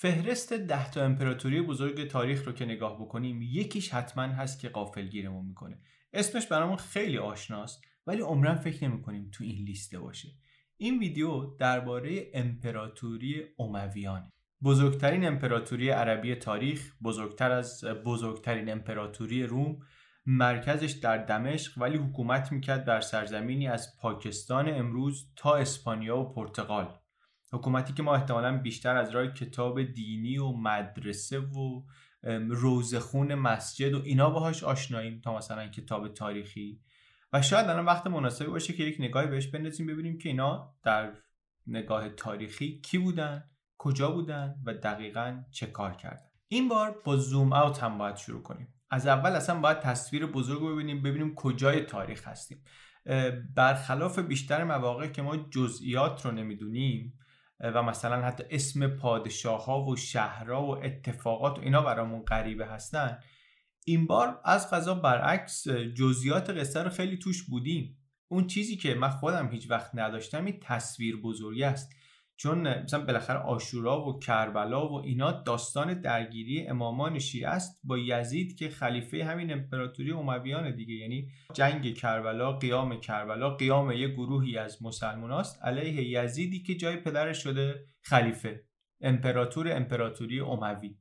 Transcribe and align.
فهرست 0.00 0.52
ده 0.52 0.90
تا 0.90 1.04
امپراتوری 1.04 1.62
بزرگ 1.62 2.08
تاریخ 2.08 2.46
رو 2.46 2.52
که 2.52 2.64
نگاه 2.64 3.00
بکنیم 3.00 3.42
یکیش 3.42 3.94
حتما 3.94 4.22
هست 4.22 4.60
که 4.60 4.68
قافلگیرمون 4.68 5.46
می‌کنه. 5.46 5.78
اسمش 6.12 6.46
برامون 6.46 6.76
خیلی 6.76 7.18
آشناست 7.18 7.80
ولی 8.06 8.20
عمرن 8.20 8.54
فکر 8.54 8.88
نمی‌کنیم 8.88 9.30
تو 9.32 9.44
این 9.44 9.64
لیسته 9.64 9.98
باشه. 9.98 10.28
این 10.76 10.98
ویدیو 10.98 11.56
درباره 11.56 12.30
امپراتوری 12.34 13.44
امویانه 13.58 14.32
بزرگترین 14.64 15.26
امپراتوری 15.26 15.90
عربی 15.90 16.34
تاریخ 16.34 16.92
بزرگتر 17.02 17.50
از 17.50 17.84
بزرگترین 17.84 18.70
امپراتوری 18.70 19.42
روم 19.42 19.78
مرکزش 20.26 20.90
در 20.90 21.18
دمشق 21.18 21.78
ولی 21.78 21.98
حکومت 21.98 22.52
می‌کرد 22.52 22.84
بر 22.84 23.00
سرزمینی 23.00 23.68
از 23.68 23.96
پاکستان 24.00 24.68
امروز 24.68 25.32
تا 25.36 25.56
اسپانیا 25.56 26.18
و 26.18 26.32
پرتغال. 26.32 26.97
حکومتی 27.52 27.92
که 27.92 28.02
ما 28.02 28.14
احتمالا 28.14 28.58
بیشتر 28.58 28.96
از 28.96 29.10
راه 29.10 29.26
کتاب 29.26 29.82
دینی 29.82 30.38
و 30.38 30.52
مدرسه 30.52 31.38
و 31.38 31.82
روزخون 32.48 33.34
مسجد 33.34 33.94
و 33.94 34.02
اینا 34.04 34.30
باهاش 34.30 34.64
آشناییم 34.64 35.20
تا 35.20 35.36
مثلا 35.36 35.68
کتاب 35.68 36.08
تاریخی. 36.08 36.80
و 37.32 37.42
شاید 37.42 37.66
الان 37.66 37.84
وقت 37.84 38.06
مناسبی 38.06 38.48
باشه 38.48 38.72
که 38.72 38.82
یک 38.82 38.96
نگاهی 39.00 39.26
بهش 39.26 39.46
بندازیم 39.46 39.86
ببینیم 39.86 40.18
که 40.18 40.28
اینا 40.28 40.74
در 40.82 41.12
نگاه 41.66 42.08
تاریخی 42.08 42.80
کی 42.80 42.98
بودن 42.98 43.44
کجا 43.78 44.10
بودن 44.10 44.54
و 44.64 44.74
دقیقا 44.74 45.42
چه 45.50 45.66
کار 45.66 45.92
کردن. 45.92 46.26
این 46.48 46.68
بار 46.68 47.00
با 47.04 47.16
زوم 47.16 47.52
اوت 47.52 47.82
هم 47.82 47.98
باید 47.98 48.16
شروع 48.16 48.42
کنیم. 48.42 48.74
از 48.90 49.06
اول 49.06 49.30
اصلا 49.30 49.60
باید 49.60 49.80
تصویر 49.80 50.26
بزرگ 50.26 50.72
ببینیم 50.72 51.02
ببینیم 51.02 51.34
کجای 51.34 51.80
تاریخ 51.80 52.28
هستیم. 52.28 52.62
برخلاف 53.54 54.18
بیشتر 54.18 54.64
مواقع 54.64 55.06
که 55.06 55.22
ما 55.22 55.36
جزئیات 55.36 56.26
رو 56.26 56.32
نمی‌دونیم 56.32 57.18
و 57.60 57.82
مثلا 57.82 58.22
حتی 58.22 58.44
اسم 58.50 58.86
پادشاه 58.86 59.64
ها 59.64 59.84
و 59.84 59.96
شهرها 59.96 60.66
و 60.66 60.84
اتفاقات 60.84 61.58
و 61.58 61.62
اینا 61.62 61.82
برامون 61.82 62.22
غریبه 62.22 62.66
هستن. 62.66 63.18
این 63.86 64.06
بار 64.06 64.40
از 64.44 64.70
غذا 64.70 64.94
برعکس 64.94 65.68
جزئیات 65.68 66.50
قصه 66.50 66.82
رو 66.82 66.90
خیلی 66.90 67.16
توش 67.16 67.42
بودیم. 67.42 67.98
اون 68.28 68.46
چیزی 68.46 68.76
که 68.76 68.94
من 68.94 69.10
خودم 69.10 69.48
هیچ 69.48 69.70
وقت 69.70 69.90
نداشتم 69.94 70.44
این 70.44 70.60
تصویر 70.62 71.16
بزرگی 71.16 71.64
است. 71.64 71.92
چون 72.40 72.82
مثلا 72.82 73.04
بالاخره 73.04 73.38
آشورا 73.38 74.06
و 74.06 74.18
کربلا 74.18 74.88
و 74.88 74.94
اینا 74.94 75.32
داستان 75.32 76.00
درگیری 76.00 76.66
امامان 76.66 77.18
شیعه 77.18 77.48
است 77.48 77.80
با 77.84 77.98
یزید 77.98 78.58
که 78.58 78.68
خلیفه 78.68 79.24
همین 79.24 79.52
امپراتوری 79.52 80.12
امویان 80.12 80.74
دیگه. 80.74 80.94
یعنی 80.94 81.28
جنگ 81.54 81.94
کربلا 81.94 82.52
قیام 82.52 83.00
کربلا 83.00 83.50
قیام 83.50 83.92
یه 83.92 84.08
گروهی 84.08 84.58
از 84.58 84.82
مسلمان 84.82 85.32
است 85.32 85.62
علیه 85.62 86.22
یزیدی 86.24 86.62
که 86.62 86.74
جای 86.74 86.96
پدرش 86.96 87.42
شده 87.42 87.86
خلیفه 88.02 88.64
امپراتور 89.00 89.72
امپراتوری 89.76 90.40
اموی 90.40 90.98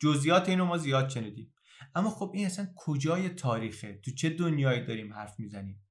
جزئیات 0.00 0.48
اینو 0.48 0.64
ما 0.64 0.76
زیاد 0.76 1.08
شنیدیم. 1.08 1.54
اما 1.94 2.10
خب 2.10 2.30
این 2.34 2.46
اصلا 2.46 2.66
کجای 2.76 3.28
تاریخه؟ 3.28 4.00
تو 4.04 4.10
چه 4.10 4.30
دنیایی 4.30 4.84
داریم 4.84 5.12
حرف 5.12 5.40
می‌زنیم؟ 5.40 5.86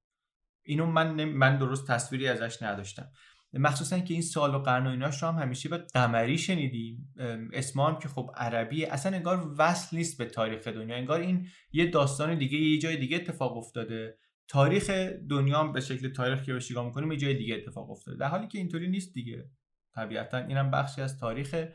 اینو 0.62 0.86
من 0.86 1.24
من 1.24 1.58
درست 1.58 1.90
تصویری 1.90 2.28
ازش 2.28 2.62
نداشتم. 2.62 3.12
مخصوصا 3.58 3.98
که 3.98 4.14
این 4.14 4.22
سال 4.22 4.54
و 4.54 4.58
قرن 4.58 4.86
و 4.86 4.90
ایناش 4.90 5.22
رو 5.22 5.28
هم 5.28 5.38
همیشه 5.42 5.68
به 5.68 5.78
قمری 5.78 6.38
شنیدیم. 6.38 7.14
اسما 7.52 7.88
هم 7.88 7.98
که 7.98 8.08
خب 8.08 8.30
عربیه 8.36 8.92
اصلا 8.92 9.16
انگار 9.16 9.54
وصل 9.58 9.96
نیست 9.96 10.18
به 10.18 10.24
تاریخ 10.24 10.68
دنیا. 10.68 10.96
انگار 10.96 11.20
این 11.20 11.46
یه 11.72 11.86
داستان 11.86 12.38
دیگه 12.38 12.58
یه 12.58 12.78
جای 12.78 12.96
دیگه 12.96 13.16
اتفاق 13.16 13.56
افتاده. 13.56 14.18
تاریخ 14.48 14.90
دنیا 15.30 15.60
هم 15.60 15.72
به 15.72 15.80
شکل 15.80 16.08
تاریخ 16.08 16.42
که 16.42 16.52
بهش 16.52 16.70
نگاه 16.70 16.86
می‌کنیم 16.86 17.12
یه 17.12 17.18
جای 17.18 17.34
دیگه 17.34 17.54
اتفاق 17.54 17.90
افتاده. 17.90 18.16
در 18.16 18.28
حالی 18.28 18.48
که 18.48 18.58
اینطوری 18.58 18.88
نیست 18.88 19.14
دیگه. 19.14 19.50
طبیعتا 19.94 20.38
اینم 20.38 20.70
بخشی 20.70 21.00
از 21.00 21.18
تاریخه 21.18 21.74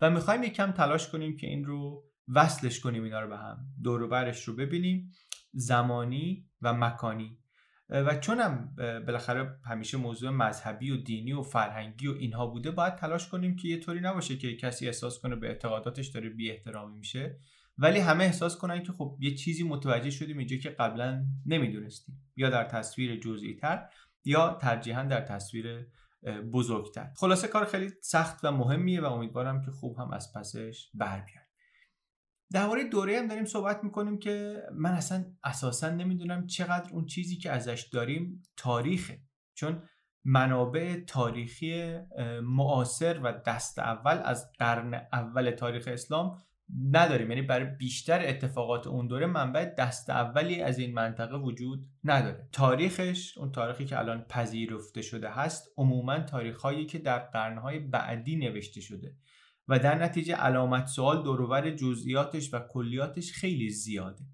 و 0.00 0.10
می‌خوایم 0.10 0.42
یکم 0.42 0.72
تلاش 0.72 1.08
کنیم 1.08 1.36
که 1.36 1.46
این 1.46 1.64
رو 1.64 2.04
وصلش 2.28 2.80
کنیم 2.80 3.04
اینا 3.04 3.20
رو 3.20 3.28
به 3.28 3.36
هم. 3.36 3.58
دور 3.82 4.00
رو 4.46 4.54
ببینیم. 4.54 5.10
زمانی 5.52 6.46
و 6.62 6.74
مکانی. 6.74 7.38
و 7.90 8.18
چونم 8.18 8.74
بالاخره 8.76 9.58
همیشه 9.64 9.96
موضوع 9.96 10.30
مذهبی 10.30 10.90
و 10.90 10.96
دینی 10.96 11.32
و 11.32 11.42
فرهنگی 11.42 12.06
و 12.06 12.12
اینها 12.12 12.46
بوده 12.46 12.70
باید 12.70 12.94
تلاش 12.94 13.28
کنیم 13.28 13.56
که 13.56 13.68
یه 13.68 13.80
طوری 13.80 14.00
نباشه 14.00 14.36
که 14.36 14.56
کسی 14.56 14.86
احساس 14.86 15.20
کنه 15.20 15.36
به 15.36 15.48
اعتقاداتش 15.48 16.06
داره 16.06 16.28
بی 16.28 16.50
احترامی 16.50 16.98
میشه. 16.98 17.40
ولی 17.78 17.98
همه 17.98 18.24
احساس 18.24 18.56
کنن 18.56 18.82
که 18.82 18.92
خب 18.92 19.16
یه 19.20 19.34
چیزی 19.34 19.62
متوجه 19.62 20.10
شدیم 20.10 20.38
اینجا 20.38 20.56
که 20.56 20.70
قبلا 20.70 21.24
نمی‌دونستیم. 21.46 22.30
یا 22.36 22.50
در 22.50 22.64
تصویر 22.64 23.20
جزئی 23.20 23.54
تر 23.54 23.88
یا 24.24 24.58
ترجیحا 24.60 25.02
در 25.02 25.20
تصویر 25.20 25.86
بزرگتر. 26.52 27.10
خلاصه 27.16 27.48
کار 27.48 27.64
خیلی 27.64 27.90
سخت 28.02 28.44
و 28.44 28.52
مهمیه 28.52 29.00
و 29.00 29.04
امیدوارم 29.04 29.64
که 29.64 29.70
خوب 29.70 29.98
هم 29.98 30.10
از 30.10 30.32
پسش 30.32 30.90
بر 30.94 31.20
درباره 32.52 32.84
دوره 32.84 33.18
هم 33.18 33.26
داریم 33.26 33.44
صحبت 33.44 33.84
می‌کنیم 33.84 34.18
که 34.18 34.62
من 34.72 34.90
اصلا 34.90 35.24
اساسا 35.44 35.90
نمی‌دونم 35.90 36.46
چقدر 36.46 36.92
اون 36.92 37.06
چیزی 37.06 37.36
که 37.36 37.50
ازش 37.50 37.88
داریم 37.92 38.42
تاریخه. 38.56 39.20
چون 39.54 39.82
منابع 40.24 41.00
تاریخی 41.06 41.98
معاصر 42.42 43.20
و 43.22 43.32
دست 43.46 43.78
اول 43.78 44.20
از 44.24 44.52
قرن 44.58 44.94
اول 45.12 45.50
تاریخ 45.50 45.88
اسلام 45.92 46.38
نداریم. 46.90 47.30
یعنی 47.30 47.42
برای 47.42 47.64
بیشتر 47.64 48.28
اتفاقات 48.28 48.86
اون 48.86 49.06
دوره 49.06 49.26
منبع 49.26 49.64
دست 49.64 50.10
اولی 50.10 50.62
از 50.62 50.78
این 50.78 50.94
منطقه 50.94 51.36
وجود 51.36 51.86
نداره. 52.04 52.48
تاریخش 52.52 53.38
اون 53.38 53.52
تاریخی 53.52 53.84
که 53.84 53.98
الان 53.98 54.22
پذیرفته 54.22 55.02
شده 55.02 55.30
هست 55.30 55.68
عموما 55.76 56.20
تاریخهایی 56.20 56.86
که 56.86 56.98
در 56.98 57.18
قرنهای 57.18 57.78
بعدی 57.78 58.36
نوشته 58.36 58.80
شده. 58.80 59.14
و 59.68 59.78
در 59.78 59.94
نتیجه 60.04 60.34
علامت 60.34 60.86
سوال 60.86 61.22
دروبر 61.22 61.70
جزئیاتش 61.70 62.54
و 62.54 62.58
کلیاتش 62.70 63.32
خیلی 63.32 63.70
زیاده. 63.70 64.24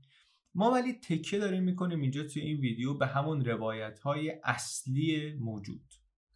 ما 0.54 0.70
ولی 0.70 0.92
تکیه 0.92 1.38
داریم 1.38 1.62
می‌کنیم 1.62 2.00
اینجا 2.00 2.22
توی 2.22 2.42
این 2.42 2.60
ویدیو 2.60 2.94
به 2.94 3.06
همون 3.06 3.44
روایت 3.44 3.98
های 3.98 4.32
اصلی 4.44 5.34
موجود. 5.40 5.82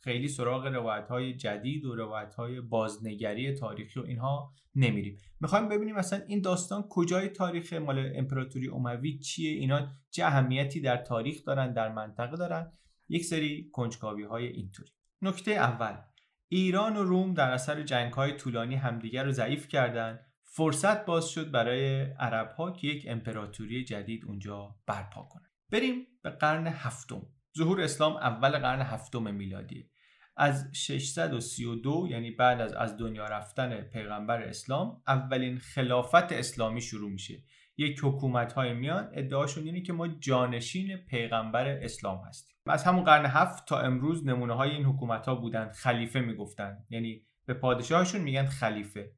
خیلی 0.01 0.29
سراغ 0.29 0.67
روایت 0.67 1.09
های 1.09 1.37
جدید 1.37 1.85
و 1.85 1.95
روایت 1.95 2.35
های 2.35 2.61
بازنگری 2.61 3.53
تاریخی 3.53 4.01
و 4.01 4.03
اینها 4.03 4.53
نمیریم. 4.75 5.17
می‌خوایم 5.41 5.69
ببینیم 5.69 5.95
مثلا 5.95 6.25
این 6.29 6.41
داستان 6.41 6.85
کجای 6.89 7.29
تاریخ 7.29 7.73
مال 7.73 8.13
امپراتوری 8.15 8.69
اموی 8.69 9.19
چیه؟ 9.19 9.51
اینا 9.51 9.89
چه 10.11 10.25
اهمیتی 10.25 10.81
در 10.81 10.97
تاریخ 10.97 11.45
دارن 11.45 11.73
در 11.73 11.93
منطقه 11.93 12.37
دارن؟ 12.37 12.73
یک 13.09 13.25
سری 13.25 13.71
کنجکاوی 13.73 14.25
های 14.25 14.47
اینطوری. 14.47 14.91
نکته 15.23 15.51
اول. 15.51 16.08
ایران 16.49 16.97
و 16.97 17.03
روم 17.03 17.35
در 17.35 17.51
اثر 17.51 17.83
جنگ 17.83 18.13
های 18.13 18.33
طولانی 18.33 18.75
همدیگر 18.75 19.25
رو 19.25 19.33
ضعیف 19.33 19.69
کردند 19.69 20.21
فرصت 20.45 21.07
باز 21.07 21.29
شد 21.29 21.51
برای 21.51 22.01
عرب 22.01 22.51
ها 22.51 22.71
که 22.71 22.87
یک 22.87 23.07
امپراتوری 23.09 23.85
جدید 23.85 24.25
اونجا 24.25 24.75
برپا 24.87 25.23
کنند 25.23 25.53
بریم 25.71 26.07
به 26.23 26.31
قرن 26.31 26.67
هفتم. 26.67 27.23
ظهور 27.59 27.81
اسلام 27.81 28.17
اول 28.17 28.59
قرن 28.59 28.83
هفتم 28.83 29.35
میلادی. 29.35 29.91
از 30.39 30.71
632 30.73 32.07
یعنی 32.11 32.31
بعد 32.31 32.61
از 32.61 32.73
از 32.73 32.97
دنیا 32.97 33.27
رفتن 33.27 33.81
پیغمبر 33.81 34.43
اسلام 34.43 35.03
اولین 35.07 35.59
خلافت 35.59 36.33
اسلامی 36.33 36.81
شروع 36.81 37.11
میشه. 37.11 37.43
یک 37.77 38.01
حکومت 38.03 38.53
های 38.53 38.75
میان 38.75 39.11
ادعاشون 39.13 39.65
اینه 39.65 39.83
که 39.83 39.93
ما 39.93 40.09
جانشین 40.09 40.97
پیغمبر 40.97 41.69
اسلام 41.69 42.25
هستیم. 42.29 42.57
از 42.67 42.85
همون 42.85 43.05
قرن 43.05 43.27
هفت 43.27 43.69
تا 43.69 43.81
امروز 43.81 44.27
نمونه 44.27 44.55
های 44.55 44.71
این 44.71 44.85
حکومت 44.85 45.27
ها 45.27 45.35
بودن 45.35 45.69
خلیفه 45.69 46.21
می‌گفتن. 46.21 46.79
یعنی 46.91 47.23
به 47.47 47.55
پادشاهشون 47.55 48.21
میگن 48.21 48.47
خلیفه. 48.47 49.13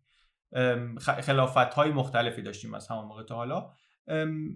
خلافت 1.02 1.74
های 1.74 1.90
مختلفی 1.90 2.42
داشتیم 2.42 2.74
از 2.74 2.88
همون 2.88 3.04
موقع 3.04 3.22
تا 3.22 3.34
حالا. 3.34 3.72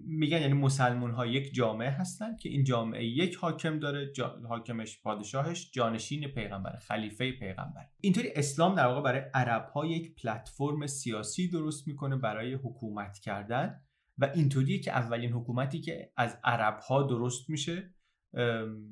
میگن 0.05 0.41
یعنی 0.41 0.53
مسلمون 0.53 1.11
ها 1.11 1.25
یک 1.25 1.53
جامعه 1.53 1.89
هستن 1.89 2.37
که 2.37 2.49
این 2.49 2.63
جامعه 2.63 3.05
یک 3.05 3.35
حاکم 3.35 3.79
داره 3.79 4.13
حاکمش 4.49 5.01
پادشاهش 5.01 5.71
جانشین 5.71 6.27
پیغمبر 6.27 6.79
خلیفه 6.81 7.31
پیغمبر. 7.31 7.87
اینطوری 8.01 8.29
اسلام 8.35 8.75
در 8.75 8.87
واقع 8.87 9.01
برای 9.01 9.21
عرب 9.33 9.65
ها 9.65 9.85
یک 9.85 10.15
پلتفرم 10.15 10.87
سیاسی 10.87 11.49
درست 11.49 11.87
می‌کنه 11.87 12.15
برای 12.15 12.53
حکومت 12.53 13.19
کردن 13.19 13.81
و 14.17 14.31
اینطوریه 14.35 14.79
که 14.79 14.91
اولین 14.91 15.31
حکومتی 15.31 15.81
که 15.81 16.11
از 16.17 16.37
عرب 16.43 16.79
ها 16.79 17.03
درست 17.03 17.49
میشه 17.49 17.95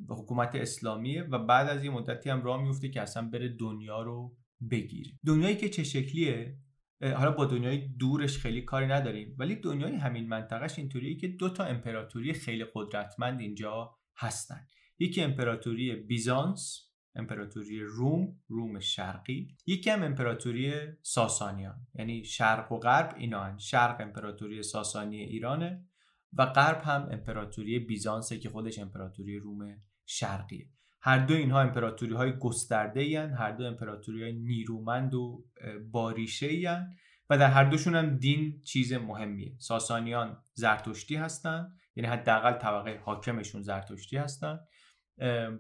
حکومت 0.09 0.55
اسلامیه 0.55 1.23
و 1.23 1.39
بعد 1.39 1.69
از 1.69 1.83
یه 1.83 1.89
مدتی 1.89 2.29
هم 2.29 2.43
راه 2.43 2.61
میفته 2.61 2.89
که 2.89 3.01
اصلا 3.01 3.29
بره 3.29 3.49
دنیا 3.49 4.01
رو 4.01 4.37
بگیره. 4.71 5.11
دنیایی 5.25 5.55
که 5.55 5.69
چه 5.69 5.83
شکلیه؟ 5.83 6.57
حالا 7.03 7.31
با 7.31 7.45
دنیای 7.45 7.87
دورش 7.87 8.37
خیلی 8.37 8.61
کاری 8.61 8.87
نداریم. 8.87 9.35
ولی 9.39 9.55
دنیای 9.55 9.95
همین 9.95 10.27
منطقهش 10.27 10.79
اینطوریه 10.79 11.17
که 11.17 11.27
دو 11.27 11.49
تا 11.49 11.63
امپراتوری 11.63 12.33
خیلی 12.33 12.65
قدرتمند 12.73 13.39
اینجا 13.39 13.95
هستن. 14.17 14.67
یکی 14.99 15.21
امپراتوری 15.21 15.95
بیزانس 15.95 16.89
امپراتوری 17.15 17.79
روم 17.79 18.41
روم 18.47 18.79
شرقی. 18.79 19.57
یکی 19.65 19.89
هم 19.89 20.03
امپراتوری 20.03 20.73
ساسانیان. 21.01 21.87
یعنی 21.95 22.23
شرق 22.23 22.71
و 22.71 22.79
غرب 22.79 23.15
اینا 23.17 23.57
شرق 23.57 24.01
امپراتوری 24.01 24.63
ساسانی 24.63 25.17
ایرانه 25.17 25.85
و 26.33 26.45
غرب 26.45 26.81
هم 26.83 27.09
امپراتوری 27.11 27.79
بیزانسه 27.79 28.39
که 28.39 28.49
خودش 28.49 28.79
امپراتوری 28.79 29.37
روم 29.37 29.81
شرقیه. 30.05 30.69
هر 31.05 31.17
دو 31.17 31.33
اینها 31.33 31.61
امپراتوری 31.61 32.13
های 32.13 32.33
گسترده 32.39 33.35
هر 33.37 33.51
دو 33.51 33.65
امپراتوری 33.65 34.23
های 34.23 34.33
نیرومند 34.33 35.13
و 35.13 35.45
باریشه 35.91 36.87
و 37.29 37.37
در 37.37 37.49
هر 37.49 37.63
دوشون 37.63 37.95
هم 37.95 38.17
دین 38.17 38.61
چیز 38.63 38.93
مهمیه. 38.93 39.55
ساسانیان 39.59 40.43
زرتشتی 40.53 41.15
هستند 41.15 41.79
یعنی 41.95 42.09
حداقل 42.09 42.53
طبقه 42.53 42.99
حاکمشون 43.03 43.61
زرتشتی 43.61 44.17
هستن. 44.17 44.59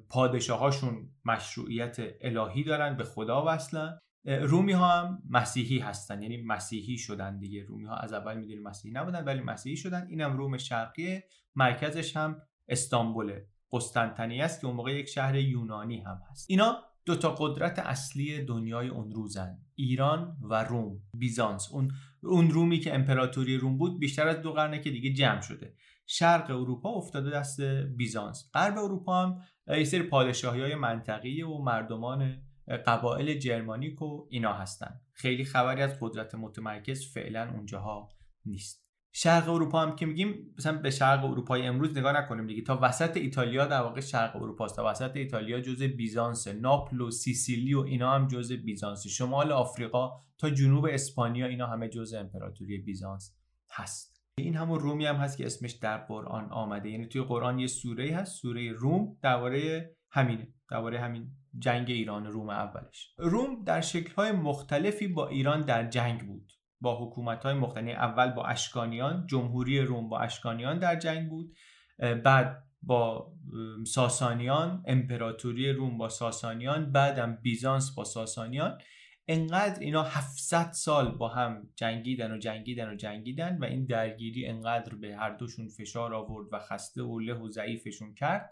پادشاهاشون 0.09 1.09
مشروعیت 1.25 1.97
الهی 2.21 2.63
دارن 2.63 2.97
به 2.97 3.03
خدا 3.03 3.43
وصلن. 3.47 3.99
رومی 4.25 4.71
ها 4.71 5.01
هم 5.01 5.23
مسیحی 5.29 5.79
هستن 5.79 6.21
یعنی 6.21 6.43
مسیحی 6.43 6.97
شدن 6.97 7.39
دیگه. 7.39 7.63
رومی 7.63 7.85
ها 7.85 7.95
از 7.95 8.13
اول 8.13 8.37
می‌دونیم 8.37 8.63
مسیحی 8.63 8.93
نبودن 8.93 9.23
ولی 9.23 9.41
مسیحی 9.41 9.77
شدن. 9.77 10.07
اینم 10.09 10.37
روم 10.37 10.57
شرقیه 10.57 11.23
مرکزش 11.55 12.17
هم 12.17 12.41
استانبوله. 12.67 13.47
قسطنطنیه 13.73 14.43
است 14.43 14.61
که 14.61 14.67
اون 14.67 14.75
موقع 14.75 14.91
یک 14.91 15.07
شهر 15.07 15.35
یونانی 15.35 16.01
هم 16.01 16.21
هست. 16.31 16.45
اینا 16.49 16.77
دو 17.05 17.15
تا 17.15 17.35
قدرت 17.35 17.79
اصلی 17.79 18.43
دنیای 18.45 18.87
اون 18.87 19.11
روزن. 19.11 19.57
ایران 19.75 20.37
و 20.41 20.63
روم 20.63 21.01
بیزانس. 21.17 21.71
اون 21.71 21.91
اون 22.23 22.49
رومی 22.49 22.79
که 22.79 22.95
امپراتوری 22.95 23.57
روم 23.57 23.77
بود 23.77 23.99
بیشتر 23.99 24.27
از 24.27 24.41
دو 24.41 24.53
قرنه 24.53 24.79
که 24.79 24.91
دیگه 24.91 25.13
جمع 25.13 25.41
شده. 25.41 25.73
شرق 26.05 26.49
اروپا 26.49 26.89
افتاده 26.89 27.29
دست 27.29 27.61
بیزانس. 27.97 28.49
غرب 28.53 28.77
اروپا 28.77 29.23
هم 29.23 29.41
یه 29.67 29.83
سری 29.83 30.03
پادشاهی 30.03 30.61
های 30.61 30.75
منطقی 30.75 31.41
و 31.41 31.57
مردمان 31.57 32.37
قبایل 32.87 33.39
جرمانیک 33.39 34.01
و 34.01 34.27
اینا 34.29 34.53
هستن. 34.53 35.01
خیلی 35.13 35.45
خبری 35.45 35.81
از 35.81 35.97
قدرت 36.01 36.35
متمرکز 36.35 37.13
فعلا 37.13 37.51
اونجاها 37.51 38.09
نیست. 38.45 38.83
شرق 39.15 39.49
اروپا 39.49 39.81
هم 39.81 39.95
که 39.95 40.05
میگیم 40.05 40.53
مثلا 40.57 40.77
به 40.77 40.89
شرق 40.89 41.25
اروپای 41.25 41.67
امروز 41.67 41.97
نگاه 41.97 42.17
نکنیم 42.17 42.47
دیگه. 42.47 42.61
تا 42.61 42.79
وسط 42.81 43.17
ایتالیا 43.17 43.65
در 43.65 43.81
واقع 43.81 44.01
شرق 44.01 44.35
اروپا 44.35 44.65
است 44.65 44.75
تا 44.75 44.85
وسط 44.91 45.15
ایتالیا 45.15 45.61
جزء 45.61 45.87
بیزانس 45.87 46.47
ناپل 46.47 47.01
و 47.01 47.11
سیسیلی 47.11 47.73
و 47.73 47.79
اینا 47.79 48.11
هم 48.11 48.27
جزء 48.27 48.55
بیزانس. 48.55 49.07
شمال 49.07 49.51
آفریقا 49.51 50.11
تا 50.37 50.49
جنوب 50.49 50.85
اسپانیا 50.85 51.45
اینا 51.45 51.67
همه 51.67 51.89
جزء 51.89 52.19
امپراتوری 52.19 52.77
بیزانس 52.77 53.35
هست. 53.71 54.23
این 54.37 54.55
همون 54.55 54.79
رومی 54.79 55.05
هم 55.05 55.15
هست 55.15 55.37
که 55.37 55.45
اسمش 55.45 55.71
در 55.71 55.97
قرآن 55.97 56.51
آمده. 56.51 56.89
یعنی 56.89 57.07
توی 57.07 57.21
قرآن 57.21 57.59
یه 57.59 57.67
سوره 57.67 58.15
هست. 58.15 58.41
سوره 58.41 58.71
روم 58.71 59.17
درباره 59.21 59.95
همینه. 60.11 60.47
درباره 60.69 60.99
همین 60.99 61.31
جنگ 61.59 61.89
ایران 61.89 62.25
روم 62.25 62.49
اولش. 62.49 63.13
روم 63.17 63.63
در 63.63 63.81
شکل‌های 63.81 64.31
مختلفی 64.31 65.07
با 65.07 65.27
ایران 65.27 65.61
در 65.61 65.89
جنگ 65.89 66.27
بود. 66.27 66.51
با 66.83 67.05
حکومت‌های 67.05 67.53
مختلف 67.53 67.77
یعنی 67.77 67.93
اول 67.93 68.31
با 68.31 68.45
اشکانیان 68.45 69.27
جمهوری 69.27 69.79
روم 69.81 70.09
با 70.09 70.19
اشکانیان 70.19 70.79
در 70.79 70.95
جنگ 70.95 71.29
بود. 71.29 71.55
بعد 72.23 72.63
با 72.81 73.33
ساسانیان 73.87 74.83
امپراتوری 74.87 75.71
روم 75.71 75.97
با 75.97 76.09
ساسانیان 76.09 76.91
بعدم 76.91 77.35
بیزانس 77.41 77.95
با 77.95 78.03
ساسانیان. 78.03 78.77
انقدر 79.27 79.79
اینا 79.79 80.03
700 80.03 80.71
سال 80.71 81.11
با 81.17 81.27
هم 81.27 81.69
جنگیدن 81.75 82.31
و 82.31 82.37
جنگیدن 82.37 82.89
و 82.89 82.95
جنگیدن 82.95 83.57
و 83.57 83.65
این 83.65 83.85
درگیری 83.85 84.45
انقدر 84.47 84.95
به 84.95 85.15
هر 85.15 85.29
دوشون 85.29 85.67
فشار 85.67 86.13
آورد 86.13 86.47
و 86.51 86.59
خسته 86.59 87.03
و 87.03 87.19
له 87.19 87.33
و 87.33 87.49
ضعیفشون 87.49 88.13
کرد 88.13 88.49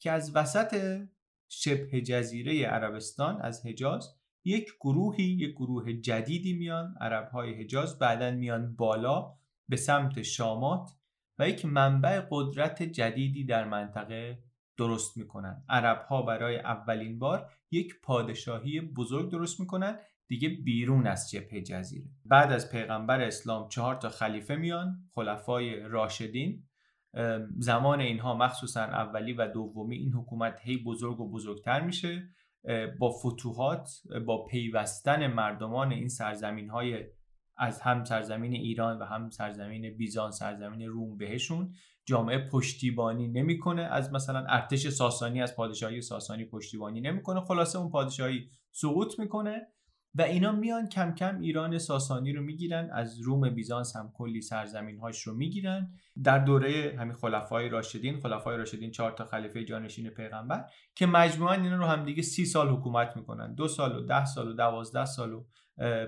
که 0.00 0.10
از 0.10 0.36
وسط 0.36 1.00
شبه 1.48 2.00
جزیره 2.00 2.66
عربستان 2.66 3.40
از 3.40 3.66
حجاز 3.66 4.23
یک 4.44 4.72
گروهی 4.80 5.24
یک 5.24 5.50
گروه 5.50 5.92
جدیدی 5.92 6.52
میان 6.52 6.94
عرب 7.00 7.28
های 7.28 7.54
حجاز 7.54 7.98
بعدا 7.98 8.30
میان 8.30 8.76
بالا 8.76 9.34
به 9.68 9.76
سمت 9.76 10.22
شامات 10.22 10.90
و 11.38 11.48
یک 11.48 11.64
منبع 11.64 12.22
قدرت 12.30 12.82
جدیدی 12.82 13.44
در 13.44 13.64
منطقه 13.64 14.38
درست 14.76 15.16
می‌کنن. 15.16 15.64
عرب 15.68 16.02
ها 16.08 16.22
برای 16.22 16.58
اولین 16.58 17.18
بار 17.18 17.50
یک 17.70 18.00
پادشاهی 18.02 18.80
بزرگ 18.80 19.30
درست 19.30 19.60
می‌کنن 19.60 19.98
دیگه 20.28 20.48
بیرون 20.48 21.06
از 21.06 21.30
جبهه 21.30 21.60
جزیره. 21.60 22.06
بعد 22.24 22.52
از 22.52 22.70
پیغمبر 22.70 23.20
اسلام 23.20 23.68
چهار 23.68 23.94
تا 23.94 24.08
خلیفه 24.08 24.56
میان 24.56 25.08
خلفای 25.14 25.80
راشدین. 25.80 26.62
زمان 27.58 28.00
اینها 28.00 28.34
مخصوصا 28.34 28.82
اولی 28.82 29.32
و 29.32 29.48
دومی 29.48 29.96
این 29.96 30.12
حکومت 30.12 30.60
هی 30.62 30.76
بزرگ 30.76 31.20
و 31.20 31.30
بزرگتر 31.30 31.80
میشه. 31.80 32.28
با 32.98 33.10
فتوحات 33.10 33.90
با 34.26 34.44
پیوستن 34.44 35.26
مردمان 35.26 35.92
این 35.92 36.08
سرزمین 36.08 36.70
های 36.70 37.04
از 37.56 37.80
هم 37.80 38.04
سرزمین 38.04 38.52
ایران 38.52 38.98
و 38.98 39.04
هم 39.04 39.30
سرزمین 39.30 39.96
بیزان 39.96 40.30
سرزمین 40.30 40.88
روم 40.88 41.16
بهشون. 41.16 41.72
جامعه 42.06 42.48
پشتیبانی 42.48 43.28
نمی‌کنه. 43.28 43.82
از 43.82 44.12
مثلا 44.12 44.44
ارتش 44.48 44.88
ساسانی 44.88 45.42
از 45.42 45.56
پادشاهی 45.56 46.00
ساسانی 46.00 46.44
پشتیبانی 46.44 47.00
نمی‌کنه. 47.00 47.40
خلاصه 47.40 47.78
اون 47.78 47.90
پادشاهی 47.90 48.48
سقوط 48.72 49.18
می‌کنه. 49.18 49.66
و 50.14 50.22
اینا 50.22 50.52
میان 50.52 50.88
کم 50.88 51.14
کم 51.14 51.40
ایران 51.40 51.78
ساسانی 51.78 52.32
رو 52.32 52.42
می‌گیرن 52.42 52.90
از 52.92 53.20
روم 53.20 53.50
بیزانس 53.50 53.96
هم 53.96 54.12
کلی 54.14 54.40
سرزمین 54.40 54.98
هاش 54.98 55.22
رو 55.22 55.34
می‌گیرن. 55.34 55.92
در 56.24 56.38
دوره 56.38 56.96
همین 56.98 57.14
خلفای 57.14 57.68
راشدین 57.68 58.20
خلفای 58.20 58.56
راشدین 58.56 58.90
چهار 58.90 59.12
تا 59.12 59.24
خلیفه 59.24 59.64
جانشین 59.64 60.10
پیغمبر 60.10 60.64
که 60.94 61.06
مجموعا 61.06 61.52
اینا 61.52 61.76
رو 61.76 61.84
هم 61.84 62.04
دیگه 62.04 62.22
سی 62.22 62.44
سال 62.44 62.68
حکومت 62.68 63.16
می‌کنن. 63.16 63.54
دو 63.54 63.68
سال 63.68 63.96
و 63.96 64.00
ده 64.06 64.24
سال 64.24 64.48
و 64.48 64.52
دوازده 64.52 65.04
سال 65.04 65.32
و 65.32 65.44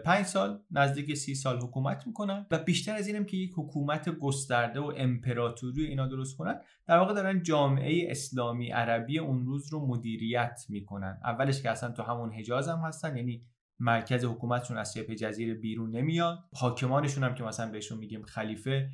پنج 0.05 0.27
سال 0.27 0.61
نزدیک 0.71 1.15
سی 1.15 1.35
سال 1.35 1.61
حکومت 1.61 2.07
می‌کنن 2.07 2.47
و 2.51 2.59
بیشتر 2.59 2.95
از 2.95 3.07
اینم 3.07 3.25
که 3.25 3.37
یک 3.37 3.53
حکومت 3.57 4.09
گسترده 4.09 4.81
و 4.81 4.93
امپراتوری 4.97 5.87
اینا 5.87 6.07
درست 6.07 6.37
کنن 6.37 6.61
در 6.87 6.99
واقع 6.99 7.15
دارن 7.15 7.43
جامعه 7.43 8.11
اسلامی 8.11 8.71
عربی 8.71 9.19
اون 9.19 9.47
روز 9.47 9.73
رو 9.73 9.87
مدیریت 9.87 10.61
می‌کنن. 10.69 11.21
اولش 11.25 11.63
که 11.63 11.71
اصلا 11.71 11.91
تو 11.93 12.03
همون 12.03 12.33
حجاز 12.33 12.69
هم 12.69 12.79
هستن 12.79 13.17
یعنی 13.17 13.43
مرکز 13.79 14.25
حکومتشون 14.25 14.77
از 14.77 14.95
شبه 14.95 15.15
جزیره 15.15 15.55
بیرون 15.55 15.91
نمیاد. 15.91 16.39
حاکمانشون 16.53 17.25
هم 17.25 17.35
که 17.35 17.45
مثلا 17.45 17.73
بهشون 17.73 17.99
میگیم 17.99 18.23
خلیفه 18.23 18.89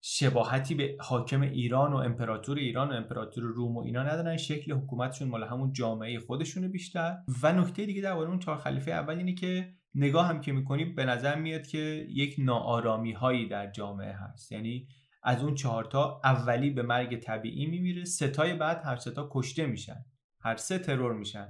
شباهتی 0.00 0.74
به 0.74 0.96
حاکم 1.00 1.40
ایران 1.40 1.92
و 1.92 1.96
امپراتور 1.96 2.58
ایران 2.58 2.88
و 2.88 2.92
امپراتور 2.92 3.44
روم 3.44 3.76
و 3.76 3.80
اینا 3.80 4.02
ندارن. 4.02 4.36
شکل 4.36 4.72
حکومتشون 4.72 5.28
مال 5.28 5.44
همون 5.44 5.72
جامعه 5.72 6.18
خودشونه 6.18 6.68
بیشتر. 6.68 7.18
و 7.42 7.52
نکته 7.52 7.86
دیگه 7.86 8.02
در 8.02 8.12
اون 8.12 8.38
چهار 8.38 8.56
خلیفه 8.56 8.90
اول 8.90 9.18
اینه 9.18 9.34
که 9.34 9.74
نگاه 9.94 10.26
هم 10.26 10.40
که 10.40 10.52
می‌کنیم 10.52 10.94
به 10.94 11.04
نظر 11.04 11.34
میاد 11.34 11.66
که 11.66 12.06
یک 12.08 12.36
ناآرامی 12.38 13.12
هایی 13.12 13.48
در 13.48 13.70
جامعه 13.70 14.12
هست. 14.12 14.52
یعنی 14.52 14.88
از 15.22 15.42
اون 15.42 15.54
چهارتا 15.54 16.20
اولی 16.24 16.70
به 16.70 16.82
مرگ 16.82 17.16
طبیعی 17.16 17.66
میمیره 17.66 18.04
ستای 18.04 18.54
بعد 18.54 18.80
هر 18.84 18.96
ستا 18.96 19.28
کشته 19.32 19.66
میشن. 19.66 20.04
هر 20.40 20.56
سه 20.56 20.78
ترور 20.78 21.12
میشن. 21.12 21.48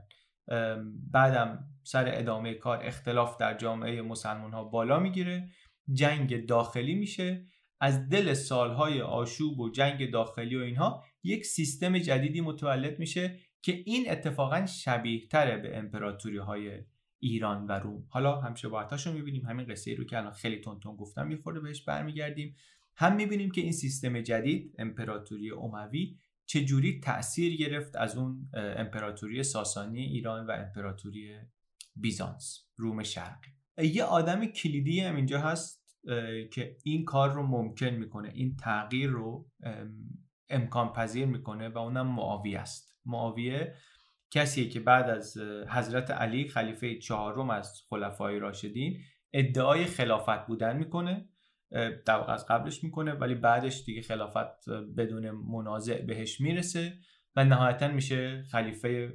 بعدم 1.12 1.64
سر 1.82 2.12
ادامه 2.14 2.54
کار 2.54 2.80
اختلاف 2.82 3.36
در 3.36 3.56
جامعه 3.56 4.02
مسلمان 4.02 4.52
ها 4.52 4.64
بالا 4.64 4.98
می‌گیره. 5.00 5.48
جنگ 5.92 6.46
داخلی 6.46 6.94
میشه. 6.94 7.46
از 7.80 8.08
دل 8.08 8.34
سالهای 8.34 9.00
آشوب 9.00 9.60
و 9.60 9.70
جنگ 9.70 10.10
داخلی 10.10 10.56
و 10.56 10.60
اینها 10.60 11.04
یک 11.22 11.46
سیستم 11.46 11.98
جدیدی 11.98 12.40
متولد 12.40 12.98
میشه 12.98 13.38
که 13.62 13.72
این 13.86 14.10
اتفاقا 14.10 14.66
شبیه 14.66 15.26
تره 15.26 15.56
به 15.56 15.78
امپراتوری 15.78 16.38
های 16.38 16.84
ایران 17.18 17.66
و 17.66 17.72
روم. 17.72 18.06
حالا 18.08 18.40
هم 18.40 18.54
شباهتاشو 18.54 19.12
می‌بینیم. 19.12 19.46
همین 19.46 19.66
قصه 19.66 19.94
رو 19.94 20.04
که 20.04 20.18
الان 20.18 20.32
خیلی 20.32 20.60
تون 20.60 20.80
تون 20.80 20.96
گفتم 20.96 21.26
می‌خوره 21.26 21.60
بهش 21.60 21.82
برمیگردیم. 21.82 22.54
هم 22.96 23.16
می‌بینیم 23.16 23.50
که 23.50 23.60
این 23.60 23.72
سیستم 23.72 24.20
جدید 24.20 24.74
امپراتوری 24.78 25.50
اموی 25.50 26.16
چجوری 26.50 27.00
تاثیر 27.00 27.56
گرفت 27.56 27.96
از 27.96 28.16
اون 28.16 28.50
امپراتوری 28.54 29.42
ساسانی 29.42 30.00
ایران 30.00 30.46
و 30.46 30.50
امپراتوری 30.50 31.36
بیزانس 31.96 32.66
روم 32.76 33.02
شرقی؟ 33.02 33.50
یه 33.78 34.04
آدم 34.04 34.46
کلیدی 34.46 35.00
هم 35.00 35.16
اینجا 35.16 35.40
هست 35.40 35.98
که 36.52 36.76
این 36.84 37.04
کار 37.04 37.32
رو 37.32 37.46
ممکن 37.46 37.86
می‌کنه 37.86 38.28
این 38.34 38.56
تغییر 38.56 39.10
رو 39.10 39.50
امکان 40.48 40.92
پذیر 40.92 41.26
می‌کنه 41.26 41.68
و 41.68 41.78
اونم 41.78 42.06
معاویه 42.06 42.58
است. 42.58 42.98
معاویه 43.06 43.74
کسیه 44.30 44.68
که 44.68 44.80
بعد 44.80 45.10
از 45.10 45.36
حضرت 45.68 46.10
علی 46.10 46.48
خلیفه 46.48 46.98
چهارم 46.98 47.50
از 47.50 47.82
خلفای 47.88 48.38
راشدین 48.38 49.00
ادعای 49.32 49.84
خلافت 49.84 50.46
بودن 50.46 50.76
می‌کنه. 50.76 51.28
در 52.06 52.16
واقع 52.16 52.32
از 52.32 52.46
قبلش 52.46 52.84
می‌کنه 52.84 53.12
ولی 53.12 53.34
بعدش 53.34 53.84
دیگه 53.84 54.02
خلافت 54.02 54.68
بدون 54.96 55.30
منازع 55.30 56.02
بهش 56.02 56.40
می‌رسه 56.40 56.92
و 57.36 57.44
نهایتا 57.44 57.88
میشه 57.88 58.42
خلیفه 58.42 59.12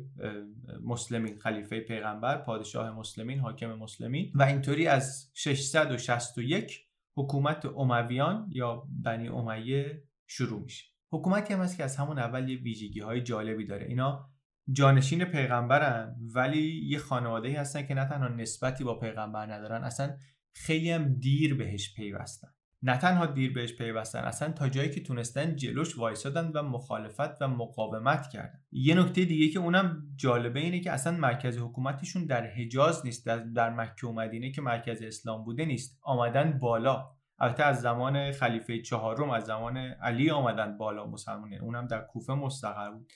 مسلمین 0.83 1.39
خلیفه 1.39 1.79
پیغمبر 1.79 2.37
پادشاه 2.37 2.91
مسلمین 2.91 3.39
حاکم 3.39 3.73
مسلمین 3.73 4.31
و 4.35 4.43
اینطوری 4.43 4.87
از 4.87 5.31
661 5.33 6.79
حکومت 7.17 7.65
امویان 7.65 8.49
یا 8.51 8.83
بنی 9.03 9.27
امیه 9.27 10.03
شروع 10.27 10.61
میشه. 10.61 10.85
حکومتی 11.11 11.53
هم 11.53 11.59
هست 11.59 11.77
که 11.77 11.83
از 11.83 11.97
همون 11.97 12.19
اول 12.19 12.49
یه 12.49 12.57
ویژگی 12.57 12.99
های 12.99 13.21
جالبی 13.21 13.65
داره. 13.65 13.85
اینا 13.85 14.29
جانشین 14.71 15.25
پیغمبرن 15.25 16.15
ولی 16.35 16.87
یه 16.87 16.97
خانواده 16.97 17.59
هستن 17.59 17.85
که 17.85 17.93
نه 17.93 18.05
تنها 18.05 18.27
نسبتی 18.27 18.83
با 18.83 18.99
پیغمبر 18.99 19.53
ندارن 19.53 19.83
اصلا 19.83 20.17
خیلی 20.53 20.91
هم 20.91 21.13
دیر 21.13 21.55
بهش 21.55 21.93
پیوستن. 21.95 22.47
نه 22.85 22.97
تنها 22.97 23.25
دیر 23.25 23.53
بهش 23.53 23.73
پیوستن 23.73 24.19
اصلا 24.19 24.51
تا 24.51 24.69
جایی 24.69 24.89
که 24.89 25.01
تونستن 25.01 25.55
جلوش 25.55 25.97
وایسادن 25.97 26.47
و 26.47 26.61
مخالفت 26.61 27.41
و 27.41 27.47
مقاومت 27.47 28.29
کردن. 28.29 28.59
یه 28.71 28.95
نکته 28.95 29.25
دیگه 29.25 29.53
که 29.53 29.59
اونم 29.59 30.03
جالبه 30.15 30.59
اینه 30.59 30.79
که 30.79 30.91
اصلا 30.91 31.17
مرکز 31.17 31.57
حکومتشون 31.57 32.25
در 32.25 32.47
حجاز 32.47 33.05
نیست 33.05 33.25
در, 33.25 33.37
در 33.37 33.69
مکه 33.69 34.07
و 34.07 34.11
مدینه 34.11 34.51
که 34.51 34.61
مرکز 34.61 35.01
اسلام 35.01 35.43
بوده 35.43 35.65
نیست. 35.65 35.99
آمدن 36.01 36.59
بالا. 36.59 37.09
البته 37.39 37.63
از 37.63 37.81
زمان 37.81 38.31
خلیفه 38.31 38.81
چهارم 38.81 39.29
از 39.29 39.45
زمان 39.45 39.77
علی 39.77 40.29
آمدن 40.29 40.77
بالا 40.77 41.07
مسلمانه 41.07 41.59
اونم 41.61 41.87
در 41.87 42.01
کوفه 42.01 42.33
مستقر 42.33 42.91
بود. 42.91 43.11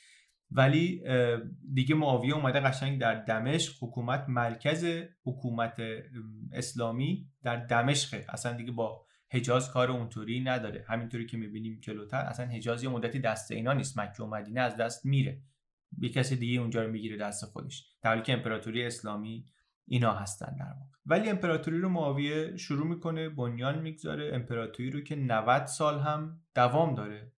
ولی 0.51 1.03
دیگه 1.73 1.95
معاویه 1.95 2.35
اومده 2.35 2.59
قشنگ 2.59 2.99
در 2.99 3.23
دمشق 3.23 3.73
حکومت 3.81 4.25
مرکز 4.27 4.85
حکومت 5.23 5.81
اسلامی 6.53 7.27
در 7.43 7.65
دمشقه 7.65 8.25
اصلا 8.29 8.53
دیگه 8.53 8.71
با 8.71 9.05
حجاز 9.31 9.71
کار 9.71 9.91
اونطوری 9.91 10.39
نداره. 10.39 10.85
همینطوری 10.87 11.25
که 11.25 11.37
می‌بینیم 11.37 11.79
جلوتر 11.81 12.17
اصلا 12.17 12.45
حجاز 12.45 12.83
یه 12.83 12.89
مدتی 12.89 13.19
دست 13.19 13.51
اینا 13.51 13.73
نیست. 13.73 13.99
مکه 13.99 14.23
و 14.23 14.27
مدینه 14.27 14.61
از 14.61 14.77
دست 14.77 15.05
میره. 15.05 15.41
یه 15.97 16.09
کسی 16.09 16.35
دیگه 16.35 16.59
اونجا 16.59 16.83
رو 16.83 16.91
می‌گیره 16.91 17.17
دست 17.17 17.45
خودش. 17.45 17.85
در 18.01 18.09
حالی 18.09 18.21
که 18.21 18.33
امپراتوری 18.33 18.83
اسلامی 18.83 19.45
اینا 19.87 20.13
هستن 20.13 20.55
در 20.59 20.65
واقع. 20.65 20.97
ولی 21.05 21.29
امپراتوری 21.29 21.79
رو 21.79 21.89
معاویه 21.89 22.57
شروع 22.57 22.87
می‌کنه 22.87 23.29
بنیان 23.29 23.81
می‌گذاره. 23.81 24.31
امپراتوری 24.33 24.91
رو 24.91 25.01
که 25.01 25.15
90 25.15 25.65
سال 25.65 25.99
هم 25.99 26.41
دوام 26.55 26.95
داره. 26.95 27.31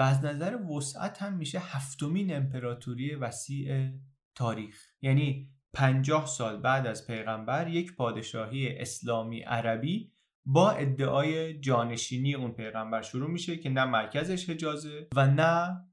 و 0.00 0.02
از 0.02 0.24
نظر 0.24 0.56
وسعت 0.56 1.22
هم 1.22 1.36
میشه 1.36 1.58
هفتمین 1.58 2.36
امپراتوری 2.36 3.14
وسیع 3.14 3.90
تاریخ. 4.34 4.76
یعنی 5.02 5.50
50 5.74 6.26
سال 6.26 6.60
بعد 6.60 6.86
از 6.86 7.06
پیغمبر 7.06 7.68
یک 7.68 7.96
پادشاهی 7.96 8.78
اسلامی 8.78 9.40
عربی 9.40 10.12
با 10.46 10.70
ادعای 10.70 11.60
جانشینی 11.60 12.34
اون 12.34 12.52
پیغمبر 12.52 13.02
شروع 13.02 13.30
میشه 13.30 13.56
که 13.56 13.70
نه 13.70 13.84
مرکزش 13.84 14.50
حجازه 14.50 15.08
و 15.16 15.26
نه 15.26 15.84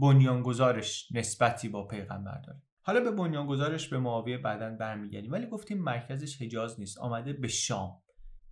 بنیانگذارش 0.00 1.08
نسبتی 1.12 1.68
با 1.68 1.86
پیغمبر 1.86 2.40
داره. 2.46 2.62
حالا 2.82 3.00
به 3.00 3.10
بنیانگذارش 3.10 3.88
به 3.88 3.98
معاویه 3.98 4.38
بعدا 4.38 4.70
برمیگردیم. 4.70 5.32
ولی 5.32 5.46
گفتیم 5.46 5.82
مرکزش 5.82 6.42
حجاز 6.42 6.80
نیست 6.80 6.98
آمده 6.98 7.32
به 7.32 7.48
شام. 7.48 8.02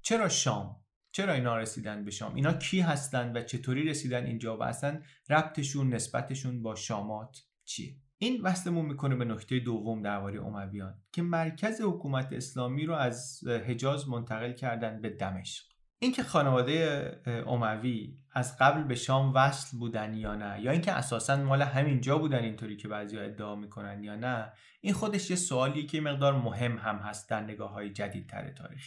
چرا 0.03 0.29
شام؟ 0.29 0.84
چرا 1.17 1.33
اینا 1.33 1.57
رسیدن 1.57 2.05
به 2.05 2.11
شام؟ 2.11 2.35
اینا 2.35 2.53
کی 2.53 2.81
هستند 2.81 3.37
و 3.37 3.43
چطوری 3.43 3.83
رسیدن 3.83 4.27
اینجا 4.27 4.57
و 4.57 4.63
اصلا 4.63 5.01
ربطشون 5.31 5.95
نسبتشون 5.95 6.63
با 6.63 6.75
شامات 6.75 7.43
چیه؟ 7.65 7.97
این 8.19 8.43
وصلمون 8.43 8.87
می‌کنه 8.87 9.17
به 9.17 9.25
نکته 9.25 9.59
دوم 9.59 10.03
درباره 10.03 10.45
امویان 10.45 10.95
که 11.13 11.23
مرکز 11.23 11.81
حکومت 11.81 12.33
اسلامی 12.33 12.87
رو 12.87 12.95
از 12.95 13.45
حجاز 13.47 14.09
منتقل 14.09 14.53
کردن 14.53 15.01
به 15.01 15.11
دمشق. 15.11 15.65
اینکه 15.99 16.23
خانواده 16.23 17.13
اموی 17.47 18.19
از 18.33 18.59
قبل 18.59 18.83
به 18.83 18.95
شام 18.95 19.35
وصل 19.35 19.79
بودن 19.79 20.15
یا 20.15 20.35
نه 20.35 20.61
یا 20.61 20.71
اینکه 20.71 20.93
اساسا 20.93 21.37
مال 21.37 21.63
همینجا 21.63 22.19
بودن 22.19 22.39
اینطوری 22.39 22.77
که 22.77 22.89
بعضی 22.89 23.19
ادعا 23.19 23.55
می‌کنن 23.55 24.03
یا 24.03 24.17
نه 24.17 24.53
این 24.81 24.93
خودش 24.93 25.31
یه 25.31 25.37
سوالیه 25.37 25.87
که 25.87 26.01
مقدار 26.01 26.37
مهم 26.37 26.79
هم 26.79 26.97
هست 26.97 27.31
در 27.31 27.41
نگاه 27.41 27.71
های 27.71 27.91
جدید 27.91 28.29
تر 28.29 28.51
تاریخ. 28.51 28.85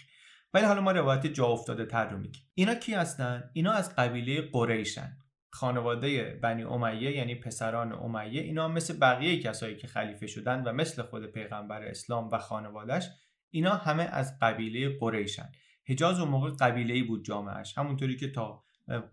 ولی 0.54 0.66
حالا 0.66 0.82
ما 0.82 0.92
روایت 0.92 1.27
جا 1.27 1.46
افتاده 1.46 1.86
تر 1.86 2.10
رو 2.10 2.18
میگیم. 2.18 2.44
اینا 2.54 2.75
کی 2.75 2.94
هستن؟ 2.94 3.50
اینا 3.54 3.72
از 3.72 3.96
قبیله 3.96 4.42
قریشن. 4.42 5.18
خانواده 5.50 6.39
بنی 6.44 6.63
امیه 6.63 7.18
یعنی 7.18 7.36
پسران 7.36 7.94
امیه 7.94 8.42
اینا 8.42 8.68
مثل 8.68 9.00
بقیه 9.00 9.42
کسایی 9.42 9.75
که 9.75 9.88
خلیفه 9.88 10.27
شدن 10.27 10.63
و 10.63 10.74
مثل 10.74 11.01
خود 11.01 11.25
پیغمبر 11.25 11.84
اسلام 11.84 12.30
و 12.32 12.38
خانوادهش 12.38 13.10
اینا 13.50 13.75
همه 13.75 14.04
از 14.04 14.39
قبیله 14.42 14.98
قریشن. 15.00 15.51
حجاز 15.88 16.20
اون 16.20 16.30
موقع 16.30 16.51
قبیله 16.60 16.94
ای 16.94 17.04
بود 17.04 17.25
جامعش 17.25 17.77
همونطوری 17.77 18.16
که 18.16 18.32
تا 18.32 18.63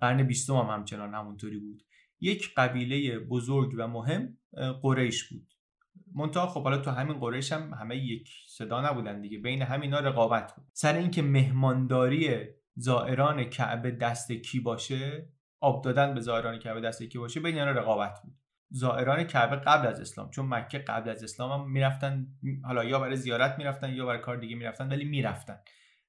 قرن 0.01 0.23
بیستم 0.23 0.55
هم 0.55 0.67
همچنان 0.67 1.15
همونطوری 1.15 1.59
بود. 1.59 1.83
یک 2.21 2.55
قبیله 2.57 3.19
بزرگ 3.19 3.75
و 3.79 3.89
مهم 3.89 4.39
قریش 4.83 5.29
بود. 5.29 5.54
منتها 6.15 6.47
خب 6.47 6.63
حالا 6.63 6.79
تو 6.79 6.91
همین 6.91 7.19
قریش 7.19 7.53
هم 7.53 7.75
همه 7.75 7.97
یک 7.97 8.29
صدا 8.49 8.91
نبودن 8.91 9.21
دیگه. 9.21 9.39
بین 9.39 9.63
همینا 9.63 9.99
رقابت 9.99 10.55
بود. 10.57 10.65
سر 10.73 10.95
اینکه 10.95 11.23
مهمانداری 11.23 12.39
زائران 12.77 13.45
کعبه 13.45 13.91
دست 13.91 14.33
کی 14.33 14.61
باشه 14.61 15.29
آب 15.61 15.85
دادن 15.85 16.15
به 16.15 16.21
زائران 16.21 16.59
کعبه 16.59 16.81
دست 16.81 17.03
کی 17.03 17.19
باشه 17.19 17.41
بین 17.41 17.59
اینا 17.59 17.71
رقابت 17.71 18.21
بود. 18.23 18.35
زائران 18.71 19.25
کعبه 19.25 19.57
قبل 19.57 19.87
از 19.87 20.01
اسلام 20.01 20.31
چون 20.31 20.47
مکه 20.47 20.79
قبل 20.79 21.11
از 21.11 21.25
اسلام 21.25 21.61
هم 21.61 21.71
می‌رفتن 21.71 22.27
حالا 22.65 22.85
یا 22.85 22.99
برای 22.99 23.17
زیارت 23.17 23.59
می‌رفتن 23.59 23.95
یا 23.95 24.07
برای 24.07 24.21
کار 24.21 24.37
دیگه 24.37 24.57
می‌رفتن 24.57 24.89
ولی 24.89 25.05
می‌رفتن. 25.05 25.59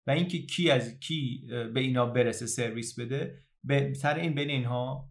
و 0.07 0.11
اینکه 0.11 0.37
کی 0.37 0.71
از 0.71 0.99
کی 0.99 1.47
به 1.73 1.79
اینا 1.79 2.05
برسه 2.05 2.45
سرویس 2.45 2.99
بده 2.99 3.39
به 3.63 3.93
سر 3.93 4.15
این 4.15 4.35
بین 4.35 4.49
اینها 4.49 5.09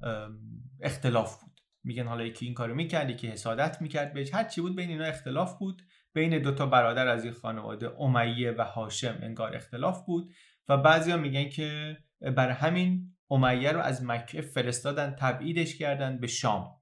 اختلاف 0.80 1.42
بود. 1.42 1.53
میگن 1.84 2.06
حالا 2.06 2.24
یکی 2.24 2.44
این 2.44 2.54
کارو 2.54 2.74
می‌کرد 2.74 3.10
یکی 3.10 3.28
حسادت 3.28 3.82
می‌کرد 3.82 4.12
بهش. 4.12 4.34
هر 4.34 4.44
چی 4.44 4.60
بود 4.60 4.76
بین 4.76 4.88
اینا 4.88 5.04
اختلاف 5.04 5.58
بود. 5.58 5.82
بین 6.14 6.38
دو 6.42 6.54
تا 6.54 6.66
برادر 6.66 7.08
از 7.08 7.24
این 7.24 7.32
خانواده 7.32 8.00
امیه 8.00 8.50
و 8.50 8.62
هاشم 8.62 9.18
انگار 9.22 9.56
اختلاف 9.56 10.06
بود. 10.06 10.32
و 10.68 10.76
بعضیا 10.76 11.16
میگن 11.16 11.48
که 11.48 11.96
برای 12.36 12.54
همین 12.54 13.14
امیه 13.30 13.72
رو 13.72 13.80
از 13.80 14.04
مکه 14.04 14.40
فرستادن 14.40 15.16
تبعیدش 15.18 15.78
کردن 15.78 16.18
به 16.20 16.26
شام. 16.26 16.73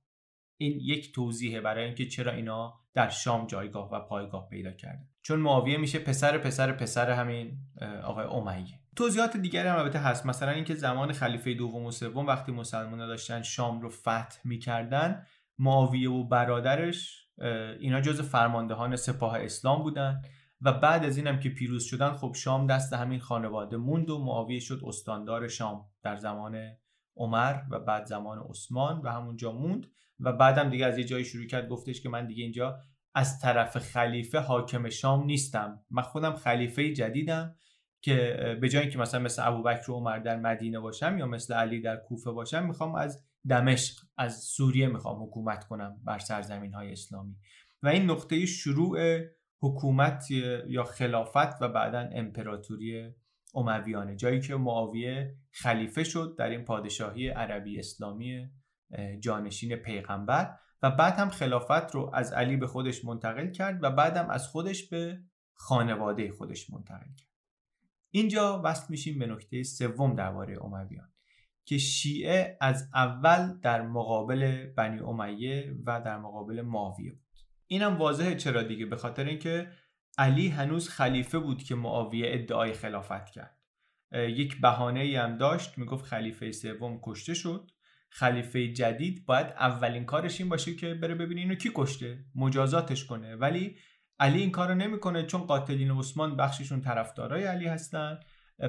این 0.62 0.80
یک 0.80 1.14
توضیحه 1.14 1.60
برای 1.60 1.84
اینکه 1.84 2.06
چرا 2.06 2.32
اینا 2.32 2.74
در 2.94 3.08
شام 3.08 3.46
جایگاه 3.46 3.92
و 3.92 4.00
پایگاه 4.00 4.48
پیدا 4.48 4.72
کردن. 4.72 5.08
چون 5.22 5.38
معاویه 5.40 5.76
میشه 5.76 5.98
پسر 5.98 6.38
پسر 6.38 6.72
پسر 6.72 7.10
همین 7.10 7.58
آقای 8.04 8.26
امیه 8.26 8.78
توضیحات 8.96 9.36
دیگری 9.36 9.68
هم 9.68 9.76
البته 9.76 9.98
هست. 9.98 10.26
مثلا 10.26 10.50
اینکه 10.50 10.74
زمان 10.74 11.12
خلیفه 11.12 11.54
دوم 11.54 11.84
و 11.84 11.90
سوم 11.90 12.26
وقتی 12.26 12.52
مسلمان 12.52 12.98
داشتن 12.98 13.42
شام 13.42 13.80
رو 13.80 13.88
فتح 13.88 14.38
می‌کردن 14.44 15.26
معاویه 15.58 16.10
و 16.10 16.24
برادرش 16.24 17.28
اینا 17.80 18.00
جز 18.00 18.20
فرماندهان 18.20 18.96
سپاه 18.96 19.38
اسلام 19.38 19.82
بودن 19.82 20.22
و 20.60 20.72
بعد 20.72 21.04
از 21.04 21.16
اینم 21.16 21.40
که 21.40 21.48
پیروز 21.48 21.84
شدن 21.84 22.12
خب 22.12 22.32
شام 22.36 22.66
دست 22.66 22.92
همین 22.92 23.20
خانواده 23.20 23.76
موند 23.76 24.10
و 24.10 24.24
معاویه 24.24 24.60
شد 24.60 24.80
استاندار 24.86 25.48
شام 25.48 25.84
در 26.02 26.16
زمان 26.16 26.76
عمر 27.16 27.56
و 27.70 27.78
بعد 27.78 28.04
زمان 28.04 28.38
عثمان 28.38 29.00
و 29.00 29.08
همونجا 29.08 29.52
موند. 29.52 29.86
و 30.22 30.32
بعدم 30.32 30.70
دیگه 30.70 30.86
از 30.86 30.98
یه 30.98 31.04
جایی 31.04 31.24
شروع 31.24 31.46
کرد 31.46 31.68
گفتش 31.68 32.00
که 32.00 32.08
من 32.08 32.26
دیگه 32.26 32.42
اینجا 32.42 32.78
از 33.14 33.40
طرف 33.40 33.78
خلیفه 33.78 34.38
حاکم 34.38 34.88
شام 34.88 35.24
نیستم. 35.24 35.84
من 35.90 36.02
خودم 36.02 36.32
خلیفه 36.32 36.92
جدیدم 36.92 37.54
که 38.00 38.36
به 38.60 38.68
جای 38.68 38.82
اینکه 38.82 38.98
مثلا 38.98 39.20
مثل 39.20 39.48
ابوبکر 39.48 39.90
و 39.90 39.94
عمر 39.94 40.18
در 40.18 40.36
مدینه 40.36 40.80
باشم 40.80 41.18
یا 41.18 41.26
مثل 41.26 41.54
علی 41.54 41.80
در 41.80 41.96
کوفه 41.96 42.30
باشم 42.30 42.66
می‌خوام 42.66 42.94
از 42.94 43.24
دمشق 43.48 43.94
از 44.18 44.40
سوریه 44.40 44.86
می‌خوام 44.86 45.22
حکومت 45.22 45.64
کنم 45.64 46.00
بر 46.04 46.18
سرزمین 46.18 46.74
های 46.74 46.92
اسلامی. 46.92 47.36
و 47.82 47.88
این 47.88 48.10
نقطه 48.10 48.46
شروع 48.46 49.20
حکومت 49.60 50.30
یا 50.68 50.84
خلافت 50.84 51.62
و 51.62 51.68
بعدا 51.68 52.08
امپراتوری 52.12 53.14
امویانه 53.54 54.16
جایی 54.16 54.40
که 54.40 54.54
معاویه 54.54 55.36
خلیفه 55.50 56.04
شد 56.04 56.34
در 56.38 56.48
این 56.48 56.64
پادشاهی 56.64 57.28
عربی 57.28 57.78
اسلامی 57.78 58.48
جانشین 59.20 59.76
پیغمبر 59.76 60.58
و 60.82 60.90
بعد 60.90 61.18
هم 61.18 61.30
خلافت 61.30 61.94
رو 61.94 62.10
از 62.14 62.32
علی 62.32 62.56
به 62.56 62.66
خودش 62.66 63.04
منتقل 63.04 63.50
کرد 63.50 63.84
و 63.84 63.90
بعدم 63.90 64.30
از 64.30 64.48
خودش 64.48 64.88
به 64.88 65.18
خانواده 65.54 66.32
خودش 66.32 66.70
منتقل 66.70 67.14
کرد. 67.16 67.28
اینجا 68.10 68.62
وصل 68.64 68.86
میشیم 68.88 69.18
به 69.18 69.26
نکته 69.26 69.62
سوم 69.62 70.14
درباره 70.14 70.64
امویان 70.64 71.12
که 71.64 71.78
شیعه 71.78 72.58
از 72.60 72.90
اول 72.94 73.60
در 73.60 73.82
مقابل 73.82 74.66
بنی 74.66 75.00
امیه 75.00 75.74
و 75.86 76.00
در 76.00 76.18
مقابل 76.18 76.62
معاویه 76.62 77.12
بود. 77.12 77.22
اینم 77.66 77.98
واضحه 77.98 78.34
چرا 78.34 78.62
دیگه؟ 78.62 78.86
به 78.86 78.96
خاطر 78.96 79.24
اینکه 79.24 79.68
علی 80.18 80.48
هنوز 80.48 80.88
خلیفه 80.88 81.38
بود 81.38 81.62
که 81.62 81.74
معاویه 81.74 82.26
ادعای 82.34 82.72
خلافت 82.72 83.30
کرد. 83.30 83.58
یک 84.12 84.60
بهانه 84.60 85.00
ای 85.00 85.16
هم 85.16 85.38
داشت 85.38 85.78
می‌گفت 85.78 86.04
خلیفه 86.04 86.52
سوم 86.52 87.00
کشته 87.02 87.34
شد. 87.34 87.70
خلیفه 88.14 88.72
جدید 88.72 89.26
باید 89.26 89.46
اولین 89.46 90.04
کارش 90.04 90.40
این 90.40 90.48
باشه 90.48 90.74
که 90.74 90.94
بره 90.94 91.14
ببینه 91.14 91.40
اینو 91.40 91.54
کی 91.54 91.70
کشته 91.74 92.24
مجازاتش 92.34 93.04
کنه. 93.04 93.36
ولی 93.36 93.76
علی 94.20 94.40
این 94.40 94.50
کارو 94.50 94.74
نمی‌کنه 94.74 95.26
چون 95.26 95.40
قاتلین 95.40 95.90
عثمان 95.90 96.36
بخششون 96.36 96.80
طرفدارای 96.80 97.44
علی 97.44 97.66
هستن. 97.66 98.20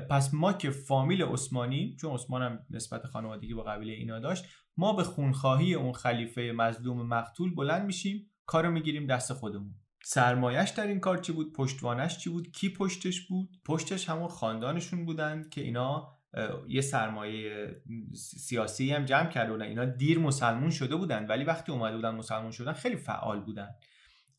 پس 0.10 0.34
ما 0.34 0.54
که 0.54 0.70
فامیل 0.70 1.24
عثمانی 1.24 1.96
چون 2.02 2.14
عثمان 2.14 2.42
هم 2.42 2.60
نسبت 2.70 3.06
خانوادگی 3.06 3.54
با 3.54 3.64
قبیله 3.64 3.94
اینا 3.94 4.20
داشت 4.20 4.46
ما 4.78 4.94
به 4.94 5.04
خونخواهی 5.04 5.74
اون 5.74 5.94
خلیفه 5.94 6.54
مظلوم 6.56 7.08
مقتول 7.08 7.56
بلند 7.56 7.86
میشیم 7.86 8.32
کارو 8.46 8.72
می‌گیریم 8.72 9.08
دست 9.08 9.34
خودمون. 9.34 9.76
سرمایش 10.04 10.70
در 10.70 10.88
این 10.88 11.00
کار 11.00 11.18
چی 11.18 11.32
بود؟ 11.32 11.54
پشتوانش 11.54 12.18
چی 12.18 12.30
بود؟ 12.30 12.52
کی 12.52 12.70
پشتش 12.70 13.28
بود؟ 13.28 13.50
پشتش 13.66 14.10
همون 14.10 14.28
خاندانشون 14.28 15.06
بودن 15.06 15.50
که 15.50 15.62
اینا 15.62 16.18
یه 16.68 16.82
سرمایه 16.82 17.76
سیاسی 18.16 18.92
هم 18.92 19.06
جمع 19.06 19.30
کرده 19.30 19.52
بودن. 19.52 19.66
اینا 19.66 19.86
دیر 19.86 20.20
مسلمون 20.20 20.70
شده 20.70 20.96
بودن 20.96 21.26
ولی 21.28 21.44
وقتی 21.44 21.72
اومده 21.72 21.96
بودن 21.96 22.16
مسلمون 22.16 22.52
شدن 22.52 22.74
خیلی 22.74 22.96
فعال 22.96 23.40
بودن. 23.40 23.70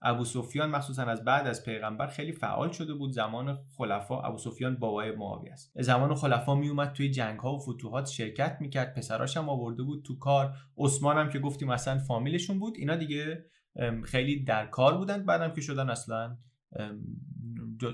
ابو 0.07 0.25
سفیان 0.25 0.71
مخصوصا 0.71 1.03
از 1.03 1.25
بعد 1.25 1.47
از 1.47 1.65
پیغمبر 1.65 2.07
خیلی 2.07 2.33
فعال 2.33 2.73
شده 2.73 2.95
بود. 2.95 3.13
زمان 3.13 3.59
خلفا 3.77 4.23
ابو 4.23 4.39
سفیان 4.39 4.77
بابای 4.77 5.13
معاویه 5.13 5.53
است. 5.53 5.83
زمان 5.83 6.15
خلفا 6.15 6.55
می 6.55 6.69
اومد 6.69 6.93
توی 6.93 7.11
جنگ 7.11 7.41
ها 7.41 7.55
و 7.55 7.59
فتوحات 7.59 8.07
شرکت 8.07 8.57
می‌کرد. 8.61 8.95
پسراش 8.95 9.37
هم 9.37 9.49
آورده 9.49 9.83
بود 9.83 10.05
تو 10.05 10.19
کار. 10.19 10.55
عثمان 10.79 11.19
هم 11.19 11.29
که 11.29 11.39
گفتیم 11.39 11.71
اصلا 11.71 11.99
فامیلشون 11.99 12.59
بود. 12.59 12.75
اینا 12.77 12.97
دیگه 12.97 13.45
خیلی 14.05 14.45
در 14.45 14.67
کار 14.67 14.97
بودن 14.97 15.25
بعدم 15.27 15.55
که 15.55 15.61
شدن 15.61 15.91
اصلا 15.91 16.37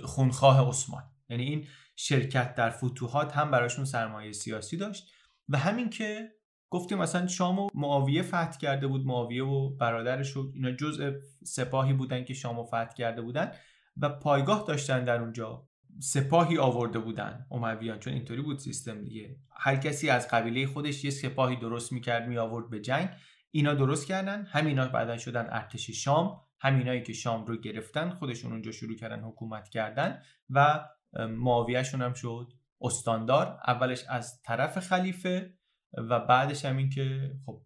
خونخواه 0.05 0.69
عثمان. 0.69 1.03
یعنی 1.29 1.45
این 1.45 1.67
شرکت 2.03 2.55
در 2.55 2.71
فتوحات 2.71 3.37
هم 3.37 3.51
براشون 3.51 3.85
سرمایه 3.85 4.33
سیاسی 4.33 4.77
داشت. 4.77 5.11
و 5.49 5.59
همین 5.59 5.91
که 5.91 6.33
گفتیم 6.71 6.99
مثلا 6.99 7.27
شام 7.27 7.59
و 7.59 7.69
معاویه 7.75 8.23
فتح 8.23 8.59
کرده 8.59 8.87
بود 8.87 9.07
معاویه 9.07 9.45
و 9.45 9.77
برادرش 9.77 10.37
و 10.37 10.53
اینا 10.55 10.73
جزء 10.73 11.13
سپاهی 11.45 11.93
بودن 11.93 12.25
که 12.25 12.35
شام 12.35 12.59
و 12.59 12.65
فتح 12.65 12.95
کرده 12.95 13.23
بودن 13.23 13.53
و 13.97 14.09
پایگاه 14.09 14.65
داشتن 14.69 15.05
در 15.05 15.21
اونجا 15.21 15.69
سپاهی 15.99 16.59
آورده 16.59 16.99
بودن 16.99 17.47
امویان 17.51 17.99
چون 17.99 18.13
اینطوری 18.13 18.43
بود 18.43 18.59
سیستم 18.59 19.05
دیگه. 19.05 19.37
هر 19.57 19.77
کسی 19.77 20.11
از 20.11 20.29
قبیله 20.29 20.67
خودش 20.67 21.05
یه 21.05 21.11
سپاهی 21.11 21.57
درست 21.57 21.93
می‌کرد 21.93 22.29
می 22.29 22.39
آورد 22.39 22.71
به 22.71 22.81
جنگ. 22.81 23.09
اینا 23.51 23.75
درست 23.75 24.07
کردن. 24.07 24.45
همینا 24.45 24.89
بعدا 24.89 25.19
شدن 25.19 25.47
ارتش 25.51 25.91
شام. 25.91 26.41
همینایی 26.61 27.03
که 27.03 27.13
شام 27.13 27.47
رو 27.47 27.57
گرفتن 27.57 28.11
خودشون 28.11 28.53
اونجا 28.53 28.73
شروع 28.73 28.97
کردن 28.97 29.21
حکومت 29.21 29.69
کردن 29.69 30.23
و 30.51 30.85
معاویهشون 31.13 32.03
هم 32.03 32.13
شد. 32.13 32.53
استاندار 32.81 33.59
اولش 33.67 34.05
از 34.09 34.41
طرف 34.43 34.79
خلیفه 34.79 35.55
و 35.93 36.21
بعدش 36.21 36.65
هم 36.65 36.77
این 36.77 36.91
که 36.91 37.35
خب 37.47 37.63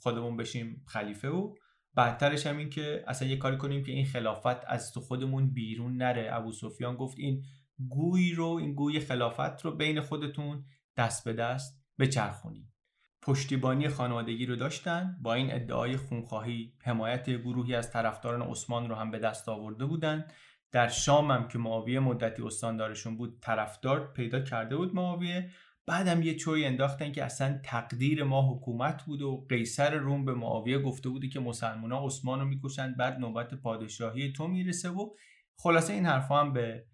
خودمون 0.00 0.36
بشیم 0.36 0.84
خلیفه 0.86 1.28
و 1.28 1.54
بعدترش 1.94 2.46
هم 2.46 2.56
این 2.56 2.70
که 2.70 3.04
اصلا 3.06 3.28
یه 3.28 3.36
کاری 3.36 3.56
کنیم 3.56 3.84
که 3.84 3.92
این 3.92 4.06
خلافت 4.06 4.64
از 4.66 4.92
تو 4.92 5.00
خودمون 5.00 5.52
بیرون 5.52 5.96
نره. 5.96 6.28
ابو 6.32 6.52
سفیان 6.52 6.96
گفت 6.96 7.18
این 7.18 7.42
گوی 7.88 8.32
رو 8.32 8.46
این 8.46 8.74
گوی 8.74 9.00
خلافت 9.00 9.64
رو 9.64 9.76
بین 9.76 10.00
خودتون 10.00 10.64
دست 10.96 11.24
به 11.24 11.32
دست 11.32 11.84
بچرخونیم 11.98 12.74
پشتیبانی 13.22 13.88
خانوادگی 13.88 14.46
رو 14.46 14.56
داشتن. 14.56 15.16
با 15.22 15.34
این 15.34 15.54
ادعای 15.54 15.96
خونخواهی 15.96 16.72
حمایت 16.82 17.30
گروهی 17.30 17.74
از 17.74 17.92
طرفداران 17.92 18.42
عثمان 18.42 18.88
رو 18.88 18.94
هم 18.94 19.10
به 19.10 19.18
دست 19.18 19.48
آورده 19.48 19.86
بودن. 19.86 20.26
در 20.74 20.88
شام 20.88 21.30
هم 21.30 21.48
که 21.48 21.58
معاویه 21.58 22.00
مدتی 22.00 22.42
استاندارشون 22.42 23.16
بود 23.16 23.38
طرفدار 23.40 24.12
پیدا 24.12 24.40
کرده 24.40 24.76
بود 24.76 24.94
معاویه. 24.94 25.50
بعدم 25.86 26.22
یه 26.22 26.34
چوی 26.34 26.64
انداختن 26.64 27.12
که 27.12 27.24
اصلا 27.24 27.60
تقدیر 27.64 28.24
ما 28.24 28.54
حکومت 28.54 29.04
بود 29.04 29.22
و 29.22 29.46
قیصر 29.48 29.94
روم 29.94 30.24
به 30.24 30.34
معاویه 30.34 30.78
گفته 30.78 31.08
بودی 31.08 31.28
که 31.28 31.40
ها 31.40 32.06
عثمان 32.06 32.40
رو 32.40 32.46
می‌کشن 32.46 32.94
بعد 32.94 33.18
نوبت 33.18 33.54
پادشاهی 33.54 34.32
تو 34.32 34.48
می‌رسه 34.48 34.90
و 34.90 35.10
خلاصه 35.56 35.92
این 35.92 36.06
حرفا 36.06 36.40
هم 36.40 36.52
به 36.52 36.86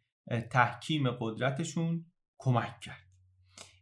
تحکیم 0.50 1.10
قدرتشون 1.10 2.06
کمک 2.38 2.80
کرد. 2.80 3.06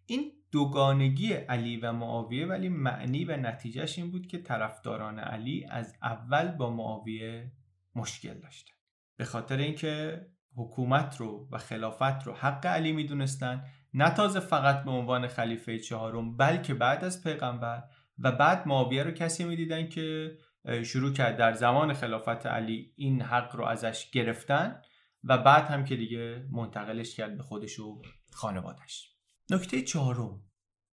این 0.07 0.33
دوگانگی 0.53 1.33
علی 1.33 1.77
و 1.77 1.93
معاویه 1.93 2.47
ولی 2.47 2.69
معنی 2.69 3.25
و 3.25 3.37
نتیجهش 3.37 3.99
این 3.99 4.11
بود 4.11 4.27
که 4.27 4.39
طرفداران 4.39 5.19
علی 5.19 5.67
از 5.71 5.97
اول 6.03 6.49
با 6.51 6.71
معاویه 6.71 7.53
مشکل 7.95 8.35
داشتن. 8.35 8.78
به 9.19 9.25
خاطر 9.25 9.57
اینکه 9.57 10.27
حکومت 10.57 11.17
رو 11.17 11.49
و 11.53 11.59
خلافت 11.59 12.27
رو 12.27 12.33
حق 12.33 12.67
علی 12.67 12.93
می‌دونستن 12.93 13.65
نه 13.95 14.11
تازه 14.11 14.41
فقط 14.41 14.85
به 14.85 14.91
عنوان 14.91 15.29
خلیفه 15.29 15.79
چهارم 15.79 16.37
بلکه 16.37 16.75
بعد 16.75 17.05
از 17.05 17.23
پیغمبر 17.23 17.83
و 18.19 18.33
بعد 18.33 18.69
معاویه 18.69 19.03
رو 19.03 19.11
کسی 19.11 19.45
می‌دیدن 19.45 19.89
که 19.89 20.37
شروع 20.85 21.13
کرد 21.13 21.37
در 21.37 21.53
زمان 21.53 21.93
خلافت 21.93 22.47
علی 22.47 22.93
این 22.97 23.23
حق 23.23 23.57
رو 23.57 23.65
ازش 23.65 24.11
گرفتن 24.11 24.83
و 25.25 25.39
بعد 25.39 25.65
هم 25.65 25.85
که 25.85 25.97
دیگه 25.97 26.47
منتقلش 26.51 27.17
کرد 27.17 27.37
به 27.37 27.43
خودش 27.43 27.79
و 27.79 28.03
خانوادش. 28.33 29.15
نکته 29.51 29.83
چهارم 29.83 30.43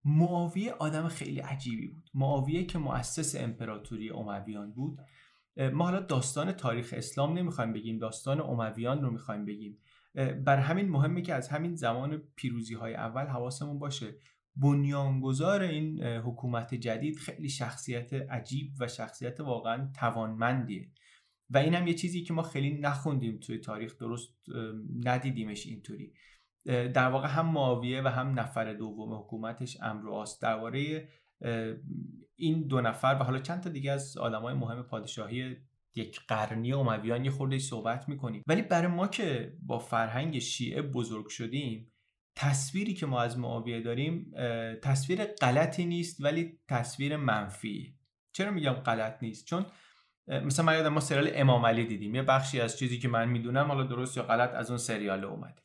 معاویه 0.05 0.71
آدم 0.71 1.07
خیلی 1.07 1.39
عجیبی 1.39 1.87
بود. 1.87 2.09
معاویه 2.13 2.65
که 2.65 2.77
مؤسس 2.77 3.35
امپراتوری 3.35 4.09
امویان 4.09 4.71
بود 4.71 4.99
ما 5.57 5.85
حالا 5.85 5.99
داستان 5.99 6.51
تاریخ 6.51 6.93
اسلام 6.97 7.37
نمی‌خوایم 7.37 7.73
بگیم 7.73 7.97
داستان 7.97 8.39
امویان 8.41 9.01
رو 9.01 9.11
می‌خوایم 9.11 9.45
بگیم. 9.45 9.77
بر 10.45 10.57
همین 10.57 10.89
مهمه 10.89 11.21
که 11.21 11.33
از 11.33 11.49
همین 11.49 11.75
زمان 11.75 12.23
پیروزی 12.35 12.73
های 12.73 12.95
اول 12.95 13.25
حواسمون 13.25 13.79
باشه. 13.79 14.15
بنیانگذار 14.55 15.61
این 15.61 16.03
حکومت 16.03 16.75
جدید 16.75 17.15
خیلی 17.15 17.49
شخصیت 17.49 18.13
عجیب 18.13 18.71
و 18.79 18.87
شخصیت 18.87 19.39
واقعا 19.39 19.91
توانمندیه. 19.99 20.89
و 21.49 21.57
این 21.57 21.73
هم 21.73 21.87
یه 21.87 21.93
چیزی 21.93 22.23
که 22.23 22.33
ما 22.33 22.41
خیلی 22.41 22.79
نخوندیم 22.79 23.37
توی 23.37 23.57
تاریخ 23.57 23.97
درست 23.97 24.35
ندیدیمش 25.05 25.65
اینطوری. 25.65 26.13
در 26.65 27.09
واقع 27.09 27.27
هم 27.27 27.45
معاویه 27.45 28.01
و 28.01 28.07
هم 28.07 28.39
نفر 28.39 28.73
دوم 28.73 29.13
حکومتش 29.13 29.77
امرو 29.81 30.25
درباره 30.41 31.07
این 32.35 32.67
دو 32.67 32.81
نفر 32.81 33.17
و 33.19 33.23
حالا 33.23 33.39
چند 33.39 33.61
تا 33.61 33.69
دیگه 33.69 33.91
از 33.91 34.17
آدمای 34.17 34.53
مهم 34.53 34.83
پادشاهی 34.83 35.57
یک 35.95 36.19
قرنی 36.27 36.73
امویان 36.73 37.25
یه 37.25 37.31
خورده 37.31 37.59
صحبت 37.59 38.09
می‌کنیم. 38.09 38.43
ولی 38.47 38.61
برای 38.61 38.87
ما 38.87 39.07
که 39.07 39.53
با 39.61 39.79
فرهنگ 39.79 40.39
شیعه 40.39 40.81
بزرگ 40.81 41.27
شدیم 41.27 41.91
تصویری 42.35 42.93
که 42.93 43.05
ما 43.05 43.21
از 43.21 43.39
معاویه 43.39 43.81
داریم 43.81 44.31
تصویر 44.81 45.23
غلطی 45.23 45.85
نیست 45.85 46.23
ولی 46.23 46.59
تصویر 46.67 47.17
منفی. 47.17 47.95
چرا 48.33 48.51
میگم 48.51 48.73
غلط 48.73 49.23
نیست؟ 49.23 49.45
چون 49.45 49.65
مثلا 50.27 50.65
من 50.65 50.73
یادم 50.73 50.93
ما 50.93 50.99
سریال 50.99 51.31
امام 51.33 51.65
علی 51.65 51.85
دیدیم. 51.85 52.15
یه 52.15 52.21
بخشی 52.21 52.61
از 52.61 52.79
چیزی 52.79 52.99
که 52.99 53.07
من 53.07 53.29
می‌دونم 53.29 53.67
حالا 53.67 53.83
درست 53.83 54.17
یا 54.17 54.23
غلط 54.23 54.53
از 54.53 54.69
اون 54.69 54.77
سریال 54.77 55.23
اومده. 55.23 55.64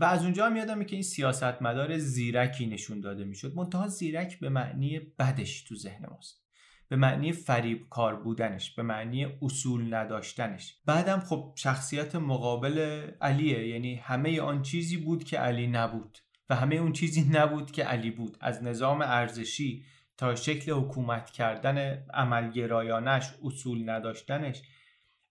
و 0.00 0.04
از 0.04 0.22
اونجا 0.22 0.46
هم 0.46 0.56
یادمه 0.56 0.84
که 0.84 0.96
این 0.96 1.02
سیاستمدار 1.02 1.98
زیرکی 1.98 2.66
نشون 2.66 3.00
داده 3.00 3.24
می‌شد. 3.24 3.54
منتها 3.54 3.88
زیرک 3.88 4.40
به 4.40 4.48
معنی 4.48 4.98
بدش 4.98 5.62
تو 5.62 5.74
ذهن 5.74 6.06
ماست. 6.10 6.44
به 6.88 6.96
معنی 6.96 7.32
فریب 7.32 7.86
کار 7.90 8.16
بودنش 8.16 8.74
به 8.74 8.82
معنی 8.82 9.26
اصول 9.42 9.94
نداشتنش. 9.94 10.78
بعدم 10.86 11.20
خب 11.20 11.52
شخصیت 11.56 12.14
مقابل 12.14 13.06
علیه 13.20 13.68
یعنی 13.68 13.94
همه 13.94 14.40
آن 14.40 14.62
چیزی 14.62 14.96
بود 14.96 15.24
که 15.24 15.38
علی 15.38 15.66
نبود 15.66 16.18
و 16.50 16.54
همه 16.56 16.76
اون 16.76 16.92
چیزی 16.92 17.30
نبود 17.32 17.70
که 17.70 17.84
علی 17.84 18.10
بود. 18.10 18.36
از 18.40 18.62
نظام 18.62 19.02
ارزشی 19.02 19.84
تا 20.16 20.34
شکل 20.34 20.72
حکومت 20.72 21.30
کردن 21.30 22.04
عملگرایانش 22.14 23.30
اصول 23.44 23.90
نداشتنش 23.90 24.62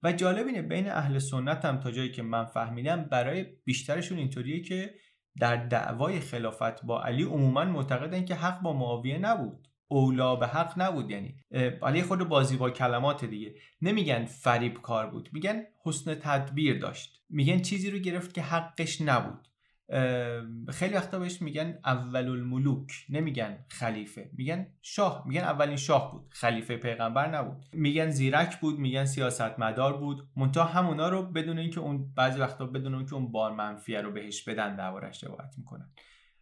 و 0.03 0.11
جالب 0.11 0.47
اینه 0.47 0.61
بین 0.61 0.89
اهل 0.89 1.19
سنت 1.19 1.65
هم 1.65 1.79
تا 1.79 1.91
جایی 1.91 2.11
که 2.11 2.21
من 2.21 2.45
فهمیدم 2.45 3.03
برای 3.03 3.45
بیشترشون 3.65 4.17
اینطوریه 4.17 4.61
که 4.61 4.93
در 5.39 5.55
دعوای 5.55 6.19
خلافت 6.19 6.85
با 6.85 7.03
علی 7.03 7.23
عموما 7.23 7.65
معتقدن 7.65 8.25
که 8.25 8.35
حق 8.35 8.61
با 8.61 8.73
معاویه 8.73 9.17
نبود. 9.17 9.67
اولا 9.89 10.35
به 10.35 10.47
حق 10.47 10.73
نبود 10.81 11.11
یعنی 11.11 11.35
علی 11.81 12.03
خود 12.03 12.19
بازی 12.19 12.57
با 12.57 12.69
کلمات 12.69 13.25
دیگه. 13.25 13.55
نمیگن 13.81 14.25
فریب 14.25 14.81
کار 14.81 15.07
بود 15.07 15.29
میگن 15.33 15.63
حسن 15.85 16.15
تدبیر 16.15 16.79
داشت. 16.79 17.21
میگن 17.29 17.59
چیزی 17.59 17.91
رو 17.91 17.99
گرفت 17.99 18.33
که 18.33 18.41
حقش 18.41 19.01
نبود. 19.01 19.46
خیلی 20.69 20.93
وقتا 20.93 21.19
بهش 21.19 21.41
میگن 21.41 21.79
اول 21.85 22.27
الملوک 22.29 23.05
نمیگن 23.09 23.65
خلیفه. 23.69 24.29
میگن 24.33 24.67
شاه. 24.81 25.23
میگن 25.27 25.41
اولین 25.41 25.75
شاه 25.75 26.11
بود. 26.11 26.25
خلیفه 26.29 26.77
پیغمبر 26.77 27.37
نبود. 27.37 27.65
میگن 27.73 28.09
زیرک 28.09 28.59
بود. 28.59 28.79
میگن 28.79 29.05
سیاستمدار 29.05 29.97
بود. 29.97 30.27
منتها 30.35 30.63
همونا 30.63 31.09
رو 31.09 31.23
بدون 31.23 31.59
اینکه 31.59 31.79
اون 31.79 32.13
بعضی 32.15 32.39
وقتا 32.39 32.65
بدون 32.65 32.95
اینکه 32.95 33.13
اون 33.13 33.31
بار 33.31 33.51
منفیه 33.51 34.01
رو 34.01 34.11
بهش 34.11 34.43
بدن 34.43 34.75
دربارش 34.75 35.23
روایت 35.23 35.53
می‌کنن. 35.57 35.89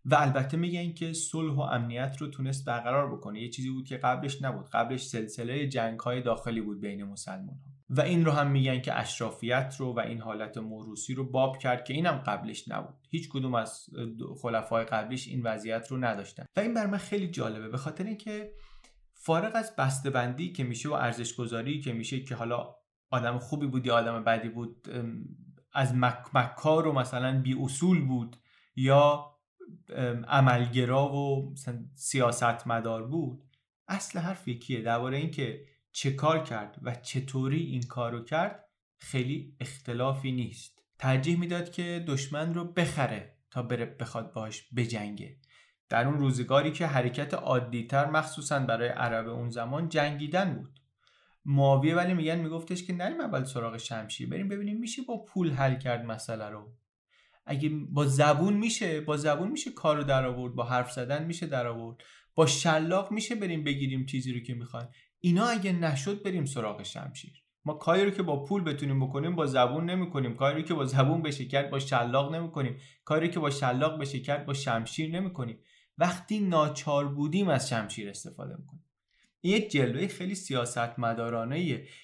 و 0.06 0.16
البته 0.16 0.58
میگن 0.58 0.94
که 0.94 1.14
صلح 1.14 1.54
و 1.54 1.60
امنیت 1.60 2.18
رو 2.20 2.28
تونست 2.28 2.66
برقرار 2.66 3.16
بکنه. 3.16 3.42
یه 3.42 3.50
چیزی 3.50 3.70
بود 3.70 3.88
که 3.88 3.98
قبلش 3.98 4.42
نبود. 4.42 4.70
قبلش 4.70 5.06
سلسله 5.06 5.68
جنگ 5.68 6.00
های 6.00 6.22
داخلی 6.22 6.62
بود 6.62 6.82
بین 6.82 7.04
مسلمان 7.04 7.60
و 7.90 8.02
این 8.02 8.26
رو 8.26 8.32
هم 8.32 8.52
میگن 8.52 8.82
که 8.82 9.00
اشرافیت 9.00 9.76
رو 9.80 9.94
و 9.94 10.00
این 10.00 10.22
حالت 10.22 10.58
موروسی 10.58 11.14
رو 11.14 11.32
باب 11.32 11.58
کرد 11.58 11.84
که 11.84 11.94
اینم 11.94 12.18
قبلش 12.18 12.68
نبود. 12.68 12.96
هیچ 13.10 13.30
کدوم 13.30 13.56
از 13.56 13.86
خلفای 14.42 14.86
قبلیش 14.86 15.28
این 15.28 15.44
وضعیت 15.44 15.88
رو 15.88 15.98
نداشتن. 15.98 16.46
و 16.56 16.60
این 16.60 16.74
بر 16.74 16.86
من 16.86 16.98
خیلی 16.98 17.28
جالبه. 17.28 17.70
به 17.70 17.78
خاطر 17.78 18.04
اینکه 18.04 18.52
فارغ 19.14 19.52
از 19.56 19.76
بسته‌بندی 19.76 20.52
که 20.52 20.64
میشه 20.64 20.90
و 20.90 20.94
ارزش 20.94 21.36
گذاری 21.36 21.82
که 21.82 21.94
میشه 21.94 22.20
که 22.20 22.36
حالا 22.36 22.76
آدم 23.12 23.40
خوبی 23.40 23.68
بود 23.68 23.86
یا 23.86 23.96
آدم 23.96 24.24
بدی 24.24 24.50
بود 24.50 24.88
از 25.74 25.96
مک 25.96 26.18
مکار 26.34 26.88
و 26.88 26.94
مثلا 26.94 27.42
بی 27.42 27.56
اصول 27.62 28.08
بود 28.08 28.38
یا 28.76 29.32
عملگرا 30.28 31.14
و 31.14 31.56
سیاست 31.96 32.68
مدار 32.68 33.08
بود 33.08 33.44
اصل 33.88 34.20
حرف 34.20 34.48
یکیه. 34.48 34.82
درباره 34.82 35.18
اینکه 35.18 35.66
چه 35.96 36.12
کار 36.12 36.44
کرد 36.44 36.80
و 36.82 36.96
چطوری 36.96 37.64
این 37.64 37.82
کار 37.82 38.12
رو 38.12 38.24
کرد 38.24 38.70
خیلی 38.98 39.56
اختلافی 39.60 40.32
نیست. 40.32 40.84
ترجیح 41.00 41.40
می‌داد 41.40 41.72
که 41.72 42.06
دشمن 42.08 42.54
رو 42.54 42.66
بخره 42.66 43.38
تا 43.52 43.62
بره 43.62 43.86
بخواد 43.86 44.34
باش 44.34 44.68
بجنگه. 44.76 45.38
در 45.90 46.08
اون 46.08 46.18
روزگاری 46.18 46.72
که 46.72 46.88
حرکت 46.88 47.34
عادیتر 47.34 48.10
مخصوصا 48.10 48.60
برای 48.60 48.90
عرب 48.90 49.28
اون 49.28 49.50
زمان 49.50 49.90
جنگیدن 49.90 50.54
بود. 50.54 50.80
معاویه 51.46 51.96
ولی 51.96 52.14
میگن 52.14 52.40
میگفتش 52.40 52.84
که 52.84 52.94
نریم 52.94 53.22
اول 53.22 53.44
سراغ 53.44 53.78
شمشیر 53.78 54.30
بریم 54.30 54.50
ببینیم 54.50 54.80
میشه 54.80 55.02
با 55.02 55.26
پول 55.26 55.52
حل 55.52 55.76
کرد 55.76 56.06
مسئله 56.06 56.50
رو. 56.50 56.74
اگه 57.46 57.70
با 57.70 58.06
زبون 58.06 58.54
میشه 58.54 59.02
با 59.02 59.18
زبون 59.18 59.52
میشه 59.52 59.72
کارو 59.72 60.04
در 60.04 60.26
آورد 60.26 60.56
با 60.56 60.64
حرف 60.64 60.92
زدن 60.92 61.26
میشه 61.26 61.46
در 61.46 61.68
آورد 61.68 61.98
با 62.36 62.46
شلاق 62.46 63.12
میشه 63.12 63.36
بریم 63.36 63.64
بگیریم 63.64 64.06
چیزی 64.06 64.34
رو 64.34 64.40
که 64.40 64.54
می‌خوایم. 64.54 64.88
اینا 65.26 65.46
اگه 65.46 65.72
نشد 65.72 66.24
بریم 66.24 66.46
سراغ 66.46 66.84
شمشیر. 66.84 67.44
ما 67.66 67.74
کاری 67.74 68.06
رو 68.06 68.12
که 68.12 68.24
با 68.24 68.44
پول 68.44 68.64
بتونیم 68.64 69.08
بکنیم 69.08 69.36
با 69.36 69.46
زبون 69.46 69.90
نمی‌کنیم. 69.90 70.36
کاری 70.36 70.62
رو 70.62 70.68
که 70.68 70.74
با 70.74 70.86
زبون 70.86 71.22
بشه 71.22 71.46
کرد 71.46 71.70
با 71.70 71.80
شلاق 71.80 72.36
نمی‌کنیم. 72.36 72.78
کاری 73.06 73.30
که 73.30 73.40
با 73.40 73.50
شلاق 73.50 74.00
بشه 74.02 74.20
کرد 74.20 74.46
با 74.46 74.54
شمشیر 74.54 75.12
نمی‌کنیم. 75.12 75.60
وقتی 75.98 76.40
ناچار 76.40 77.08
بودیم 77.08 77.50
از 77.50 77.70
شمشیر 77.70 78.10
استفاده 78.10 78.56
می‌کنیم. 78.56 78.84
این 79.42 79.56
یک 79.56 79.72
جلوه 79.72 80.08
خیلی 80.08 80.36
سیاست 80.36 81.00
مدارانه 81.00 81.60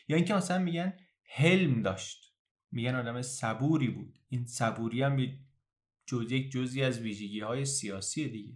یا 0.07 0.15
اینکه 0.15 0.33
مثلا 0.33 0.59
میگن 0.59 0.93
حلم 1.23 1.81
داشت. 1.81 2.33
میگن 2.71 2.95
آدم 2.95 3.21
صبوری 3.21 3.87
بود. 3.87 4.19
این 4.29 4.45
صبوری 4.45 5.01
هم 5.01 5.27
جز 6.05 6.31
یک 6.31 6.51
جزی 6.51 6.83
از 6.83 6.99
ویژگی 6.99 7.39
های 7.39 7.65
سیاسی 7.65 8.29
دیگه. 8.29 8.53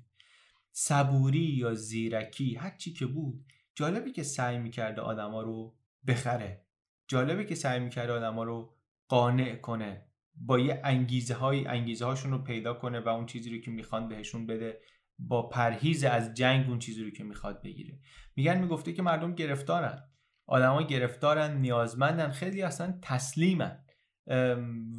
صبوری 0.72 1.40
یا 1.40 1.74
زیرکی 1.74 2.56
هر 2.56 2.76
چی 2.78 2.94
که 2.94 3.06
بود 3.06 3.46
جالبی 3.76 4.12
که 4.12 4.24
سعی 4.24 4.58
می‌کرده 4.58 5.02
آدما 5.02 5.42
رو 5.42 5.76
بخره. 6.08 6.66
جالبه 7.08 7.46
که 7.46 7.56
سعی 7.56 7.80
می‌کرده 7.80 8.14
آدما 8.14 8.44
رو 8.44 8.76
قانع 9.08 9.56
کنه. 9.56 10.06
با 10.36 10.60
یه 10.60 10.82
انگیزه 10.84 11.34
های 11.34 11.68
انگیزه 11.68 12.06
هاشون 12.06 12.32
رو 12.32 12.38
پیدا 12.38 12.74
کنه 12.74 13.00
و 13.00 13.10
اون 13.10 13.26
چیزی 13.26 13.50
رو 13.50 13.58
که 13.58 13.72
می‌خوان 13.72 14.08
بهشون 14.08 14.48
بده 14.48 14.80
با 15.20 15.50
پرهیز 15.50 16.04
از 16.04 16.34
جنگ 16.34 16.70
اون 16.70 16.80
چیزی 16.80 17.04
رو 17.04 17.10
که 17.10 17.24
می‌خواد 17.24 17.62
بگیره. 17.64 18.00
میگن 18.36 18.58
می‌گفته 18.58 18.94
که 18.94 19.02
مردم 19.02 19.36
گرفتارن. 19.36 20.04
آدما 20.48 20.82
گرفتارن 20.82 21.58
نیازمندن 21.58 22.32
خیلی 22.32 22.62
اصلا 22.62 23.00
تسلیمن. 23.02 23.86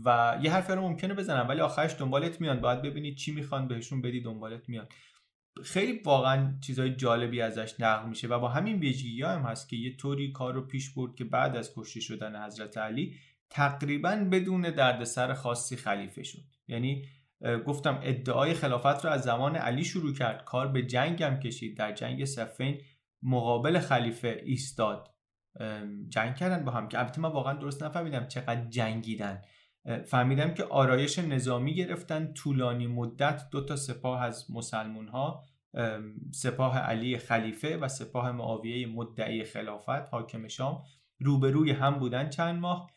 و 0.05 0.39
یه 0.43 0.53
حرفی 0.53 0.73
رو 0.73 0.81
ممکنه 0.81 1.15
بزنن 1.15 1.47
ولی 1.47 1.61
آخرش 1.61 1.95
دنبالت 1.95 2.41
میان. 2.41 2.61
باید 2.61 2.83
ببینید 2.83 3.17
چی 3.17 3.35
می‌خوان 3.35 3.69
بهشون 3.69 4.03
بدی 4.03 4.21
دنبالت 4.21 4.69
میان. 4.69 4.89
خیلی 5.64 6.01
واقعا 6.05 6.55
چیزهای 6.61 6.90
جالبی 6.90 7.40
ازش 7.40 7.75
نقل 7.81 8.09
میشه 8.09 8.29
و 8.29 8.38
با 8.38 8.49
همین 8.49 8.79
ویژگی 8.79 9.23
هم 9.23 9.42
هست 9.42 9.69
که 9.69 9.77
یه 9.77 9.97
طوری 9.97 10.33
کار 10.33 10.55
رو 10.55 10.66
پیش 10.66 10.90
برد 10.90 11.14
که 11.14 11.25
بعد 11.25 11.57
از 11.57 11.73
کشته 11.77 12.01
شدن 12.01 12.45
حضرت 12.45 12.79
علی 12.79 13.16
تقریبا 13.51 14.29
بدون 14.33 14.62
دردسر 14.62 15.35
خاصی 15.35 15.77
خلیفه 15.77 16.23
شد. 16.23 16.42
یعنی 16.69 17.05
گفتم 17.66 18.01
ادعای 18.03 18.55
خلافت 18.55 19.05
رو 19.05 19.11
از 19.11 19.23
زمان 19.23 19.57
علی 19.57 19.85
شروع 19.85 20.14
کرد. 20.14 20.45
کار 20.45 20.69
به 20.69 20.83
جنگ 20.83 21.23
هم 21.23 21.40
کشید. 21.40 21.77
در 21.77 21.92
جنگ 21.92 22.25
صفین 22.25 22.81
مقابل 23.23 23.79
خلیفه 23.79 24.42
ایستاد. 24.45 25.14
جنگ 26.09 26.37
کردن 26.37 26.64
با 26.64 26.73
هم. 26.73 26.88
که 26.88 26.99
البته 26.99 27.21
من 27.21 27.29
واقعا 27.29 27.55
درست 27.55 27.83
نفهمیدم 27.83 28.27
چقدر 28.27 28.64
جنگیدن. 28.64 29.42
فهمیدم 30.07 30.55
که 30.55 30.64
آرایش 30.64 31.18
نظامی 31.18 31.75
گرفتن 31.75 32.33
طولانی 32.33 32.87
مدت 32.87 33.51
دو 33.51 33.64
تا 33.64 33.77
سپاه 33.77 34.22
از 34.22 34.51
مسلمون 34.51 35.09
ها 35.09 35.44
سپاه 36.35 36.79
علی 36.79 37.18
خلیفه 37.18 37.77
و 37.77 37.88
سپاه 37.88 38.33
معاویه 38.33 38.87
مدعی 38.87 39.44
خلافت 39.44 40.09
حاکم 40.11 40.49
شام 40.49 40.83
روبروی 41.18 41.70
هم 41.70 41.99
بودن 41.99 42.29
چند 42.29 42.61
ماه. 42.61 42.90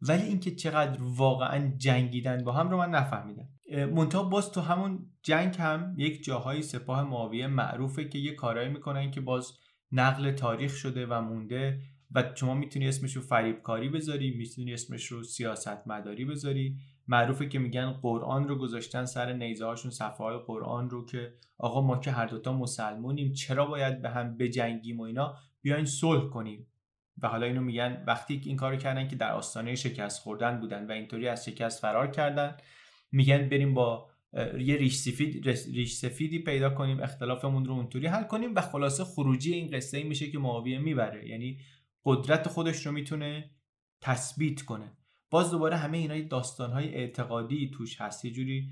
ولی 0.00 0.22
اینکه 0.22 0.54
چقدر 0.54 0.98
واقعا 1.02 1.72
جنگیدن 1.76 2.44
با 2.44 2.52
هم 2.52 2.70
رو 2.70 2.76
من 2.76 2.90
نفهمیدم. 2.90 3.48
منتها 3.94 4.22
باز 4.22 4.52
تو 4.52 4.60
همون 4.60 5.10
جنگ 5.22 5.56
هم 5.58 5.94
یک 5.96 6.24
جاهای 6.24 6.62
سپاه 6.62 7.02
معاویه 7.02 7.46
معروفه 7.46 8.08
که 8.08 8.18
یه 8.18 8.34
کارایی 8.34 8.68
می‌کنن 8.68 9.10
که 9.10 9.20
باز 9.20 9.52
نقل 9.92 10.30
تاریخ 10.30 10.74
شده 10.74 11.06
و 11.06 11.20
مونده. 11.20 11.80
و 12.14 12.32
شما 12.34 12.54
می‌تونی 12.54 12.88
اسمش 12.88 13.16
رو 13.16 13.22
فریبکاری 13.22 13.88
بذاری 13.88 14.30
می‌تونی 14.30 14.74
اسمش 14.74 15.06
رو 15.06 15.22
سیاست 15.22 15.86
مداری 15.88 16.24
بذاری. 16.24 16.76
معروفه 17.08 17.48
که 17.48 17.58
میگن 17.58 17.92
قرآن 17.92 18.48
رو 18.48 18.58
گذاشتن 18.58 19.04
سر 19.04 19.32
نیزه 19.32 19.64
هاشون 19.64 19.90
صفحه 19.90 20.16
های 20.16 20.38
قرآن 20.46 20.90
رو 20.90 21.06
که 21.06 21.34
آقا 21.58 21.80
ما 21.80 21.98
که 21.98 22.10
هر 22.10 22.26
دوتا 22.26 22.52
مسلمونیم 22.52 23.32
چرا 23.32 23.66
باید 23.66 24.02
به 24.02 24.10
هم 24.10 24.36
بجنگیم 24.36 25.00
و 25.00 25.02
اینا؟ 25.02 25.36
بیاین 25.62 25.84
صلح 25.84 26.28
کنیم. 26.30 26.66
و 27.22 27.28
حالا 27.28 27.46
اینو 27.46 27.60
میگن 27.60 28.04
وقتی 28.06 28.42
این 28.44 28.56
کارو 28.56 28.76
کردن 28.76 29.08
که 29.08 29.16
در 29.16 29.32
آستانه 29.32 29.74
شکست 29.74 30.22
خوردن 30.22 30.60
بودن 30.60 30.86
و 30.86 30.92
اینطوری 30.92 31.28
از 31.28 31.44
شکست 31.44 31.82
فرار 31.82 32.10
کردن 32.10 32.56
میگن 33.12 33.48
بریم 33.48 33.74
با 33.74 34.08
یه 34.58 34.76
ریش 34.76 34.96
سفید 34.96 35.48
ریش 35.48 35.94
سفیدی 35.94 36.38
پیدا 36.38 36.70
کنیم 36.70 37.00
اختلافمون 37.00 37.64
رو 37.64 37.72
اونطوری 37.72 38.06
حل 38.06 38.22
کنیم 38.22 38.54
و 38.54 38.60
خلاصه 38.60 39.04
خروجی 39.04 39.54
این 39.54 39.70
قصه 39.70 39.98
ای 39.98 40.04
میشه 40.04 40.30
که 40.30 40.38
معاویه 40.38 40.78
می‌بره. 40.78 41.28
یعنی 41.28 41.58
قدرت 42.08 42.48
خودش 42.48 42.86
رو 42.86 42.92
می‌تونه 42.92 43.50
تثبیت 44.00 44.62
کنه. 44.62 44.92
باز 45.30 45.50
دوباره 45.50 45.76
همه 45.76 45.98
اینا 45.98 46.28
داستانهای 46.28 46.94
اعتقادی 46.94 47.70
توش 47.74 48.00
هست. 48.00 48.24
یه 48.24 48.30
جوری 48.30 48.68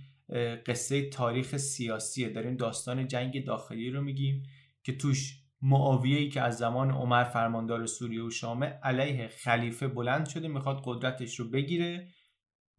قصه 0.67 1.11
تاریخ 1.11 1.57
سیاسیه. 1.57 2.29
داریم 2.29 2.57
داستان 2.57 3.09
جنگ 3.09 3.45
داخلی 3.45 3.91
رو 3.91 4.03
میگیم 4.03 4.43
که 4.83 4.97
توش 4.97 5.43
معاویه 5.63 6.29
که 6.29 6.41
از 6.41 6.59
زمان 6.59 6.91
عمر 6.91 7.25
فرماندار 7.25 7.87
سوریه 7.87 8.23
و 8.23 8.31
شامه 8.31 8.67
علیه 8.67 9.29
خلیفه 9.29 9.89
بلند 9.89 10.29
شده 10.29 10.49
می‌خواد 10.49 10.83
قدرتش 10.85 11.41
رو 11.41 11.51
بگیره. 11.51 12.09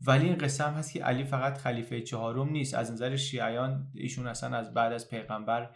ولی 0.07 0.25
این 0.25 0.37
قصه 0.37 0.63
هم 0.63 0.73
هست 0.73 0.93
که 0.93 1.03
علی 1.03 1.23
فقط 1.23 1.57
خلیفه 1.57 2.01
چهارم 2.01 2.49
نیست. 2.49 2.73
از 2.73 2.91
نظر 2.91 3.15
شیعیان 3.15 3.91
ایشون 3.95 4.27
اصلا 4.27 4.57
از 4.57 4.73
بعد 4.73 4.93
از 4.93 5.09
پیغمبر 5.09 5.69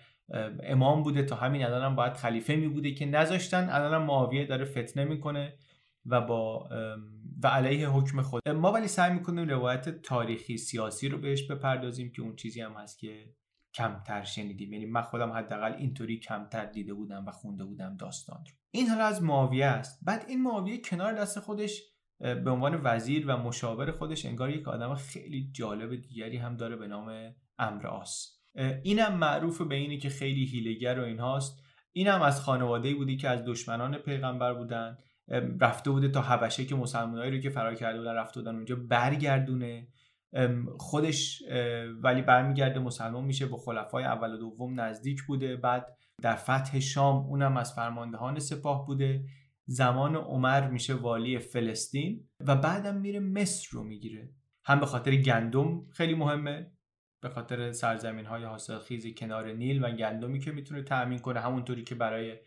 امام 0.63 1.03
بوده 1.03 1.23
تا 1.23 1.35
همین 1.35 1.65
الان 1.65 1.83
هم 1.83 1.95
باید 1.95 2.13
خلیفه 2.13 2.55
می 2.55 2.67
بوده 2.67 2.91
که 2.91 3.05
نذاشتن. 3.05 3.69
الان 3.69 3.93
هم 3.93 4.03
معاویه 4.03 4.45
داره 4.45 4.65
فتنه 4.65 5.05
می‌کنه 5.05 5.53
و 6.05 6.21
با 6.21 6.69
و 7.43 7.47
علیه 7.47 7.89
حکم 7.89 8.21
خود. 8.21 8.49
ما 8.49 8.71
ولی 8.71 8.87
سعی 8.87 9.13
می‌کنیم 9.13 9.49
روایت 9.49 10.01
تاریخی 10.01 10.57
سیاسی 10.57 11.09
رو 11.09 11.17
بهش 11.17 11.51
بپردازیم 11.51 12.11
که 12.11 12.21
اون 12.21 12.35
چیزی 12.35 12.61
هم 12.61 12.73
هست 12.73 12.99
که 12.99 13.33
کمتر 13.73 14.23
شنیدیم. 14.23 14.73
یعنی 14.73 14.85
من 14.85 15.01
خودم 15.01 15.31
حداقل 15.31 15.73
اینطوری 15.73 16.19
کمتر 16.19 16.65
دیده 16.65 16.93
بودم 16.93 17.25
و 17.25 17.31
خونده 17.31 17.65
بودم 17.65 17.97
داستان 17.97 18.37
رو. 18.37 18.55
این 18.71 18.87
حالا 18.87 19.03
از 19.03 19.23
معاویه 19.23 19.65
است. 19.65 19.99
بعد 20.05 20.25
این 20.27 20.43
معاویه 20.43 20.81
کنار 20.81 21.13
دست 21.13 21.39
خودش 21.39 21.83
به 22.19 22.51
عنوان 22.51 22.81
وزیر 22.83 23.25
و 23.27 23.37
مشاور 23.37 23.91
خودش 23.91 24.25
انگار 24.25 24.49
یک 24.49 24.67
آدم 24.67 24.95
خیلی 24.95 25.49
جالب 25.51 25.95
دیگری 25.95 26.37
هم 26.37 26.55
داره 26.55 26.75
به 26.75 26.87
نام 26.87 27.35
امرآس 27.59 28.40
اینم 28.83 29.17
معروف 29.17 29.61
به 29.61 29.75
اینی 29.75 29.97
که 29.97 30.09
خیلی 30.09 30.45
هیلگر 30.45 30.99
و 30.99 31.03
اینهاست. 31.03 31.63
اینم 31.91 32.21
از 32.21 32.41
خانواده 32.41 32.95
بودی 32.95 33.17
که 33.17 33.29
از 33.29 33.45
دشمنان 33.45 33.97
پیغمبر 33.97 34.53
بودن. 34.53 34.97
رفته 35.61 35.91
بوده 35.91 36.09
تا 36.09 36.21
حبشه 36.21 36.65
که 36.65 36.75
مسلمانایی 36.75 37.31
رو 37.31 37.37
که 37.37 37.49
فرار 37.49 37.75
کرده 37.75 37.97
بودن 37.99 38.13
رفته 38.13 38.39
بودن 38.39 38.55
اونجا 38.55 38.75
برگردونه. 38.75 39.87
خودش 40.77 41.43
ولی 42.03 42.21
برمیگرده 42.21 42.79
مسلمان 42.79 43.23
میشه 43.23 43.45
به 43.45 43.57
خلفای 43.57 44.03
اول 44.03 44.33
و 44.33 44.37
دوم 44.37 44.81
نزدیک 44.81 45.23
بوده. 45.23 45.55
بعد 45.55 45.97
در 46.21 46.35
فتح 46.35 46.79
شام 46.79 47.15
اونم 47.15 47.57
از 47.57 47.73
فرماندهان 47.73 48.39
سپاه 48.39 48.85
بوده. 48.85 49.23
زمان 49.65 50.15
عمر 50.15 50.67
میشه 50.67 50.93
والی 50.93 51.39
فلسطین 51.39 52.27
و 52.39 52.55
بعدم 52.55 52.95
میره 52.95 53.19
مصر 53.19 53.67
رو 53.71 53.83
می‌گیره. 53.83 54.29
هم 54.65 54.79
به 54.79 54.85
خاطر 54.85 55.15
گندم 55.15 55.85
خیلی 55.89 56.13
مهمه. 56.13 56.71
به 57.21 57.29
خاطر 57.29 57.71
سرزمین 57.71 58.25
های 58.25 58.43
حاصلخیز 58.43 59.15
کنار 59.15 59.51
نیل 59.51 59.83
و 59.83 59.91
گندمی 59.91 60.39
که 60.39 60.51
می‌تونه 60.51 60.83
تأمین 60.83 61.19
کنه 61.19 61.39
همونطوری 61.39 61.83
که 61.83 61.95
برای 61.95 62.37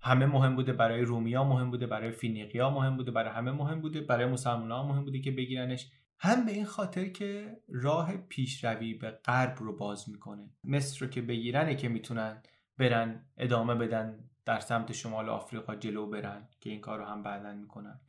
همه 0.00 0.26
مهم 0.26 0.56
بوده 0.56 0.72
برای 0.72 1.02
رومیا 1.02 1.44
مهم 1.44 1.70
بوده 1.70 1.86
برای 1.86 2.10
فینیقیا 2.10 2.70
مهم 2.70 2.96
بوده 2.96 3.10
برای 3.10 3.32
همه 3.32 3.52
مهم 3.52 3.80
بوده 3.80 4.00
برای 4.00 4.26
مسلمان 4.26 4.70
ها 4.70 4.88
مهم 4.88 5.04
بوده 5.04 5.20
که 5.20 5.30
بگیرنش. 5.30 5.90
هم 6.18 6.46
به 6.46 6.52
این 6.52 6.64
خاطر 6.64 7.08
که 7.08 7.56
راه 7.68 8.16
پیشروی 8.16 8.94
به 8.94 9.10
غرب 9.10 9.56
رو 9.58 9.76
باز 9.76 10.08
می‌کنه. 10.08 10.50
مصر 10.64 11.04
رو 11.04 11.10
که 11.10 11.22
بگیرنه 11.22 11.74
که 11.76 11.88
می‌تونن 11.88 12.42
برن 12.78 13.26
ادامه 13.36 13.74
بدن 13.74 14.30
در 14.44 14.60
سمت 14.60 14.92
شمال 14.92 15.28
آفریقا 15.28 15.74
جلو 15.74 16.06
برن 16.06 16.48
که 16.60 16.70
این 16.70 16.80
کار 16.80 16.98
رو 16.98 17.04
هم 17.04 17.22
بعدا 17.22 17.52
می‌کنن. 17.52 18.00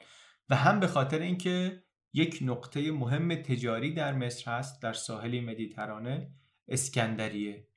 و 0.49 0.55
هم 0.55 0.79
به 0.79 0.87
خاطر 0.87 1.19
اینکه 1.19 1.83
یک 2.15 2.39
نقطه 2.41 2.91
مهم 2.91 3.35
تجاری 3.35 3.93
در 3.93 4.13
مصر 4.13 4.51
هست 4.51 4.81
در 4.81 4.93
ساحل 4.93 5.39
مدیترانه 5.39 6.31
اسکندریه. 6.67 7.67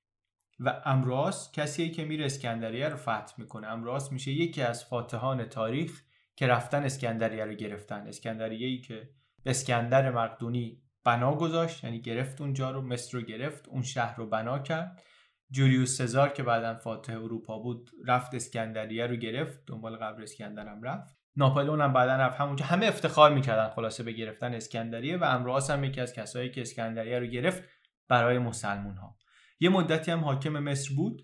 و 0.60 0.82
امراس 0.84 1.52
کسیه 1.52 1.88
که 1.88 2.04
میره 2.04 2.26
اسکندریه 2.26 2.88
رو 2.88 2.96
فتح 2.96 3.34
می‌کنه. 3.38 3.66
امراس 3.66 4.12
میشه 4.12 4.32
یکی 4.32 4.62
از 4.62 4.84
فاتحان 4.84 5.44
تاریخ 5.44 6.02
که 6.36 6.46
رفتن 6.46 6.82
اسکندریه 6.82 7.44
رو 7.44 7.54
گرفتن. 7.54 8.06
اسکندریه 8.06 8.66
ای 8.66 8.78
که 8.78 9.10
اسکندر 9.46 10.10
مقدونی 10.10 10.82
بنا 11.04 11.34
گذاشت 11.34 11.84
یعنی 11.84 12.00
گرفت 12.00 12.40
اونجا 12.40 12.70
رو 12.70 12.82
مصر 12.82 13.18
رو 13.18 13.24
گرفت 13.24 13.68
اون 13.68 13.82
شهر 13.82 14.16
رو 14.16 14.26
بنا 14.26 14.58
کرد. 14.58 15.02
جولیوس 15.50 15.98
سزار 15.98 16.28
که 16.28 16.42
بعدا 16.42 16.74
فاتح 16.74 17.12
اروپا 17.12 17.58
بود 17.58 17.90
رفت 18.06 18.34
اسکندریه 18.34 19.06
رو 19.06 19.16
گرفت 19.16 19.62
دنبال 19.66 19.96
قبر 19.96 20.22
اسکندر 20.22 20.68
هم 20.68 20.82
رفت. 20.82 21.17
ناپلئون 21.38 21.80
هم 21.80 21.92
بعدا 21.92 22.16
رفت 22.16 22.40
همونجا. 22.40 22.64
همه 22.64 22.86
افتخار 22.86 23.34
می‌کردن 23.34 23.68
خلاصه 23.74 24.02
به 24.02 24.12
گرفتن 24.12 24.54
اسکندریه 24.54 25.16
و 25.16 25.24
امراس 25.24 25.70
هم 25.70 25.84
یکی 25.84 26.00
از 26.00 26.12
کسایی 26.12 26.50
که 26.50 26.60
اسکندریه 26.60 27.18
رو 27.18 27.26
گرفت 27.26 27.62
برای 28.08 28.38
مسلمون 28.38 28.96
ها 28.96 29.16
یه 29.60 29.68
مدتی 29.68 30.10
هم 30.10 30.24
حاکم 30.24 30.52
مصر 30.52 30.94
بود 30.94 31.22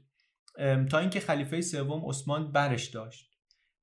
تا 0.90 0.98
اینکه 0.98 1.20
خلیفه 1.20 1.60
سوم 1.60 2.08
عثمان 2.08 2.52
برش 2.52 2.88
داشت. 2.88 3.30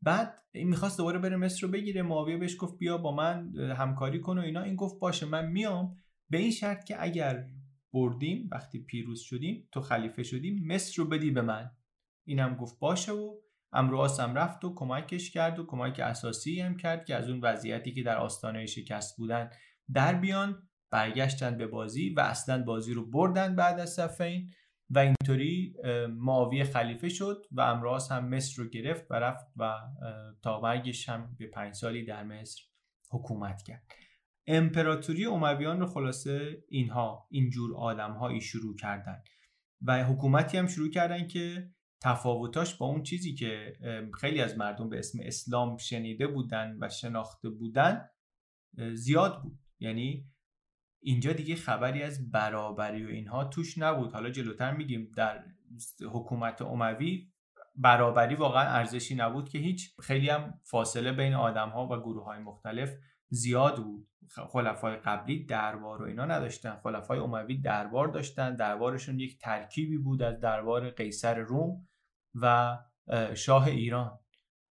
بعد 0.02 0.42
این 0.52 0.68
می‌خواست 0.68 0.98
دوباره 0.98 1.20
بره 1.20 1.36
مصر 1.36 1.68
رو 1.68 1.74
بگیره. 1.74 2.02
معاویه 2.02 2.38
بهش 2.38 2.56
گفت 2.60 2.78
بیا 2.78 2.98
با 2.98 3.16
من 3.16 3.56
همکاری 3.58 4.20
کن 4.20 4.38
و 4.38 4.42
اینا. 4.42 4.62
این 4.62 4.76
گفت 4.76 5.00
باشه 5.00 5.26
من 5.26 5.46
میام. 5.46 5.96
به 6.30 6.38
این 6.38 6.52
شرط 6.52 6.84
که 6.84 7.04
اگر 7.04 7.46
بردیم 7.94 8.50
وقتی 8.52 8.80
پیروز 8.80 9.22
شدیم 9.22 9.68
تو 9.72 9.82
خلیفه 9.82 10.24
شدیم 10.24 10.68
مصر 10.68 11.04
رو 11.04 11.10
بدی 11.10 11.32
به 11.32 11.42
من. 11.42 11.72
اینم 12.28 12.56
گفت 12.56 12.80
باشه 12.80 13.12
و 13.12 13.36
امروز 13.74 14.20
هم 14.20 14.36
رفت 14.36 14.66
و 14.66 14.76
کمکش 14.76 15.32
کرد 15.32 15.60
و 15.60 15.66
کمک 15.66 16.00
اساسی 16.00 16.62
هم 16.62 16.78
کرد 16.78 17.06
که 17.06 17.16
از 17.16 17.30
اون 17.30 17.40
وضعیتی 17.40 17.92
که 17.92 18.04
در 18.04 18.18
آستانه 18.18 18.66
شکست 18.66 19.18
بودن 19.18 19.50
در 19.94 20.14
بیان 20.14 20.68
برگشتن 20.92 21.58
به 21.58 21.68
بازی 21.68 22.10
و 22.10 22.20
اصلا 22.20 22.64
بازی 22.64 22.94
رو 22.94 23.10
بردن 23.10 23.56
بعد 23.56 23.80
از 23.80 23.94
صفین 23.94 24.52
و 24.90 25.00
اینطوری 25.00 25.76
معاویه 26.10 26.64
خلیفه 26.64 27.10
شد 27.10 27.46
و 27.52 27.62
امراض 27.62 28.12
هم 28.12 28.30
مصر 28.30 28.64
رو 28.64 28.70
گرفت 28.70 29.12
و 29.12 29.14
رفت 29.14 29.46
و 29.58 29.74
تا 30.42 30.62
مرگش 30.62 31.10
هم 31.10 31.36
به 31.40 31.48
پنج 31.48 31.74
سالی 31.74 32.06
در 32.06 32.24
مصر 32.24 32.62
حکومت 33.12 33.62
کرد. 33.62 33.84
امپراتوری 34.48 35.26
امویان 35.26 35.80
رو 35.80 35.86
خلاصه 35.86 36.64
اینها 36.70 37.28
اینجور 37.30 37.78
آدمهایی 37.78 38.42
شروع 38.42 38.76
کردن 38.76 39.24
و 39.82 40.04
حکومتی 40.04 40.58
هم 40.58 40.68
شروع 40.68 40.90
کردن 40.90 41.28
که 41.28 41.72
تفاوتاش 42.02 42.76
با 42.76 42.86
اون 42.86 43.04
چیزی 43.04 43.34
که 43.34 43.74
خیلی 44.20 44.42
از 44.42 44.58
مردم 44.58 44.90
به 44.90 45.00
اسم 45.00 45.20
اسلام 45.22 45.78
شنیده 45.78 46.28
بودن 46.28 46.78
و 46.82 46.90
شناخته 46.90 47.50
بودن 47.50 48.10
زیاد 48.94 49.42
بود. 49.42 49.60
یعنی 49.80 50.32
اینجا 51.04 51.34
دیگه 51.34 51.56
خبری 51.56 52.04
از 52.04 52.32
برابری 52.32 53.06
و 53.06 53.10
اینها 53.10 53.44
توش 53.44 53.78
نبود. 53.78 54.12
حالا 54.12 54.30
جلوتر 54.30 54.74
میگیم 54.74 55.12
در 55.16 55.44
حکومت 56.12 56.62
اموی 56.62 57.32
برابری 57.76 58.36
واقعا 58.36 58.70
ارزشی 58.70 59.16
نبود 59.16 59.50
که 59.50 59.58
هیچ 59.58 59.96
خیلی 60.02 60.30
هم 60.30 60.60
فاصله 60.64 61.12
بین 61.12 61.34
آدم 61.34 61.70
ها 61.70 61.88
و 61.88 62.00
گروه 62.00 62.26
های 62.26 62.40
مختلف 62.40 62.94
زیاد 63.30 63.84
بود. 63.84 64.08
خلفای 64.52 64.96
قبلی 64.96 65.46
دربار 65.46 66.02
و 66.02 66.06
اینا 66.06 66.26
نداشتن 66.26 66.76
خلفای 66.84 67.20
اموی 67.20 67.58
دربار 67.58 68.08
داشتن 68.08 68.56
دربارشون 68.56 69.20
یک 69.20 69.40
ترکیبی 69.40 69.98
بود 69.98 70.22
از 70.22 70.40
دربار 70.40 70.90
قیصر 70.90 71.40
روم. 71.40 71.88
و 72.36 72.78
شاه 73.36 73.68
ایران 73.68 74.20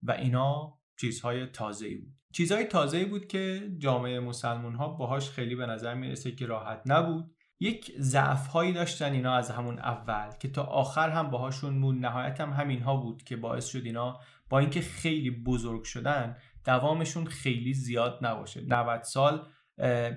و 0.03 0.11
اینا 0.11 0.79
چیزهای 0.99 1.45
تازه‌ای 1.45 1.95
بود. 1.95 2.13
چیزهای 2.33 2.65
تازه‌ای 2.65 3.05
بود 3.05 3.27
که 3.27 3.71
جامعه 3.77 4.19
مسلمون 4.19 4.75
ها 4.75 4.87
باهاش 4.89 5.29
خیلی 5.29 5.55
به 5.55 5.65
نظر 5.65 5.93
می‌رسه 5.93 6.31
که 6.31 6.45
راحت 6.45 6.81
نبود. 6.85 7.31
یک 7.59 7.91
ضعف 7.99 8.47
هایی 8.47 8.73
داشتن 8.73 9.11
اینا 9.11 9.35
از 9.35 9.51
همون 9.51 9.79
اول 9.79 10.29
که 10.39 10.47
تا 10.47 10.63
آخر 10.63 11.09
هم 11.09 11.29
باهاشون 11.29 11.77
مون 11.77 11.99
نهایت 11.99 12.41
هم 12.41 12.53
همین 12.53 12.81
ها 12.81 12.97
بود 12.97 13.23
که 13.23 13.37
باعث 13.37 13.67
شد 13.67 13.81
اینا 13.85 14.19
با 14.49 14.59
اینکه 14.59 14.81
خیلی 14.81 15.31
بزرگ 15.31 15.83
شدن 15.83 16.37
دوامشون 16.65 17.25
خیلی 17.25 17.73
زیاد 17.73 18.19
نباشه. 18.21 18.61
90 18.67 19.03
سال 19.03 19.47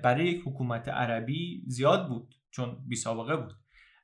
برای 0.03 0.25
یک 0.25 0.41
حکومت 0.45 0.89
عربی 0.89 1.63
زیاد 1.67 2.07
بود 2.07 2.35
چون 2.51 2.83
بی 2.87 2.95
سابقه 2.95 3.37
بود. 3.37 3.53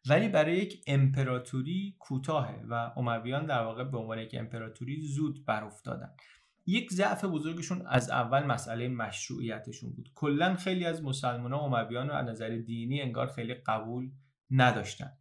ولی 0.10 0.30
برای 0.30 0.58
یک 0.58 0.84
امپراتوری 0.88 1.96
کوتاهه 2.00 2.66
و 2.70 2.74
امویان 2.98 3.46
در 3.46 3.64
واقع 3.64 3.84
به 3.84 3.98
عنوان 3.98 4.20
یک 4.20 4.36
امپراتوری 4.40 5.02
زود 5.02 5.46
بر 5.46 5.64
افتادن 5.64 6.10
یک 6.66 6.94
ضعف 6.94 7.26
بزرگشون 7.26 7.88
از 7.88 8.10
اول 8.10 8.44
مسئله 8.44 8.88
مشروعیتشون 8.88 9.92
بود. 9.94 10.10
کلا 10.16 10.56
خیلی 10.56 10.86
از 10.86 11.04
مسلمان 11.04 11.54
ها 11.54 11.60
امویان 11.60 12.08
رو 12.08 12.14
از 12.14 12.28
نظر 12.28 12.50
دینی 12.50 13.02
انگار 13.02 13.28
خیلی 13.28 13.54
قبول 13.54 14.12
نداشتن. 14.52 15.12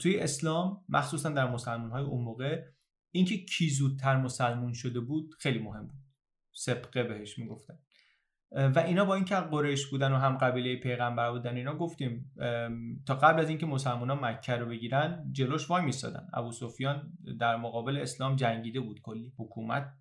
توی 0.00 0.18
اسلام 0.18 0.84
مخصوصا 0.88 1.28
در 1.28 1.50
مسلمان 1.50 1.90
های 1.90 2.04
اون 2.04 2.24
موقع 2.24 2.64
اینکه 3.10 3.36
کی 3.36 3.70
زودتر 3.70 4.16
مسلمون 4.16 4.72
شده 4.72 5.00
بود 5.00 5.34
خیلی 5.38 5.58
مهم 5.58 5.86
بود. 5.86 6.00
سبقه 6.52 7.02
بهش 7.02 7.38
می‌گفتن. 7.38 7.78
و 8.56 8.78
اینا 8.78 9.04
با 9.04 9.14
اینکه 9.14 9.34
قریش 9.34 9.86
بودن 9.86 10.12
و 10.12 10.16
هم 10.16 10.36
قبیله 10.36 10.76
پیغمبر 10.76 11.30
بودن 11.30 11.56
اینا 11.56 11.74
گفتیم 11.74 12.32
تا 13.06 13.14
قبل 13.14 13.40
از 13.40 13.48
اینکه 13.48 13.66
مسلمان 13.66 14.10
ها 14.10 14.16
مکه 14.22 14.52
رو 14.52 14.66
بگیرن 14.66 15.28
جلوش 15.32 15.70
وای 15.70 15.84
میستادن. 15.84 16.28
ابو 16.34 16.52
سفیان 16.52 17.12
در 17.40 17.56
مقابل 17.56 17.96
اسلام 17.96 18.36
جنگیده 18.36 18.80
بود 18.80 19.00
کلی. 19.02 19.32
حکومت 19.38 19.92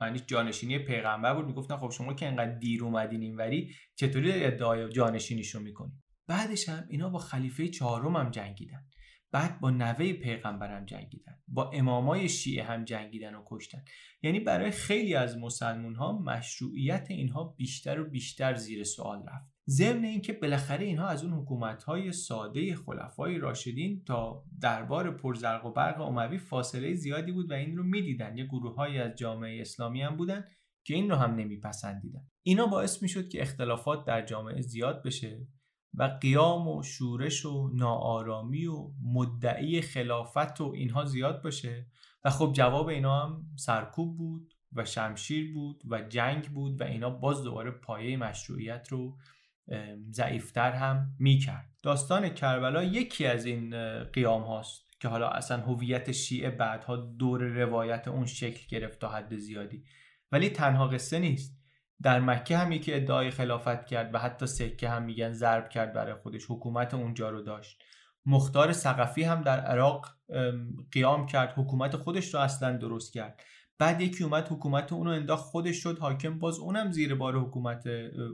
معنیش 0.00 0.22
جانشینی 0.26 0.78
پیغمبر 0.78 1.34
بود. 1.34 1.46
می‌گفتن 1.46 1.76
خب 1.76 1.90
شما 1.90 2.14
که 2.14 2.26
انقدر 2.26 2.52
دیر 2.52 2.84
اومدین 2.84 3.22
اینوری 3.22 3.74
چطوری 3.94 4.44
ادعای 4.44 4.88
جانشینیشو 4.88 5.60
می‌کنین 5.60 5.92
بعدش 6.26 6.68
هم 6.68 6.84
اینا 6.88 7.10
با 7.10 7.18
خلیفه 7.18 7.68
چهارم 7.68 8.16
هم 8.16 8.30
جنگیدن. 8.30 8.87
بعد 9.32 9.60
با 9.60 9.70
نوه 9.70 10.12
پیغمبرم 10.12 10.84
جنگیدن 10.84 11.38
با 11.48 11.70
امامای 11.70 12.28
شیعه 12.28 12.64
هم 12.64 12.84
جنگیدن 12.84 13.34
و 13.34 13.44
کشتن. 13.46 13.84
یعنی 14.22 14.40
برای 14.40 14.70
خیلی 14.70 15.14
از 15.14 15.38
مسلمون 15.38 15.94
ها 15.94 16.18
مشروعیت 16.18 17.06
اینها 17.10 17.44
بیشتر 17.44 18.00
و 18.00 18.10
بیشتر 18.10 18.54
زیر 18.54 18.84
سوال 18.84 19.18
رفت. 19.18 19.52
ضمن 19.68 20.04
اینکه 20.04 20.32
بالاخره 20.32 20.84
اینها 20.84 21.08
از 21.08 21.24
اون 21.24 21.32
حکومت 21.32 21.82
های 21.82 22.12
ساده 22.12 22.74
خلفای 22.74 23.38
راشدین 23.38 24.04
تا 24.04 24.44
دربار 24.60 25.16
پرزرق 25.16 25.66
و 25.66 25.72
برق 25.72 26.00
اموی 26.00 26.38
فاصله 26.38 26.94
زیادی 26.94 27.32
بود 27.32 27.50
و 27.50 27.54
این 27.54 27.76
رو 27.76 27.82
می‌دیدن. 27.82 28.38
یه 28.38 28.44
گروه 28.44 28.80
از 28.80 29.14
جامعه 29.14 29.60
اسلامی 29.60 30.02
هم 30.02 30.16
بودن 30.16 30.44
که 30.84 30.94
این 30.94 31.10
رو 31.10 31.16
هم 31.16 31.34
نمیپسندیدن. 31.34 32.28
اینا 32.42 32.66
باعث 32.66 33.02
می‌شد 33.02 33.28
که 33.28 33.42
اختلافات 33.42 34.06
در 34.06 34.26
جامعه 34.26 34.60
زیاد 34.60 35.02
بشه. 35.02 35.46
و 35.98 36.18
قیام 36.20 36.68
و 36.68 36.82
شورش 36.82 37.46
و 37.46 37.70
ناآرامی 37.74 38.66
و 38.66 38.90
مدعی 39.02 39.80
خلافت 39.80 40.60
و 40.60 40.64
اینها 40.64 41.04
زیاد 41.04 41.42
باشه. 41.42 41.86
و 42.24 42.30
خب 42.30 42.52
جواب 42.52 42.86
اینا 42.86 43.26
هم 43.26 43.46
سرکوب 43.56 44.16
بود 44.16 44.54
و 44.72 44.84
شمشیر 44.84 45.52
بود 45.54 45.82
و 45.90 46.02
جنگ 46.02 46.44
بود 46.44 46.80
و 46.80 46.84
اینا 46.84 47.10
باز 47.10 47.42
دوباره 47.42 47.70
پایه 47.70 48.16
مشروعیت 48.16 48.88
رو 48.90 49.18
ضعیفتر 50.10 50.72
هم 50.72 51.16
می‌کرد. 51.18 51.70
داستان 51.82 52.28
کربلا 52.28 52.84
یکی 52.84 53.26
از 53.26 53.44
این 53.46 53.74
قیام 54.04 54.42
هاست 54.42 54.88
که 55.00 55.08
حالا 55.08 55.28
اصلا 55.28 55.60
هویت 55.60 56.12
شیعه 56.12 56.50
بعدها 56.50 56.96
دور 56.96 57.42
روایت 57.42 58.08
اون 58.08 58.26
شکل 58.26 58.66
گرفت 58.68 58.98
تا 58.98 59.08
حد 59.08 59.36
زیادی. 59.36 59.84
ولی 60.32 60.50
تنها 60.50 60.88
قصه 60.88 61.18
نیست. 61.18 61.57
در 62.02 62.20
مکه 62.20 62.56
هم 62.56 62.72
یکی 62.72 62.94
ادعای 62.94 63.30
خلافت 63.30 63.86
کرد 63.86 64.14
و 64.14 64.18
حتی 64.18 64.46
سکه 64.46 64.88
هم 64.88 65.02
میگن 65.02 65.32
ضرب 65.32 65.68
کرد 65.68 65.92
برای 65.92 66.14
خودش 66.14 66.44
حکومت 66.48 66.94
اونجا 66.94 67.30
رو 67.30 67.42
داشت. 67.42 67.82
مختار 68.26 68.72
سقفی 68.72 69.22
هم 69.22 69.42
در 69.42 69.60
عراق 69.60 70.06
قیام 70.92 71.26
کرد 71.26 71.52
حکومت 71.56 71.96
خودش 71.96 72.34
رو 72.34 72.40
اصلا 72.40 72.76
درست 72.76 73.12
کرد. 73.12 73.42
بعد 73.78 74.00
یکی 74.00 74.24
اومد 74.24 74.48
حکومت 74.48 74.92
اونو 74.92 75.10
انداخت 75.10 75.44
خودش 75.44 75.82
شد 75.82 75.98
حاکم 75.98 76.38
باز 76.38 76.58
اونم 76.58 76.92
زیر 76.92 77.14
بار 77.14 77.36
حکومت 77.36 77.84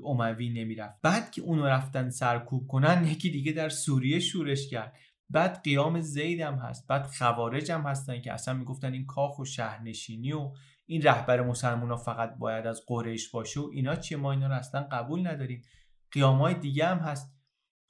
اموی 0.04 0.48
نمی‌رفت. 0.48 0.94
بعد 1.02 1.30
که 1.30 1.42
اونو 1.42 1.66
رفتن 1.66 2.10
سرکوب 2.10 2.66
کنن 2.66 3.06
یکی 3.06 3.30
دیگه 3.30 3.52
در 3.52 3.68
سوریه 3.68 4.20
شورش 4.20 4.68
کرد. 4.68 4.96
بعد 5.30 5.62
قیام 5.64 6.00
زید 6.00 6.40
هم 6.40 6.54
هست 6.54 6.86
بعد 6.88 7.06
خوارج 7.06 7.72
هم 7.72 7.80
هستن 7.80 8.20
که 8.20 8.32
اصلا 8.32 8.54
می‌گفتن 8.54 8.92
این 8.92 9.06
کاخ 9.06 9.38
و 9.38 9.44
شهرنشینی 9.44 10.32
و 10.32 10.52
این 10.86 11.02
رهبر 11.02 11.42
مسلمان 11.42 11.90
ها 11.90 11.96
فقط 11.96 12.34
باید 12.38 12.66
از 12.66 12.82
قریش 12.86 13.30
باشه 13.30 13.60
و 13.60 13.70
اینا 13.72 13.96
چیه؟ 13.96 14.18
ما 14.18 14.32
اینا 14.32 14.46
رو 14.46 14.54
اصلا 14.54 14.88
قبول 14.92 15.26
نداریم. 15.26 15.62
قیام 16.12 16.38
های 16.38 16.54
دیگه 16.54 16.86
هم 16.86 16.98
هست. 16.98 17.34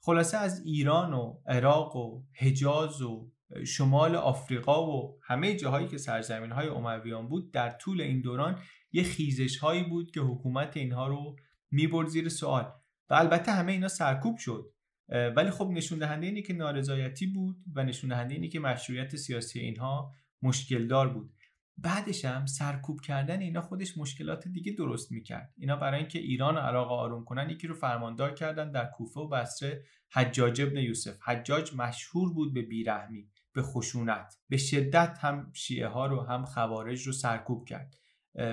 خلاصه 0.01 0.37
از 0.37 0.65
ایران 0.65 1.13
و 1.13 1.41
عراق 1.47 1.95
و 1.95 2.23
حجاز 2.39 3.01
و 3.01 3.31
شمال 3.67 4.15
آفریقا 4.15 4.87
و 4.87 5.19
همه 5.23 5.55
جاهایی 5.55 5.87
که 5.87 5.97
سرزمین 5.97 6.51
های 6.51 6.67
امویان 6.67 7.27
بود 7.27 7.53
در 7.53 7.69
طول 7.69 8.01
این 8.01 8.21
دوران 8.21 8.59
یه 8.91 9.03
خیزش 9.03 9.57
هایی 9.57 9.83
بود 9.83 10.11
که 10.11 10.21
حکومت 10.21 10.77
اینها 10.77 11.07
رو 11.07 11.35
می‌برد 11.71 12.07
زیر 12.07 12.29
سوال. 12.29 12.71
و 13.09 13.13
البته 13.13 13.51
همه 13.51 13.71
اینا 13.71 13.87
سرکوب 13.87 14.37
شد. 14.37 14.73
ولی 15.09 15.49
خب 15.49 15.69
نشون 15.73 15.99
دهنده 15.99 16.27
اینه 16.27 16.41
که 16.41 16.53
نارضایتی 16.53 17.27
بود 17.27 17.57
و 17.75 17.83
نشون 17.83 18.09
دهنده 18.09 18.33
اینه 18.33 18.47
که 18.47 18.59
مشروعیت 18.59 19.15
سیاسی 19.15 19.59
اینها 19.59 20.11
مشکل 20.41 20.87
دار 20.87 21.13
بود. 21.13 21.33
بعدش 21.77 22.25
هم 22.25 22.45
سرکوب 22.45 23.01
کردن 23.01 23.39
اینا 23.39 23.61
خودش 23.61 23.97
مشکلات 23.97 24.47
دیگه 24.47 24.71
درست 24.71 25.11
می‌کرد. 25.11 25.53
اینا 25.57 25.75
برای 25.75 25.99
اینکه 25.99 26.19
ایران 26.19 26.55
و 26.55 26.59
عراق 26.59 26.91
آروم 26.91 27.25
کنن 27.25 27.49
یکی 27.49 27.67
رو 27.67 27.75
فرماندار 27.75 28.33
کردن 28.33 28.71
در 28.71 28.85
کوفه 28.85 29.19
و 29.19 29.27
بصره 29.27 29.83
حجاج 30.13 30.61
ابن 30.61 30.77
یوسف. 30.77 31.17
حجاج 31.21 31.75
مشهور 31.75 32.33
بود 32.33 32.53
به 32.53 32.61
بیرحمی 32.61 33.29
به 33.53 33.61
خشونت 33.61 34.37
به 34.49 34.57
شدت 34.57 35.17
هم 35.21 35.51
شیعه 35.53 35.87
ها 35.87 36.05
رو 36.05 36.21
هم 36.21 36.45
خوارج 36.45 37.07
رو 37.07 37.13
سرکوب 37.13 37.65
کرد. 37.65 37.95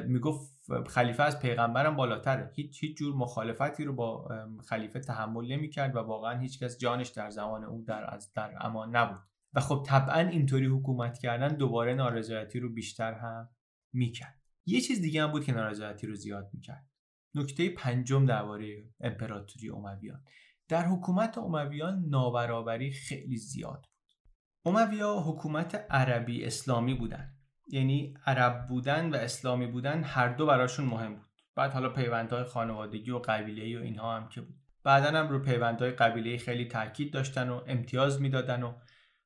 می‌گفت 0.07 0.53
خلیفه 0.89 1.23
از 1.23 1.39
پیغمبرم 1.39 1.97
بالاتره. 1.97 2.51
هیچ 2.55 2.85
هیچ 2.85 2.97
جور 2.97 3.15
مخالفتی 3.15 3.85
رو 3.85 3.95
با 3.95 4.29
خلیفه 4.69 5.01
تحمل 5.01 5.53
نمی‌کرد 5.53 5.97
و 5.97 5.99
واقعا 5.99 6.39
هیچکس 6.39 6.79
جانش 6.79 7.09
در 7.09 7.31
زمان 7.31 7.65
او 7.65 7.85
در 7.87 8.15
از 8.15 8.33
در 8.33 8.55
امان 8.61 8.97
نبود. 8.97 9.32
و 9.55 9.61
خب 9.61 9.85
طبعا 9.87 10.21
اینطوری 10.21 10.67
حکومت 10.67 11.19
کردن 11.19 11.49
دوباره 11.49 11.95
نارضایتی 11.95 12.61
رو 12.61 12.73
بیشتر 12.73 13.15
هم 13.15 13.49
می‌کرد. 13.93 14.41
یه 14.67 14.81
چیز 14.81 15.01
دیگه 15.01 15.23
هم 15.23 15.33
بود 15.33 15.45
که 15.45 15.53
نارضایتی 15.53 16.07
رو 16.07 16.15
زیاد 16.15 16.51
می‌کرد. 16.53 16.87
نکته 17.35 17.69
پنجم 17.69 18.27
درباره 18.27 18.85
امپراتوری 19.01 19.71
امویان 19.71 20.25
در 20.69 20.87
حکومت 20.87 21.39
امویان 21.39 22.05
نابرابری 22.09 22.93
خیلی 22.93 23.37
زیاد 23.37 23.87
بود. 23.87 24.75
امویا 24.77 25.21
حکومت 25.21 25.87
عربی 25.91 26.45
اسلامی 26.45 26.95
بودن. 26.95 27.37
یعنی 27.69 28.15
عرب 28.27 28.67
بودن 28.67 29.11
و 29.11 29.15
اسلامی 29.15 29.67
بودن 29.67 30.05
هر 30.05 30.29
دو 30.29 30.47
براشون 30.47 30.87
مهم 30.87 31.15
بود. 31.15 31.29
بعد 31.57 31.73
حالا 31.73 31.89
پیوندهای 31.89 32.45
خانوادگی 32.45 33.11
و 33.11 33.19
قبیله‌ای 33.19 33.77
و 33.77 33.81
اینها 33.81 34.17
هم 34.17 34.29
که 34.29 34.41
بود. 34.41 34.57
بعدا 34.85 35.19
هم 35.19 35.29
رو 35.29 35.39
پیوندهای 35.39 35.91
قبیله‌ای 35.91 36.39
خیلی 36.39 36.65
تاکید 36.65 37.13
داشتن 37.13 37.49
و 37.49 37.61
امتیاز 37.67 38.21
می‌دادن 38.21 38.63
و 38.63 38.73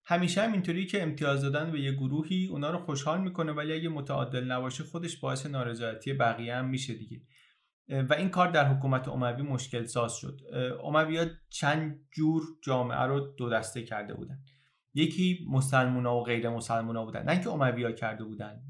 همیشه 0.08 0.42
هم 0.42 0.52
اینطوری 0.52 0.86
که 0.86 1.02
امتیاز 1.02 1.42
دادن 1.42 1.72
به 1.72 1.80
یه 1.80 1.92
گروهی 1.92 2.46
اونا 2.46 2.70
رو 2.70 2.78
خوشحال 2.78 3.20
می‌کنه 3.20 3.52
ولی 3.52 3.72
اگه 3.72 3.88
متعادل 3.88 4.44
نباشه 4.44 4.84
خودش 4.84 5.16
باعث 5.16 5.46
نارضایتی 5.46 6.12
بقیه 6.12 6.56
هم 6.56 6.68
میشه 6.68 6.94
دیگه. 6.94 7.20
و 7.88 8.14
این 8.14 8.28
کار 8.28 8.50
در 8.50 8.68
حکومت 8.74 9.08
اموی 9.08 9.42
مشکل 9.42 9.84
ساز 9.84 10.16
شد. 10.16 10.40
امویات 10.84 11.30
چند 11.48 12.00
جور 12.12 12.42
جامعه 12.64 12.98
رو 12.98 13.20
دو 13.20 13.50
دسته 13.50 13.82
کرده 13.82 14.14
بودن. 14.14 14.38
یکی 14.94 15.46
مسلمونا 15.50 16.16
و 16.16 16.24
غیر 16.24 16.48
مسلمونا 16.48 17.04
بودن. 17.04 17.22
نه 17.22 17.40
که 17.40 17.50
امویا 17.50 17.92
کرده 17.92 18.24
بودن 18.24 18.60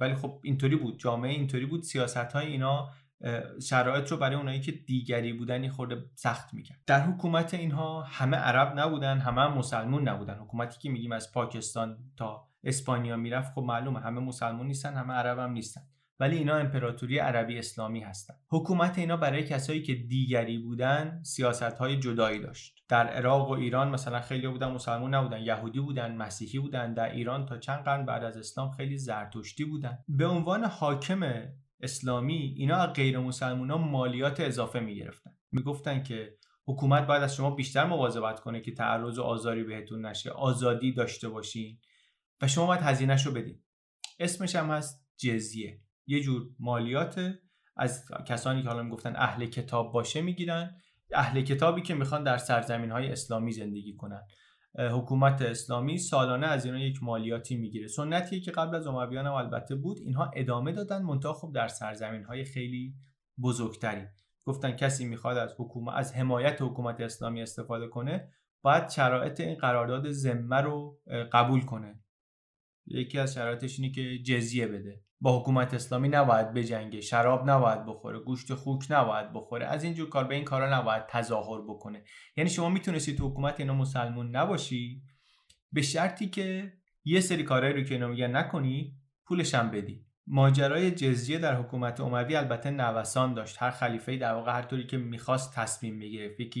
ولی 0.00 0.14
خب 0.14 0.40
اینطوری 0.44 0.76
بود. 0.76 0.98
جامعه 0.98 1.30
اینطوری 1.30 1.66
بود 1.66 1.82
سیاست 1.82 2.32
های 2.32 2.46
اینا 2.46 2.88
شرایط 3.62 4.08
رو 4.08 4.16
برای 4.16 4.36
اونایی 4.36 4.60
که 4.60 4.72
دیگری 4.72 5.32
بودن 5.32 5.68
خورده 5.68 6.04
سخت 6.14 6.54
می‌کرد. 6.54 6.78
در 6.86 7.00
حکومت 7.00 7.54
اینها 7.54 8.02
همه 8.02 8.36
عرب 8.36 8.78
نبودن 8.78 9.18
همه 9.18 9.40
هم 9.40 9.58
مسلمون 9.58 10.08
نبودن. 10.08 10.34
حکومتی 10.34 10.78
که 10.80 10.90
میگیم 10.90 11.12
از 11.12 11.32
پاکستان 11.32 11.98
تا 12.16 12.48
اسپانیا 12.64 13.16
می‌رفت 13.16 13.52
خب 13.54 13.62
معلومه 13.62 14.00
همه 14.00 14.20
مسلمون 14.20 14.66
نیستن 14.66 14.94
همه 14.94 15.14
عرب 15.14 15.38
هم 15.38 15.52
نیستن. 15.52 15.80
ولی 16.20 16.36
اینا 16.36 16.56
امپراتوری 16.56 17.18
عربی 17.18 17.58
اسلامی 17.58 18.00
هستن. 18.00 18.34
حکومت 18.48 18.98
اینا 18.98 19.16
برای 19.16 19.42
کسایی 19.42 19.82
که 19.82 19.94
دیگری 19.94 20.58
بودن 20.58 21.20
سیاست 21.22 21.62
های 21.62 21.96
جدایی 21.96 22.38
داشت. 22.38 22.84
در 22.88 23.06
عراق 23.06 23.48
و 23.48 23.52
ایران 23.52 23.88
مثلا 23.88 24.20
خیلی 24.20 24.48
بودن 24.48 24.70
مسلمان 24.70 25.14
نبودن 25.14 25.40
یهودی 25.40 25.80
بودن 25.80 26.16
مسیحی 26.16 26.58
بودن. 26.58 26.94
در 26.94 27.10
ایران 27.10 27.46
تا 27.46 27.58
چند 27.58 27.84
قرن 27.84 28.06
بعد 28.06 28.24
از 28.24 28.36
اسلام 28.36 28.70
خیلی 28.70 28.98
زرتشتی 28.98 29.64
بودن. 29.64 29.98
به 30.08 30.26
عنوان 30.26 30.64
حاکم 30.64 31.20
اسلامی 31.82 32.54
اینا 32.56 32.76
از 32.76 32.92
غیر 32.92 33.18
مسلمان 33.18 33.70
ها 33.70 33.78
مالیات 33.78 34.40
اضافه 34.40 34.80
می‌گرفتن. 34.80 35.30
می‌گفتن 35.52 36.02
که 36.02 36.36
حکومت 36.66 37.06
باید 37.06 37.22
از 37.22 37.36
شما 37.36 37.50
بیشتر 37.50 37.84
مواظبت 37.84 38.40
کنه 38.40 38.60
که 38.60 38.72
تعرض 38.72 39.18
و 39.18 39.22
آزاری 39.22 39.64
بهتون 39.64 40.06
نشه. 40.06 40.30
آزادی 40.30 40.92
داشته 40.92 41.28
باشین 41.28 41.78
و 42.42 42.48
شما 42.48 42.66
باید 42.66 42.80
هزینهش 42.80 43.26
رو 43.26 43.32
بدین. 43.32 43.62
اسمش 44.18 44.56
هم 44.56 44.70
هست 44.70 45.06
جزیه. 45.16 45.80
یه 46.06 46.20
جور 46.20 46.42
مالیات 46.58 47.34
از 47.76 48.04
کسانی 48.26 48.62
که 48.62 48.68
حالا 48.68 48.82
می‌گفتن 48.82 49.16
اهل 49.16 49.46
کتاب 49.46 49.92
باشه 49.92 50.22
می‌گیرن. 50.22 50.76
اهل 51.14 51.42
کتابی 51.42 51.82
که 51.82 51.94
می‌خوان 51.94 52.24
در 52.24 52.38
سرزمین 52.38 52.90
های 52.90 53.12
اسلامی 53.12 53.52
زندگی 53.52 53.96
کنن. 53.96 54.22
حکومت 54.78 55.42
اسلامی 55.42 55.98
سالانه 55.98 56.46
از 56.46 56.64
اینا 56.64 56.78
یک 56.78 57.02
مالیاتی 57.02 57.56
می‌گیره. 57.56 57.86
سنتیه 57.86 58.40
که 58.40 58.50
قبل 58.50 58.74
از 58.74 58.86
امویان 58.86 59.26
هم 59.26 59.32
البته 59.32 59.74
بود 59.74 59.98
اینها 60.00 60.30
ادامه 60.34 60.72
دادن 60.72 61.02
منتها 61.02 61.32
خب 61.32 61.52
در 61.54 61.68
سرزمین 61.68 62.24
های 62.24 62.44
خیلی 62.44 62.94
بزرگتری. 63.42 64.06
گفتن 64.44 64.72
کسی 64.72 65.04
می‌خواد 65.04 65.36
از 65.38 65.54
حکومت 65.58 65.94
از 65.94 66.14
حمایت 66.14 66.62
حکومت 66.62 67.00
اسلامی 67.00 67.42
استفاده 67.42 67.88
کنه 67.88 68.28
باید 68.62 68.88
شرایط 68.88 69.40
این 69.40 69.54
قرارداد 69.54 70.10
ذمه 70.10 70.56
رو 70.56 71.00
قبول 71.32 71.64
کنه. 71.64 72.00
یکی 72.86 73.18
از 73.18 73.34
شرایطش 73.34 73.78
اینه 73.80 73.92
که 73.92 74.18
جزیه 74.18 74.66
بده. 74.66 75.02
با 75.20 75.40
حکومت 75.40 75.74
اسلامی 75.74 76.08
نباید 76.08 76.52
بجنگه 76.52 77.00
شراب 77.00 77.50
نباید 77.50 77.86
بخوره 77.86 78.18
گوشت 78.18 78.54
خوک 78.54 78.86
نباید 78.90 79.32
بخوره. 79.32 79.66
از 79.66 79.84
اینجور 79.84 80.08
کار 80.08 80.24
به 80.24 80.34
این 80.34 80.44
کارا 80.44 80.78
نباید 80.78 81.06
تظاهر 81.06 81.60
بکنه. 81.68 82.04
یعنی 82.36 82.50
شما 82.50 82.68
می‌تونستی 82.68 83.16
تو 83.16 83.28
حکومت 83.28 83.60
اینا 83.60 83.74
مسلمون 83.74 84.36
نباشی 84.36 85.02
به 85.72 85.82
شرطی 85.82 86.28
که 86.28 86.72
یه 87.04 87.20
سری 87.20 87.42
کارهایی 87.42 87.74
رو 87.74 87.82
که 87.82 87.94
اینا 87.94 88.08
میگن 88.08 88.36
نکنی 88.36 88.96
پولش 89.26 89.54
هم 89.54 89.70
بدی. 89.70 90.06
ماجرای 90.26 90.90
جزیه 90.90 91.38
در 91.38 91.54
حکومت 91.54 92.00
اموی 92.00 92.36
البته 92.36 92.70
نوسان 92.70 93.34
داشت. 93.34 93.56
هر 93.58 93.70
خلیفه 93.70 94.16
در 94.16 94.34
واقع 94.34 94.52
هر 94.52 94.62
طوری 94.62 94.86
که 94.86 94.96
می‌خواست 94.96 95.54
تصمیم 95.54 95.98
بگیره 95.98 96.36
یکی 96.38 96.60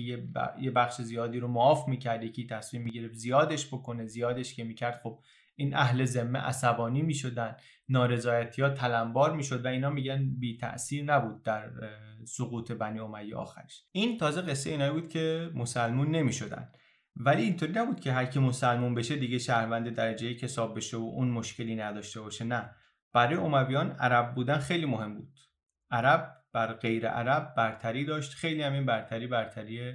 یه 0.60 0.70
بخش 0.70 1.00
زیادی 1.00 1.40
رو 1.40 1.48
معاف 1.48 1.88
می‌کرد 1.88 2.24
یکی 2.24 2.46
تصمیم 2.46 2.82
می‌گرفت 2.82 3.14
زیادش 3.14 3.66
بکنه. 3.66 4.06
زیادش 4.06 4.54
که 4.54 4.64
می‌کرد 4.64 5.00
خب 5.02 5.20
این 5.60 5.76
اهل 5.76 6.04
ذمه 6.04 6.38
عصبانی 6.38 7.02
می‌شدن 7.02 7.56
نارضایتی 7.88 8.62
ها 8.62 8.70
تلمبار 8.70 9.36
می‌شد 9.36 9.64
و 9.64 9.68
اینا 9.68 9.90
میگن 9.90 10.30
بی 10.38 10.56
تاثیر 10.56 11.04
نبود 11.04 11.42
در 11.42 11.70
سقوط 12.26 12.72
بنی 12.72 12.98
امیه 12.98 13.36
آخرش. 13.36 13.84
این 13.92 14.18
تازه 14.18 14.42
قصه 14.42 14.70
اینا 14.70 14.92
بود 14.92 15.08
که 15.08 15.50
مسلمون 15.54 16.10
نمی‌شدن. 16.10 16.72
ولی 17.16 17.42
اینطوری 17.42 17.72
نبود 17.72 18.00
که 18.00 18.12
هر 18.12 18.24
کی 18.24 18.40
مسلمون 18.40 18.94
بشه 18.94 19.16
دیگه 19.16 19.38
شهروند 19.38 19.88
درجه 19.88 20.26
یک 20.26 20.44
حساب 20.44 20.76
بشه 20.76 20.96
و 20.96 21.00
اون 21.00 21.28
مشکلی 21.28 21.76
نداشته 21.76 22.20
باشه 22.20 22.44
نه. 22.44 22.70
برای 23.12 23.34
امویان 23.34 23.90
عرب 23.90 24.34
بودن 24.34 24.58
خیلی 24.58 24.86
مهم 24.86 25.14
بود. 25.14 25.38
عرب 25.90 26.36
بر 26.52 26.72
غیر 26.72 27.08
عرب 27.08 27.54
برتری 27.56 28.04
داشت. 28.04 28.34
خیلی 28.34 28.62
همین 28.62 28.86
برتری 28.86 29.26
برتری 29.26 29.94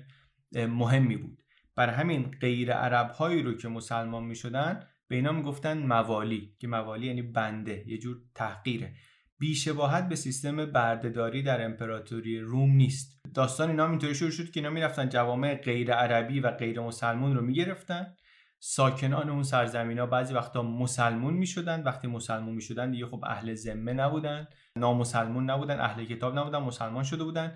مهمی 0.52 1.18
بود. 1.18 1.44
بر 1.76 1.90
همین 1.90 2.32
غیر 2.42 2.74
عرب 2.74 3.10
هایی 3.10 3.44
رو 3.44 3.58
که 3.58 3.68
مسلمان 3.68 4.24
می 4.24 4.36
شدن 4.36 4.88
به 5.08 5.16
اینا 5.16 5.32
می‌گفتن 5.32 5.78
موالی 5.78 6.56
که 6.60 6.68
موالی 6.68 7.08
یعنی 7.08 7.22
بنده 7.22 7.84
یه 7.88 7.98
جور 7.98 8.18
تحقیره. 8.36 8.94
بیشباهت 9.40 10.10
به 10.10 10.16
سیستم 10.16 10.66
بردهداری 10.66 11.44
در 11.44 11.66
امپراتوری 11.66 12.40
روم 12.40 12.72
نیست. 12.72 13.22
داستان 13.34 13.70
اینا 13.70 13.90
اینطوری 13.90 14.16
شروع 14.16 14.32
شد 14.32 14.52
که 14.52 14.60
اینا 14.60 14.70
می‌رفتن 14.70 15.10
جوامع 15.10 15.56
غیر 15.56 15.94
عربی 15.94 16.40
و 16.40 16.52
غیر 16.52 16.80
مسلمون 16.80 17.36
رو 17.36 17.42
می‌گرفتن. 17.42 18.16
ساکنان 18.60 19.30
اون 19.30 19.44
سرزمین 19.44 20.00
ها 20.00 20.06
بعضی 20.06 20.34
وقتا 20.34 20.64
مسلمون 20.64 21.34
می‌شدن. 21.34 21.84
وقتی 21.84 22.08
مسلمون 22.08 22.56
می‌شدن 22.56 22.92
دیگه 22.92 23.06
خب 23.06 23.24
اهل 23.26 23.54
ذمه 23.54 23.94
نبودن. 23.94 24.48
نامسلمون 24.76 25.50
نبودن 25.50 25.80
اهل 25.80 26.06
کتاب 26.06 26.40
نبودن 26.40 26.60
مسلمان 26.60 27.04
شده 27.04 27.24
بودن. 27.24 27.56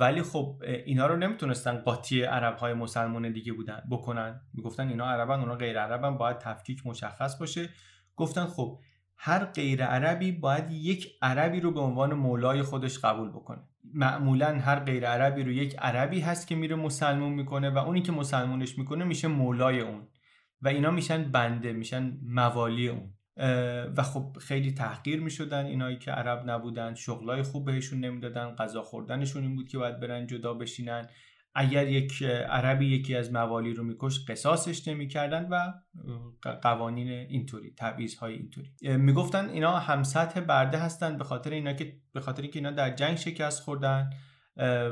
ولی 0.00 0.22
خب 0.22 0.62
اینا 0.86 1.06
رو 1.06 1.16
نمی‌تونستن 1.16 1.78
قاطی 1.78 2.22
عرب 2.22 2.56
های 2.56 2.74
مسلمان 2.74 3.32
دیگه 3.32 3.52
بودن 3.52 3.82
بکنن. 3.90 4.40
می‌گفتن 4.54 4.88
اینا 4.88 5.10
عربن 5.10 5.40
اونا 5.40 5.54
غیر 5.54 5.80
عربن 5.80 6.16
باید 6.16 6.38
تفکیک 6.38 6.86
مشخص 6.86 7.38
باشه. 7.38 7.68
گفتن 8.16 8.44
خب 8.46 8.78
هر 9.16 9.44
غیر 9.44 9.84
عربی 9.84 10.32
باید 10.32 10.70
یک 10.70 11.08
عربی 11.22 11.60
رو 11.60 11.72
به 11.72 11.80
عنوان 11.80 12.14
مولای 12.14 12.62
خودش 12.62 12.98
قبول 12.98 13.28
بکنه. 13.28 13.58
معمولا 13.94 14.58
هر 14.58 14.78
غیر 14.80 15.06
عربی 15.06 15.42
رو 15.42 15.52
یک 15.52 15.76
عربی 15.78 16.20
هست 16.20 16.46
که 16.46 16.54
میره 16.54 16.76
مسلمون 16.76 17.32
می‌کنه 17.32 17.70
و 17.70 17.78
اونی 17.78 18.02
که 18.02 18.12
مسلمونش 18.12 18.78
می‌کنه 18.78 19.04
میشه 19.04 19.28
مولای 19.28 19.80
اون. 19.80 20.08
و 20.62 20.68
اینا 20.68 20.90
میشن 20.90 21.30
بنده 21.32 21.72
میشن 21.72 22.18
موالی 22.22 22.88
اون. 22.88 23.14
و 23.96 24.02
خب 24.02 24.36
خیلی 24.40 24.72
تحقیر 24.72 25.20
می 25.20 25.30
شدن 25.30 25.66
اینایی 25.66 25.98
که 25.98 26.10
عرب 26.10 26.50
نبودن. 26.50 26.94
شغلای 26.94 27.42
خوب 27.42 27.64
بهشون 27.64 28.00
نمی‌دادن 28.00 28.50
غذا 28.50 28.82
خوردنشون 28.82 29.42
این 29.42 29.56
بود 29.56 29.68
که 29.68 29.78
باید 29.78 30.00
برن 30.00 30.26
جدا 30.26 30.54
بشینن. 30.54 31.06
اگر 31.54 31.88
یک 31.88 32.22
عربی 32.22 32.86
یکی 32.86 33.14
از 33.14 33.32
موالی 33.32 33.74
رو 33.74 33.84
میکش 33.84 34.24
قصاصش 34.28 34.88
نمی‌کردن 34.88 35.48
و 35.48 35.72
قوانین 36.62 37.08
اینطوری 37.08 37.74
تبعیض 37.78 38.14
های 38.14 38.34
اینطوری 38.34 38.70
می‌گفتن 38.82 39.48
اینا 39.48 39.78
هم 39.78 40.02
سطح 40.02 40.40
برده 40.40 40.78
هستن 40.78 41.18
به 41.18 41.24
خاطر 41.24 41.50
اینا 41.50 41.72
که 41.72 41.96
به 42.12 42.20
خاطر 42.20 42.42
اینکه 42.42 42.58
اینا 42.58 42.70
در 42.70 42.90
جنگ 42.90 43.16
شکست 43.16 43.62
خوردن 43.62 44.10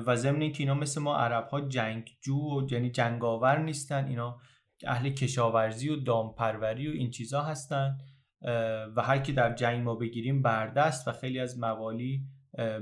و 0.07 0.17
ضمن 0.17 0.41
اینکه 0.41 0.63
اینا 0.63 0.75
مثل 0.75 1.03
ما 1.03 1.17
عرب 1.17 1.49
ها 1.49 1.61
جنگجو 1.61 2.37
و 2.37 2.67
یعنی 2.71 2.91
جنگاور 2.91 3.59
نیستن. 3.59 4.07
اینا 4.07 4.39
اهل 4.87 5.11
کشاورزی 5.11 5.89
و 5.89 5.97
دامپروری 5.97 6.89
و 6.89 6.91
این 6.91 7.11
چیزا 7.11 7.43
هستن. 7.43 7.99
و 8.97 9.03
هر 9.03 9.19
کی 9.19 9.33
در 9.33 9.55
جنگ 9.55 9.83
ما 9.83 9.95
بگیریم 9.95 10.43
برده 10.43 10.81
است 10.81 11.09
و 11.09 11.13
خیلی 11.13 11.39
از 11.39 11.59
موالی 11.59 12.23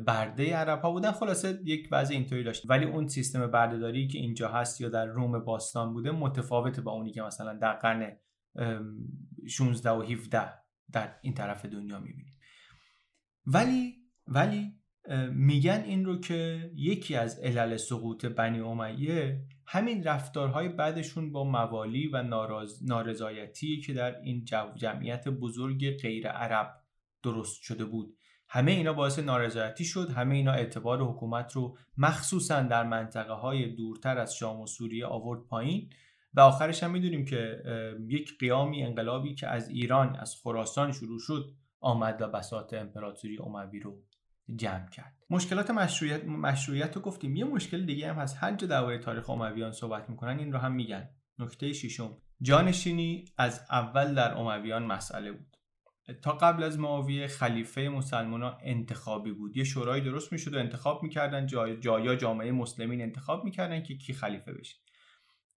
برده 0.06 0.56
عرب 0.56 0.80
ها 0.80 0.90
بودن. 0.90 1.12
خلاصه 1.12 1.58
یک 1.64 1.88
وضع 1.92 2.14
اینطوری 2.14 2.42
داشت. 2.42 2.70
ولی 2.70 2.84
اون 2.84 3.08
سیستم 3.08 3.46
بردهداری 3.46 4.08
که 4.08 4.18
اینجا 4.18 4.48
هست 4.48 4.80
یا 4.80 4.88
در 4.88 5.06
روم 5.06 5.44
باستان 5.44 5.92
بوده 5.92 6.10
متفاوته 6.10 6.82
با 6.82 6.92
اونی 6.92 7.12
که 7.12 7.22
مثلا 7.22 7.58
در 7.58 7.72
قرن 7.72 8.16
16 9.48 9.90
و 9.90 10.02
17 10.02 10.52
در 10.92 11.14
این 11.22 11.34
طرف 11.34 11.66
دنیا 11.66 12.00
می‌بینیم. 12.00 12.38
ولی 13.46 13.94
ولی 14.26 14.72
میگن 15.32 15.82
این 15.86 16.04
رو 16.04 16.20
که 16.20 16.70
یکی 16.74 17.16
از 17.16 17.38
علل 17.38 17.76
سقوط 17.76 18.26
بنی 18.26 18.60
امیه 18.60 19.44
همین 19.66 20.04
رفتارهای 20.04 20.68
بعدشون 20.68 21.32
با 21.32 21.44
موالی 21.44 22.08
و 22.08 22.22
نارضایتی 22.82 23.80
که 23.80 23.92
در 23.92 24.20
این 24.20 24.44
جمعیت 24.76 25.28
بزرگ 25.28 25.96
غیر 25.96 26.28
عرب 26.28 26.80
درست 27.22 27.62
شده 27.62 27.84
بود. 27.84 28.16
همه 28.48 28.72
اینا 28.72 28.92
باعث 28.92 29.18
نارضایتی 29.18 29.84
شد. 29.84 30.10
همه 30.10 30.34
اینا 30.34 30.52
اعتبار 30.52 31.02
حکومت 31.02 31.52
رو 31.52 31.78
مخصوصا 31.98 32.62
در 32.62 32.84
منطقه 32.84 33.32
های 33.32 33.68
دورتر 33.74 34.18
از 34.18 34.36
شام 34.36 34.60
و 34.60 34.66
سوریه 34.66 35.06
آورد 35.06 35.46
پایین 35.46 35.90
و 36.34 36.40
آخرش 36.40 36.82
هم 36.82 36.90
می‌دونیم 36.90 37.24
که 37.24 37.62
یک 38.08 38.38
قیامی 38.38 38.82
انقلابی 38.82 39.34
که 39.34 39.48
از 39.48 39.68
ایران 39.68 40.16
از 40.16 40.36
خراسان 40.42 40.92
شروع 40.92 41.18
شد 41.20 41.50
آمد 41.80 42.22
و 42.22 42.28
بساط 42.28 42.74
امپراتوری 42.74 43.38
اموی 43.38 43.80
رو 43.80 44.02
جمع 44.56 44.88
کرد. 44.88 45.16
مشکلات 45.30 45.70
مشروعیت 45.70 46.24
مشروعیت 46.24 46.96
رو 46.96 47.02
گفتیم. 47.02 47.36
یه 47.36 47.44
مشکل 47.44 47.86
دیگه 47.86 48.12
هم 48.12 48.18
هست. 48.18 48.36
هر 48.40 48.54
جا 48.54 48.66
درباره 48.66 48.98
تاریخ 48.98 49.30
امویان 49.30 49.72
صحبت 49.72 50.10
می‌کنن 50.10 50.38
این 50.38 50.52
رو 50.52 50.58
هم 50.58 50.72
میگن. 50.72 51.08
نکته 51.38 51.72
ششم. 51.72 52.16
جانشینی 52.42 53.24
از 53.38 53.66
اول 53.70 54.14
در 54.14 54.34
امویان 54.34 54.86
مسئله 54.86 55.32
بود. 55.32 55.56
تا 56.22 56.32
قبل 56.32 56.62
از 56.62 56.78
معاویه 56.78 57.26
خلیفه 57.26 57.88
مسلمان 57.88 58.42
ها 58.42 58.58
انتخابی 58.62 59.32
بود. 59.32 59.56
یه 59.56 59.64
شورای 59.64 60.00
درست 60.00 60.32
می‌شد 60.32 60.54
و 60.54 60.58
انتخاب 60.58 61.02
می‌کردن. 61.02 61.46
جای 61.46 61.80
جایا 61.80 62.16
جامعه 62.16 62.52
مسلمین 62.52 63.00
انتخاب 63.00 63.44
می‌کردن 63.44 63.82
که 63.82 63.96
کی 63.96 64.12
خلیفه 64.12 64.52
بشه. 64.52 64.76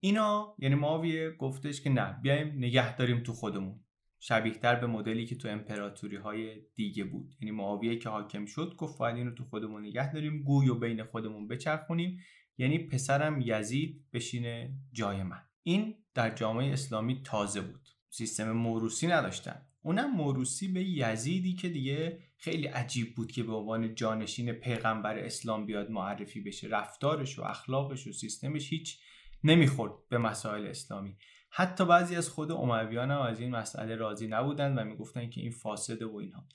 اینا 0.00 0.54
یعنی 0.58 0.74
معاویه 0.74 1.30
گفتش 1.30 1.80
که 1.80 1.90
نه 1.90 2.20
بیایم 2.22 2.48
نگه 2.48 2.96
داریم 2.96 3.22
تو 3.22 3.32
خودمون. 3.32 3.80
شبیه 4.20 4.54
تر 4.54 4.74
به 4.74 4.86
مدلی 4.86 5.26
که 5.26 5.36
تو 5.36 5.48
امپراتوری 5.48 6.16
های 6.16 6.60
دیگه 6.74 7.04
بود. 7.04 7.34
یعنی 7.40 7.50
معاویه 7.50 7.96
که 7.96 8.08
حاکم 8.08 8.46
شد 8.46 8.74
گفت 8.78 8.98
باید 8.98 9.16
اینو 9.16 9.30
تو 9.34 9.44
خودمون 9.44 9.86
نگه 9.86 10.12
داریم 10.12 10.42
گوی 10.42 10.68
و 10.68 10.74
بین 10.74 11.04
خودمون 11.04 11.48
بچرخونیم. 11.48 12.18
یعنی 12.58 12.78
پسرم 12.78 13.40
یزید 13.44 14.04
بشینه 14.12 14.74
جای 14.92 15.22
من. 15.22 15.42
این 15.62 15.94
در 16.14 16.34
جامعه 16.34 16.72
اسلامی 16.72 17.22
تازه 17.22 17.60
بود. 17.60 17.88
سیستم 18.10 18.52
موروسی 18.52 19.06
نداشتن. 19.06 19.62
اونم 19.82 20.16
موروسی 20.16 20.68
به 20.68 20.84
یزیدی 20.84 21.54
که 21.54 21.68
دیگه 21.68 22.20
خیلی 22.36 22.66
عجیب 22.66 23.14
بود 23.14 23.32
که 23.32 23.42
به 23.42 23.52
عنوان 23.52 23.94
جانشین 23.94 24.52
پیغمبر 24.52 25.18
اسلام 25.18 25.66
بیاد 25.66 25.90
معرفی 25.90 26.40
بشه. 26.40 26.68
رفتارش 26.68 27.38
و 27.38 27.42
اخلاقش 27.42 28.06
و 28.06 28.12
سیستمش 28.12 28.70
هیچ 28.72 29.00
نمی‌خورد 29.44 29.92
به 30.08 30.18
مسائل 30.18 30.66
اسلامی. 30.66 31.16
حتی 31.58 31.84
بعضی 31.84 32.16
از 32.16 32.28
خود 32.28 32.52
امویان 32.52 33.10
هم 33.10 33.20
از 33.20 33.40
این 33.40 33.50
مسئله 33.50 33.96
راضی 33.96 34.26
نبودن 34.26 34.78
و 34.78 34.84
می‌گفتن 34.84 35.30
که 35.30 35.40
این 35.40 35.50
فاسده 35.50 36.06
و 36.06 36.16
اینها. 36.16 36.48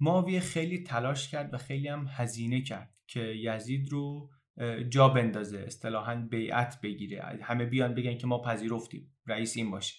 معاویه 0.00 0.40
خیلی 0.40 0.82
تلاش 0.82 1.28
کرد 1.28 1.54
و 1.54 1.58
خیلی 1.58 1.88
هم 1.88 2.06
هزینه 2.08 2.62
کرد 2.62 2.94
که 3.06 3.20
یزید 3.20 3.88
رو 3.92 4.30
جا 4.88 5.08
بندازه 5.08 5.58
اصطلاحا 5.58 6.26
بیعت 6.30 6.80
بگیره. 6.82 7.38
همه 7.42 7.64
بیان 7.64 7.94
بگن 7.94 8.16
که 8.16 8.26
ما 8.26 8.42
پذیرفتیم 8.42 9.14
رئیس 9.26 9.56
این 9.56 9.70
باشه. 9.70 9.94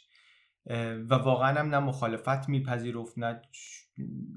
و 1.09 1.13
واقعا 1.13 1.59
هم 1.59 1.69
نه 1.69 1.79
مخالفت 1.79 2.49
میپذیرفت 2.49 3.17
نه 3.17 3.41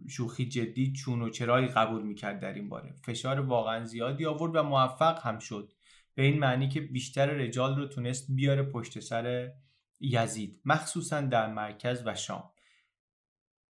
شوخی 0.09 0.49
جدی 0.49 0.93
چون 0.93 1.23
و 1.23 1.31
چرایی 1.31 1.67
قبول 1.67 2.03
می‌کرد 2.03 2.41
در 2.41 2.53
این 2.53 2.69
باره. 2.69 2.95
فشار 3.05 3.41
واقعا 3.41 3.85
زیادی 3.85 4.27
آورد 4.27 4.57
و 4.57 4.63
موفق 4.63 5.27
هم 5.27 5.39
شد. 5.39 5.73
به 6.15 6.23
این 6.23 6.39
معنی 6.39 6.69
که 6.69 6.81
بیشتر 6.81 7.27
رجال 7.27 7.77
رو 7.77 7.87
تونست 7.87 8.27
بیاره 8.35 8.63
پشت 8.63 9.01
سر 9.01 9.53
یزید 10.01 10.61
مخصوصا 10.65 11.21
در 11.21 11.47
مرکز 11.47 12.03
و 12.07 12.15
شام. 12.15 12.51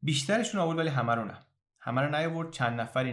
بیشترشون 0.02 0.60
آورد 0.60 0.78
ولی 0.78 0.88
همه 0.88 1.14
رو 1.14 1.24
نه. 1.24 1.38
همه 1.80 2.00
رو 2.00 2.16
نیاورد 2.16 2.50
چند 2.50 2.80
نفری 2.80 3.12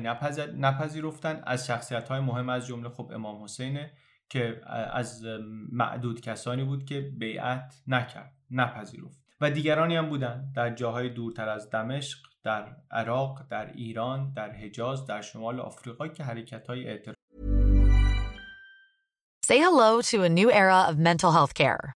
نپذیرفتن. 0.57 1.41
از 1.45 1.67
شخصیت 1.67 2.09
های 2.09 2.19
مهم 2.19 2.49
از 2.49 2.67
جمله 2.67 2.89
خب 2.89 3.11
امام 3.13 3.43
حسینه 3.43 3.93
که 4.29 4.61
از 4.93 5.23
معدود 5.71 6.21
کسانی 6.21 6.63
بود 6.63 6.85
که 6.85 7.01
بیعت 7.01 7.81
نکرد 7.87 8.33
نپذیرفت. 8.51 9.19
و 9.41 9.51
دیگرانی 9.51 9.95
هم 9.95 10.09
بودن. 10.09 10.51
در 10.55 10.75
جاهای 10.75 11.09
دورتر 11.09 11.49
از 11.49 11.69
دمشق 11.69 12.19
در 12.43 12.75
عراق 12.91 13.47
در 13.49 13.71
ایران 13.71 14.33
در 14.33 14.51
حجاز 14.51 15.05
در 15.05 15.21
شمال 15.21 15.59
آفریقا 15.59 16.07
که 16.07 16.23
حرکت 16.23 16.67
های 16.67 16.87
اعتراض 16.87 17.15
Say 19.49 19.57
hello 19.57 19.99
to 20.11 20.21
a 20.21 20.29
new 20.29 20.51
era 20.51 20.79
of 20.89 20.99
mental 20.99 21.31
health 21.31 21.55
care. 21.55 21.98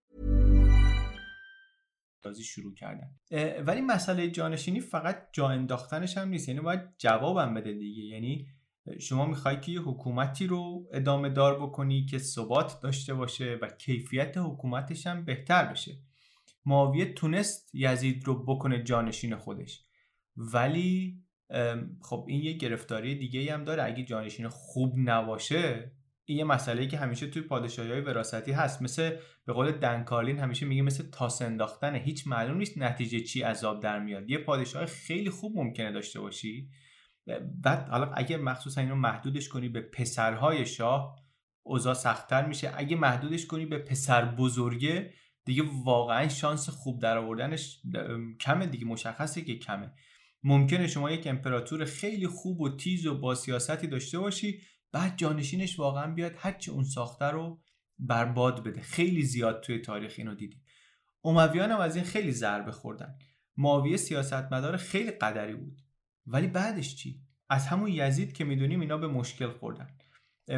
شروع 2.43 2.73
کردن. 2.73 3.15
ولی 3.63 3.81
مسئله 3.81 4.29
جانشینی 4.29 4.79
فقط 4.79 5.27
جا 5.33 5.47
انداختنش 5.47 6.17
هم 6.17 6.29
نیست. 6.29 6.49
یعنی 6.49 6.61
باید 6.61 6.81
جوابم 6.97 7.53
بده 7.53 7.73
دیگه. 7.73 8.03
یعنی 8.03 8.47
شما 8.99 9.25
می‌خوای 9.25 9.59
که 9.59 9.71
یه 9.71 9.81
حکومتی 9.81 10.47
رو 10.47 10.87
ادامه 10.93 11.29
دار 11.29 11.59
بکنی 11.61 12.05
که 12.05 12.17
ثبات 12.17 12.81
داشته 12.81 13.13
باشه 13.13 13.59
و 13.61 13.67
کیفیت 13.67 14.37
حکومتش 14.37 15.07
هم 15.07 15.25
بهتر 15.25 15.65
بشه. 15.65 15.97
معاویه 16.65 17.13
تونست 17.13 17.69
یزید 17.73 18.23
رو 18.23 18.45
بکنه 18.45 18.83
جانشین 18.83 19.35
خودش. 19.35 19.85
ولی 20.37 21.21
خب 22.01 22.25
این 22.27 22.43
یه 22.43 22.53
گرفتاری 22.53 23.15
دیگه 23.15 23.53
هم 23.53 23.63
داره. 23.63 23.83
اگه 23.83 24.03
جانشین 24.03 24.47
خوب 24.47 24.93
نباشه 24.97 25.91
این 26.31 26.37
یه 26.37 26.43
مسئله 26.43 26.87
که 26.87 26.97
همیشه 26.97 27.27
توی 27.27 27.41
پادشاهی 27.41 27.91
های 27.91 28.01
وراثتی 28.01 28.51
هست. 28.51 28.81
مثل 28.81 29.17
به 29.45 29.53
قول 29.53 29.71
دنکارلین 29.71 30.39
همیشه 30.39 30.65
میگه 30.65 30.81
مثل 30.81 31.09
تاس 31.09 31.41
انداختنه 31.41 31.97
هیچ 31.97 32.27
معلوم 32.27 32.57
نیست 32.57 32.77
نتیجه 32.77 33.19
چی 33.19 33.41
عذاب 33.41 33.79
در 33.79 33.99
میاد. 33.99 34.29
یه 34.29 34.37
پادشاه 34.37 34.85
خیلی 34.85 35.29
خوب 35.29 35.57
ممکنه 35.57 35.91
داشته 35.91 36.19
باشی. 36.19 36.69
بعد 37.63 37.89
حالا 37.89 38.11
اگه 38.13 38.37
مخصوصا 38.37 38.81
اینو 38.81 38.95
محدودش 38.95 39.49
کنی 39.49 39.69
به 39.69 39.81
پسرهای 39.81 40.65
شاه 40.65 41.15
اوضاع 41.63 41.93
سختتر 41.93 42.45
میشه. 42.45 42.71
اگه 42.75 42.95
محدودش 42.95 43.45
کنی 43.45 43.65
به 43.65 43.77
پسر 43.77 44.25
بزرگه 44.25 45.13
دیگه 45.45 45.63
واقعا 45.83 46.27
شانس 46.27 46.69
خوب 46.69 47.01
در 47.01 47.17
آوردنش 47.17 47.81
کمه 48.39 48.65
دیگه 48.65 48.85
مشخصه 48.85 49.41
که 49.41 49.55
کمه. 49.55 49.91
ممکنه 50.43 50.87
شما 50.87 51.11
یک 51.11 51.27
امپراتور 51.27 51.85
خیلی 51.85 52.27
خوب 52.27 52.61
و 52.61 52.77
تیز 52.77 53.05
و 53.05 53.19
با 53.19 53.35
سیاستی 53.35 53.87
داشته 53.87 54.19
باشی 54.19 54.61
بعد 54.91 55.17
جانشینش 55.17 55.79
واقعا 55.79 56.13
بیاد 56.13 56.33
هرچی 56.37 56.71
اون 56.71 56.83
ساخته 56.83 57.25
رو 57.25 57.61
برباد 57.99 58.63
بده. 58.63 58.81
خیلی 58.81 59.23
زیاد 59.23 59.61
توی 59.61 59.79
تاریخ 59.79 60.15
اینو 60.17 60.35
دیدیم. 60.35 60.63
امویان 61.23 61.71
هم 61.71 61.79
از 61.79 61.95
این 61.95 62.05
خیلی 62.05 62.31
ضربه 62.31 62.71
خوردن. 62.71 63.15
معاویه 63.57 63.97
سیاستمدار 63.97 64.77
خیلی 64.77 65.11
قدری 65.11 65.55
بود. 65.55 65.81
ولی 66.25 66.47
بعدش 66.47 66.95
چی؟ 66.95 67.21
از 67.49 67.67
همون 67.67 67.89
یزید 67.91 68.33
که 68.33 68.43
می‌دونیم 68.43 68.79
اینا 68.79 68.97
به 68.97 69.07
مشکل 69.07 69.49
خوردن. 69.49 69.97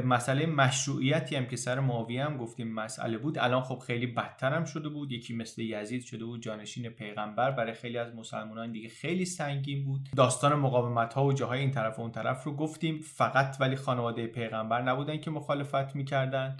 مسئله 0.01 0.45
مشروعیتی 0.45 1.35
هم 1.35 1.45
که 1.45 1.55
سر 1.55 1.79
معاویه 1.79 2.25
هم 2.25 2.37
گفتیم 2.37 2.73
مسئله 2.73 3.17
بود. 3.17 3.37
الان 3.37 3.61
خب 3.61 3.79
خیلی 3.79 4.07
بدتر 4.07 4.53
هم 4.53 4.65
شده 4.65 4.89
بود. 4.89 5.11
یکی 5.11 5.35
مثل 5.35 5.61
یزید 5.61 6.03
شده 6.03 6.25
بود 6.25 6.41
جانشین 6.41 6.89
پیغمبر. 6.89 7.51
برای 7.51 7.73
خیلی 7.73 7.97
از 7.97 8.15
مسلمانان 8.15 8.71
دیگه 8.71 8.89
خیلی 8.89 9.25
سنگین 9.25 9.85
بود. 9.85 10.09
داستان 10.17 10.55
مقاومت 10.55 11.13
ها 11.13 11.25
و 11.25 11.33
جاهای 11.33 11.59
این 11.59 11.71
طرف 11.71 11.99
و 11.99 12.01
اون 12.01 12.11
طرف 12.11 12.43
رو 12.43 12.55
گفتیم. 12.55 12.99
فقط 12.99 13.57
ولی 13.59 13.75
خانواده 13.75 14.27
پیغمبر 14.27 14.81
نبودن 14.81 15.17
که 15.17 15.31
مخالفت 15.31 15.95
می‌کردن. 15.95 16.57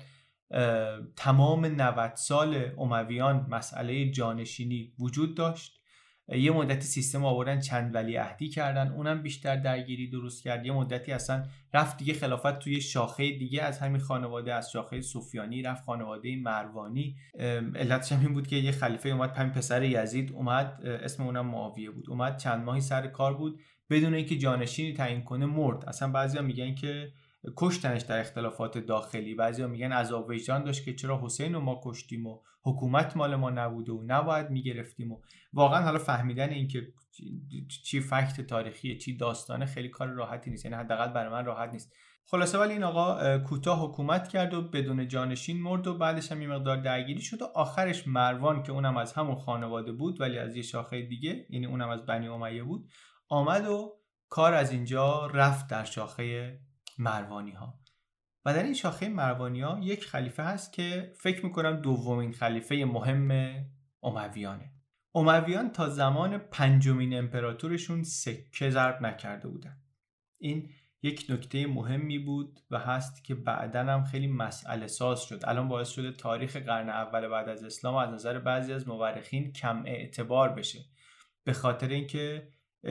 تمام 1.15 1.65
90 1.65 2.15
سال 2.15 2.71
امویان 2.77 3.47
مسئله 3.49 4.11
جانشینی 4.11 4.93
وجود 4.99 5.35
داشت. 5.35 5.82
یه 6.27 6.51
مدتی 6.51 6.87
سیستم 6.87 7.25
آوردن 7.25 7.59
چند 7.59 7.95
ولی 7.95 8.15
عهدی 8.15 8.49
کردن 8.49 8.91
اونم 8.91 9.21
بیشتر 9.21 9.55
درگیری 9.55 10.09
درست 10.09 10.43
کرد. 10.43 10.65
یه 10.65 10.71
مدتی 10.71 11.11
اصلا 11.11 11.43
رفت 11.73 11.97
دیگه 11.97 12.13
خلافت 12.13 12.59
توی 12.59 12.81
شاخه 12.81 13.37
دیگه 13.37 13.61
از 13.61 13.79
همین 13.79 14.01
خانواده 14.01 14.53
از 14.53 14.71
شاخه 14.71 15.01
سفیانی 15.01 15.61
رفت 15.61 15.83
خانواده 15.83 16.35
مروانی. 16.35 17.15
علتش 17.75 18.11
هم 18.11 18.19
این 18.19 18.33
بود 18.33 18.47
که 18.47 18.55
یه 18.55 18.71
خلیفه 18.71 19.09
اومد 19.09 19.33
پنج 19.33 19.53
پسر 19.53 19.83
یزید 19.83 20.31
اومد 20.31 20.81
اسم 20.85 21.23
اونم 21.23 21.45
معاویه 21.45 21.91
بود. 21.91 22.09
اومد 22.09 22.37
چند 22.37 22.63
ماهی 22.63 22.81
سر 22.81 23.07
کار 23.07 23.33
بود. 23.33 23.59
بدون 23.89 24.13
اینکه 24.13 24.37
جانشینی 24.37 24.93
تعیین 24.93 25.23
کنه 25.23 25.45
مرد. 25.45 25.85
اصلا 25.85 26.11
بعضیا 26.11 26.41
میگن 26.41 26.75
که 26.75 27.13
کشتنش 27.57 28.01
در 28.01 28.19
اختلافات 28.19 28.77
داخلی 28.77 29.35
بعضیا 29.35 29.67
میگن 29.67 29.91
عذاب 29.91 30.29
وجدان 30.29 30.63
داشت 30.63 30.85
که 30.85 30.93
چرا 30.93 31.21
حسین 31.23 31.53
رو 31.53 31.59
ما 31.59 31.81
کشتیم 31.83 32.27
و 32.27 32.39
حکومت 32.63 33.17
مال 33.17 33.35
ما 33.35 33.49
نبوده 33.49 33.91
و 33.91 34.03
نباید 34.07 34.49
می‌گرفتیم 34.49 35.11
و 35.11 35.21
واقعا 35.53 35.83
حالا 35.83 35.99
فهمیدن 35.99 36.49
اینکه 36.49 36.93
چی 37.83 37.99
فکت 37.99 38.41
تاریخیه 38.41 38.97
چی 38.97 39.17
داستانه 39.17 39.65
خیلی 39.65 39.89
کار 39.89 40.07
راحتی 40.07 40.51
نیست 40.51 40.65
یعنی 40.65 40.77
حداقل 40.77 41.13
برای 41.13 41.31
من 41.31 41.45
راحت 41.45 41.69
نیست. 41.69 41.93
خلاصه 42.25 42.57
ولی 42.57 42.73
این 42.73 42.83
آقا 42.83 43.37
کوتاه 43.39 43.79
حکومت 43.83 44.27
کرد 44.27 44.53
و 44.53 44.61
بدون 44.61 45.07
جانشین 45.07 45.61
مرد 45.61 45.87
و 45.87 45.97
بعدش 45.97 46.31
هم 46.31 46.41
یه 46.41 46.47
مقدار 46.47 46.77
درگیری 46.77 47.21
شد 47.21 47.41
و 47.41 47.45
آخرش 47.55 48.07
مروان 48.07 48.63
که 48.63 48.71
اونم 48.71 48.97
از 48.97 49.13
همون 49.13 49.35
خانواده 49.35 49.91
بود 49.91 50.21
ولی 50.21 50.37
از 50.37 50.55
یه 50.55 50.61
شاخه 50.61 51.01
دیگه 51.01 51.45
یعنی 51.49 51.65
اونم 51.65 51.89
از 51.89 52.05
بنی 52.05 52.27
امیه 52.27 52.63
بود 52.63 52.89
آمد 53.29 53.65
و 53.65 53.99
کار 54.29 54.53
از 54.53 54.71
اینجا 54.71 55.27
رفت 55.33 55.67
در 55.67 55.83
شاخه 55.83 56.59
مروانی 56.97 57.51
ها 57.51 57.79
و 58.45 58.53
در 58.53 58.63
این 58.63 58.73
شاخه 58.73 59.09
مروانی 59.09 59.61
ها 59.61 59.79
یک 59.81 60.05
خلیفه 60.05 60.43
هست 60.43 60.73
که 60.73 61.13
فکر 61.17 61.45
می‌کنم 61.45 61.81
دومین 61.81 62.31
خلیفه 62.31 62.75
مهم 62.75 63.55
امویانه 64.03 64.71
امویان 65.15 65.69
تا 65.71 65.89
زمان 65.89 66.37
پنجمین 66.37 67.17
امپراتورشون 67.17 68.03
سکه 68.03 68.69
ضرب 68.69 69.01
نکرده 69.01 69.47
بودن. 69.47 69.77
این 70.37 70.69
یک 71.01 71.25
نکته 71.29 71.67
مهمی 71.67 72.19
بود 72.19 72.59
و 72.71 72.79
هست 72.79 73.23
که 73.23 73.35
بعدا 73.35 73.79
هم 73.79 74.03
خیلی 74.03 74.27
مسئله 74.27 74.87
ساز 74.87 75.23
شد. 75.23 75.41
الان 75.43 75.67
باعث 75.67 75.89
شده 75.89 76.11
تاریخ 76.11 76.55
قرن 76.55 76.89
اول 76.89 77.27
بعد 77.27 77.49
از 77.49 77.63
اسلام 77.63 77.95
از 77.95 78.09
نظر 78.09 78.39
بعضی 78.39 78.73
از 78.73 78.87
مورخین 78.87 79.51
کم 79.51 79.83
اعتبار 79.85 80.49
بشه. 80.49 80.79
به 81.43 81.53
خاطر 81.53 81.87
اینکه 81.87 82.47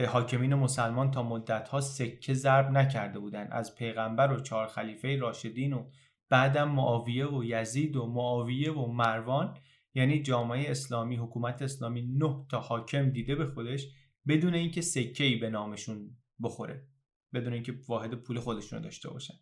حاکمین 0.07 0.53
مسلمان 0.53 1.11
تا 1.11 1.23
مدتها 1.23 1.81
سکه 1.81 2.33
ضرب 2.33 2.71
نکرده 2.71 3.19
بودند. 3.19 3.49
از 3.51 3.75
پیغمبر 3.75 4.31
و 4.31 4.39
چهار 4.39 4.67
خلیفه 4.67 5.17
راشدین 5.17 5.73
و 5.73 5.89
بعدم 6.29 6.71
معاویه 6.71 7.27
و 7.27 7.43
یزید 7.43 7.95
و 7.95 8.05
معاویه 8.05 8.71
و 8.71 8.91
مروان 8.91 9.57
یعنی 9.93 10.21
جامعه 10.21 10.71
اسلامی 10.71 11.15
حکومت 11.15 11.61
اسلامی 11.61 12.01
نه 12.01 12.45
تا 12.49 12.59
حاکم 12.59 13.09
دیده 13.09 13.35
به 13.35 13.45
خودش 13.45 13.87
بدون 14.27 14.53
اینکه 14.53 14.81
سکه 14.81 15.23
ای 15.23 15.35
به 15.35 15.49
نامشون 15.49 16.17
بخوره 16.43 16.87
بدون 17.33 17.53
اینکه 17.53 17.73
واحد 17.87 18.13
پول 18.13 18.39
خودشون 18.39 18.79
رو 18.79 18.83
داشته 18.83 19.09
باشن. 19.09 19.33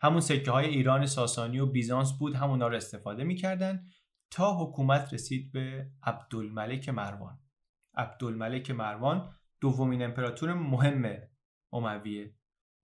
همون 0.00 0.20
سکه 0.20 0.50
های 0.50 0.66
ایران 0.66 1.06
ساسانی 1.06 1.58
و 1.58 1.66
بیزانس 1.66 2.12
بود 2.18 2.34
همونا 2.34 2.68
رو 2.68 2.76
استفاده 2.76 3.24
می‌کردن 3.24 3.86
تا 4.30 4.64
حکومت 4.64 5.14
رسید 5.14 5.52
به 5.52 5.90
عبدالملک 6.02 6.88
مروان. 6.88 7.38
عبدالملک 7.96 8.70
مروان 8.70 9.34
دومین 9.64 10.02
امپراتور 10.02 10.54
مهم 10.54 11.18
امویه 11.72 12.34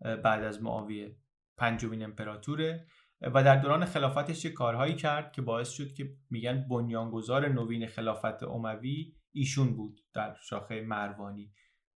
بعد 0.01 0.45
از 0.45 0.63
معاویه. 0.63 1.17
پنجمین 1.57 2.03
امپراتوره. 2.03 2.87
و 3.21 3.45
در 3.45 3.57
دوران 3.57 3.85
خلافتش 3.85 4.43
چه 4.43 4.51
کارهایی 4.51 4.95
کرد 4.97 5.33
که 5.33 5.43
باعث 5.43 5.71
شد 5.71 5.95
که 5.95 6.17
میگن 6.31 6.69
بنیانگذار 6.69 7.49
نوین 7.49 7.87
خلافت 7.87 8.43
اموی 8.43 9.15
ایشون 9.33 9.77
بود 9.77 10.01
در 10.15 10.37
شاخه 10.43 10.81
مروانی. 10.81 11.53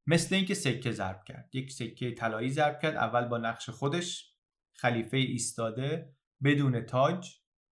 مثل 0.06 0.34
اینکه 0.34 0.54
سکه 0.54 0.92
ضرب 0.92 1.24
کرد. 1.24 1.50
یک 1.52 1.72
سکه 1.72 2.14
طلایی 2.14 2.50
ضرب 2.50 2.80
کرد 2.80 2.96
اول 2.96 3.24
با 3.24 3.38
نقش 3.38 3.70
خودش 3.70 4.34
خلیفه 4.74 5.16
ایستاده 5.16 6.14
بدون 6.44 6.80
تاج 6.80 7.30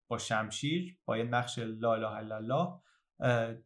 با 0.08 0.18
شمشیر 0.18 0.98
با 1.04 1.18
یه 1.18 1.24
نقش 1.24 1.58
لا 1.58 1.94
اله 1.94 2.10
الا 2.10 2.36
الله 2.36 2.80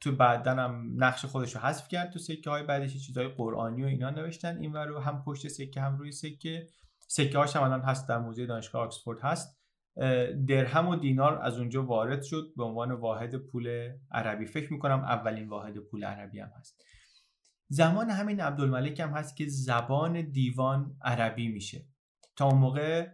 تو 0.01 0.13
بعدا 0.13 0.55
هم 0.55 0.93
نقش 0.97 1.25
خودش 1.25 1.55
رو 1.55 1.61
حذف 1.61 1.89
کرد 1.89 2.11
تو 2.11 2.19
سکه 2.19 2.51
های 2.51 2.63
بعدش 2.63 2.93
چیزهای 2.93 3.29
قرآنی 3.29 3.83
و 3.83 3.87
اینا 3.87 4.11
نوشتن. 4.11 4.59
این 4.59 4.75
رو 4.75 5.01
هم 5.01 5.23
پشت 5.23 5.49
سکه 5.49 5.81
هم 5.81 5.99
روی 5.99 6.13
سکه. 6.13 6.67
سکه 7.09 7.39
هاش 7.39 7.57
هم 7.57 7.63
الان 7.63 7.81
هست 7.81 8.09
در 8.09 8.19
موزه 8.19 8.47
دانشگاه 8.47 8.83
آکسفورد 8.83 9.21
هست. 9.21 9.61
درهم 10.47 10.89
و 10.89 10.97
دینار 10.97 11.39
از 11.43 11.59
اونجا 11.59 11.83
وارد 11.83 12.23
شد 12.23 12.53
به 12.57 12.65
عنوان 12.65 12.93
واحد 12.93 13.37
پول 13.37 13.93
عربی. 14.11 14.47
فکر 14.47 14.73
می‌کنم 14.73 15.01
اولین 15.05 15.49
واحد 15.49 15.79
پول 15.79 16.05
عربی 16.05 16.41
هم 16.41 16.51
هست. 16.59 16.85
زمان 17.69 18.11
همین 18.11 18.41
عبدالملک 18.41 19.01
هم 19.01 19.11
هست 19.11 19.37
که 19.37 19.47
زبان 19.49 20.31
دیوان 20.31 20.97
عربی 21.03 21.49
میشه. 21.49 21.87
تا 22.37 22.47
اون 22.47 22.59
موقع 22.59 23.09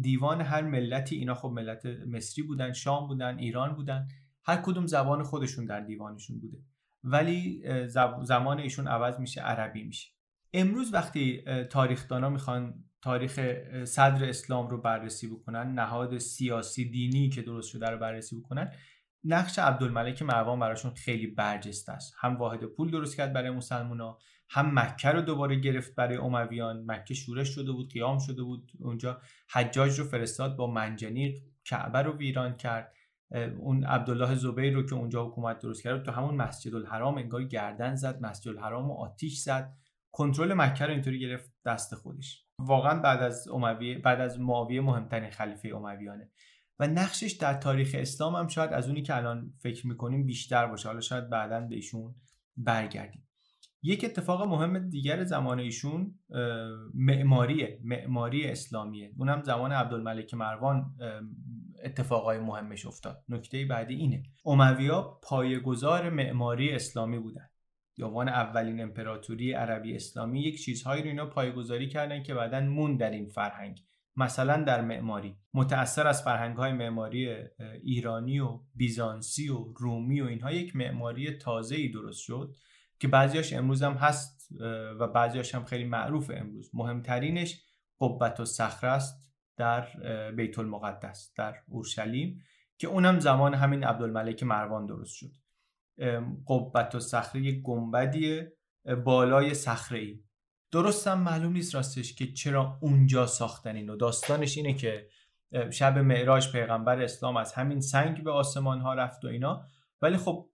دیوان 0.00 0.40
هر 0.40 0.62
ملتی 0.62 1.16
اینا 1.16 1.34
خب 1.34 1.48
ملت 1.48 1.86
مصری 1.86 2.44
بودن 2.44 2.72
شام 2.72 3.08
بودن 3.08 3.38
ایران 3.38 3.74
بودن. 3.74 4.08
هر 4.44 4.56
کدوم 4.56 4.86
زبان 4.86 5.22
خودشون 5.22 5.64
در 5.64 5.80
دیوانشون 5.80 6.40
بوده. 6.40 6.58
ولی 7.04 7.62
زمان 8.22 8.58
ایشون 8.58 8.86
عوض 8.86 9.20
میشه 9.20 9.40
عربی 9.40 9.84
میشه. 9.84 10.10
امروز 10.52 10.94
وقتی 10.94 11.44
تاریخدانا 11.70 12.28
می‌خوان 12.28 12.84
تاریخ 13.02 13.40
صدر 13.84 14.28
اسلام 14.28 14.68
رو 14.68 14.80
بررسی 14.80 15.26
بکنن 15.26 15.72
نهاد 15.72 16.18
سیاسی 16.18 16.90
دینی 16.90 17.28
که 17.28 17.42
درست 17.42 17.70
شده 17.70 17.90
رو 17.90 17.98
بررسی 17.98 18.40
بکنن 18.40 18.72
نقش 19.24 19.58
عبدالملک 19.58 20.22
مروان 20.22 20.60
براشون 20.60 20.94
خیلی 20.94 21.26
برجسته 21.26 21.92
است. 21.92 22.14
هم 22.18 22.36
واحد 22.36 22.64
پول 22.64 22.90
درست 22.90 23.16
کرد 23.16 23.32
برای 23.32 23.50
مسلمونا 23.50 24.18
هم 24.50 24.78
مکه 24.78 25.08
رو 25.08 25.22
دوباره 25.22 25.56
گرفت 25.56 25.94
برای 25.94 26.16
امویان 26.16 26.84
مکه 26.86 27.14
شورش 27.14 27.48
شده 27.48 27.72
بود 27.72 27.92
قیام 27.92 28.18
شده 28.18 28.42
بود 28.42 28.72
اونجا. 28.80 29.20
حجاج 29.50 29.98
رو 29.98 30.04
فرستاد 30.04 30.56
با 30.56 30.66
منجنیق 30.66 31.38
کعبه 31.64 31.98
رو 31.98 32.16
ویران 32.16 32.56
کرد. 32.56 32.94
اون 33.58 33.84
عبدالله 33.84 34.34
زبیر 34.34 34.74
رو 34.74 34.86
که 34.86 34.94
اونجا 34.94 35.26
حکومت 35.26 35.58
درست 35.58 35.82
کرد 35.82 36.02
تو 36.02 36.10
همون 36.10 36.34
مسجد 36.34 36.74
الحرام 36.74 37.18
انگار 37.18 37.44
گردن 37.44 37.94
زد 37.94 38.22
مسجد 38.22 38.48
الحرام 38.48 38.90
و 38.90 38.94
آتیش 38.94 39.38
زد. 39.38 39.76
کنترل 40.12 40.54
مکه 40.54 40.84
رو 40.84 40.90
اینطوری 40.90 41.20
گرفت 41.20 41.52
دست 41.66 41.94
خودش. 41.94 42.46
واقعا 42.58 43.00
بعد 43.00 43.22
از 43.22 43.48
امویه 43.48 43.98
بعد 43.98 44.20
از 44.20 44.40
معاویه 44.40 44.80
مهمترین 44.80 45.30
خلیفه 45.30 45.68
امویانه 45.76 46.30
و 46.78 46.86
نقشش 46.86 47.32
در 47.32 47.54
تاریخ 47.54 47.96
اسلام 47.98 48.36
هم 48.36 48.48
شاید 48.48 48.72
از 48.72 48.88
اونی 48.88 49.02
که 49.02 49.16
الان 49.16 49.52
فکر 49.58 49.86
می‌کنیم 49.86 50.26
بیشتر 50.26 50.66
باشه. 50.66 50.88
حالا 50.88 51.00
شاید 51.00 51.30
بعدا 51.30 51.60
به 51.60 51.74
ایشون 51.74 52.14
برگردیم. 52.56 53.28
یک 53.82 54.04
اتفاق 54.04 54.42
مهم 54.42 54.88
دیگر 54.88 55.24
زمان 55.24 55.58
ایشون 55.58 56.14
معماریه 56.94 57.80
معماری 57.84 58.46
اسلامیه. 58.48 59.12
اونم 59.18 59.42
زمان 59.42 59.72
عبدالملک 59.72 60.34
مروان 60.34 60.94
اتفاقای 61.82 62.38
مهمش 62.38 62.86
افتاد. 62.86 63.24
نکته 63.28 63.64
بعدی 63.64 63.94
اینه. 63.94 64.22
امویا 64.46 65.18
پایه‌گذار 65.22 66.10
معماری 66.10 66.72
اسلامی 66.72 67.18
بودن. 67.18 67.48
یا 67.96 68.06
عنوان 68.06 68.28
اولین 68.28 68.80
امپراتوری 68.80 69.52
عربی 69.52 69.94
اسلامی 69.94 70.42
یک 70.42 70.64
چیزهایی 70.64 71.02
رو 71.02 71.08
اینا 71.08 71.26
پایه‌گذاری 71.26 71.88
کردن 71.88 72.22
که 72.22 72.34
بعدا 72.34 72.60
مون 72.60 72.96
در 72.96 73.10
این 73.10 73.28
فرهنگ. 73.28 73.84
مثلا 74.16 74.62
در 74.64 74.80
معماری. 74.80 75.36
متأثر 75.54 76.06
از 76.06 76.22
فرهنگ 76.22 76.56
های 76.56 76.72
معماری 76.72 77.36
ایرانی 77.82 78.40
و 78.40 78.60
بیزانسی 78.74 79.48
و 79.48 79.64
رومی 79.76 80.20
و 80.20 80.26
اینها 80.26 80.52
یک 80.52 80.76
معماری 80.76 81.30
تازه 81.30 81.76
ای 81.76 81.88
درست 81.88 82.20
شد 82.20 82.56
که 83.00 83.08
بعضیاش 83.08 83.52
امروز 83.52 83.82
هم 83.82 83.92
هست 83.92 84.48
و 85.00 85.08
بعضیاش 85.08 85.54
هم 85.54 85.64
خیلی 85.64 85.84
معروف 85.84 86.30
امروز. 86.34 86.70
مهمترینش 86.74 87.62
قبت 88.00 88.40
و 88.40 88.44
صخره 88.44 88.90
است. 88.90 89.31
در 89.56 89.86
بیت 90.36 90.58
المقدس 90.58 91.32
در 91.36 91.54
اورشلیم 91.68 92.42
که 92.78 92.88
اونم 92.88 93.20
زمان 93.20 93.54
همین 93.54 93.84
عبدالملک 93.84 94.42
مروان 94.42 94.86
درست 94.86 95.14
شد. 95.14 95.30
قبت 96.48 96.94
و 96.94 97.00
صخره 97.00 97.52
گنبدی 97.52 98.42
بالای 99.04 99.54
صخره 99.54 99.98
ای 99.98 100.20
درستم 100.72 101.20
معلوم 101.20 101.52
نیست 101.52 101.74
راستش 101.74 102.14
که 102.14 102.32
چرا 102.32 102.78
اونجا 102.82 103.26
ساختن 103.26 103.76
اینو. 103.76 103.96
داستانش 103.96 104.56
اینه 104.56 104.74
که 104.74 105.08
شب 105.70 105.98
معراج 105.98 106.52
پیغمبر 106.52 107.02
اسلام 107.02 107.36
از 107.36 107.52
همین 107.52 107.80
سنگ 107.80 108.24
به 108.24 108.30
آسمان 108.30 108.80
ها 108.80 108.94
رفت 108.94 109.24
و 109.24 109.28
اینا. 109.28 109.64
ولی 110.02 110.16
خب 110.16 110.48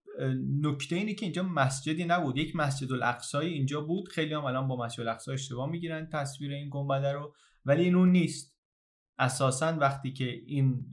نکته 0.60 0.96
اینه 0.96 1.14
که 1.14 1.26
اینجا 1.26 1.42
مسجدی 1.42 2.04
نبود. 2.04 2.38
یک 2.38 2.56
مسجد 2.56 2.92
الاقصایی 2.92 3.52
اینجا 3.54 3.80
بود. 3.80 4.08
خیلی 4.08 4.34
هم 4.34 4.44
الان 4.44 4.68
با 4.68 4.76
مسجد 4.76 5.00
الاقصا 5.00 5.32
اشتباه 5.32 5.70
می‌گیرن 5.70 6.08
تصویر 6.12 6.52
این 6.52 6.68
گنبده 6.72 7.12
رو. 7.12 7.34
ولی 7.64 7.84
این 7.84 7.94
اون 7.94 8.12
نیست. 8.12 8.57
اساسا 9.18 9.72
وقتی 9.72 10.12
که 10.12 10.24
این 10.24 10.84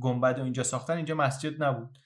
گنبد 0.00 0.40
اینجا 0.40 0.62
ساختن 0.62 0.96
اینجا 0.96 1.14
مسجد 1.14 1.62
نبود. 1.62 1.98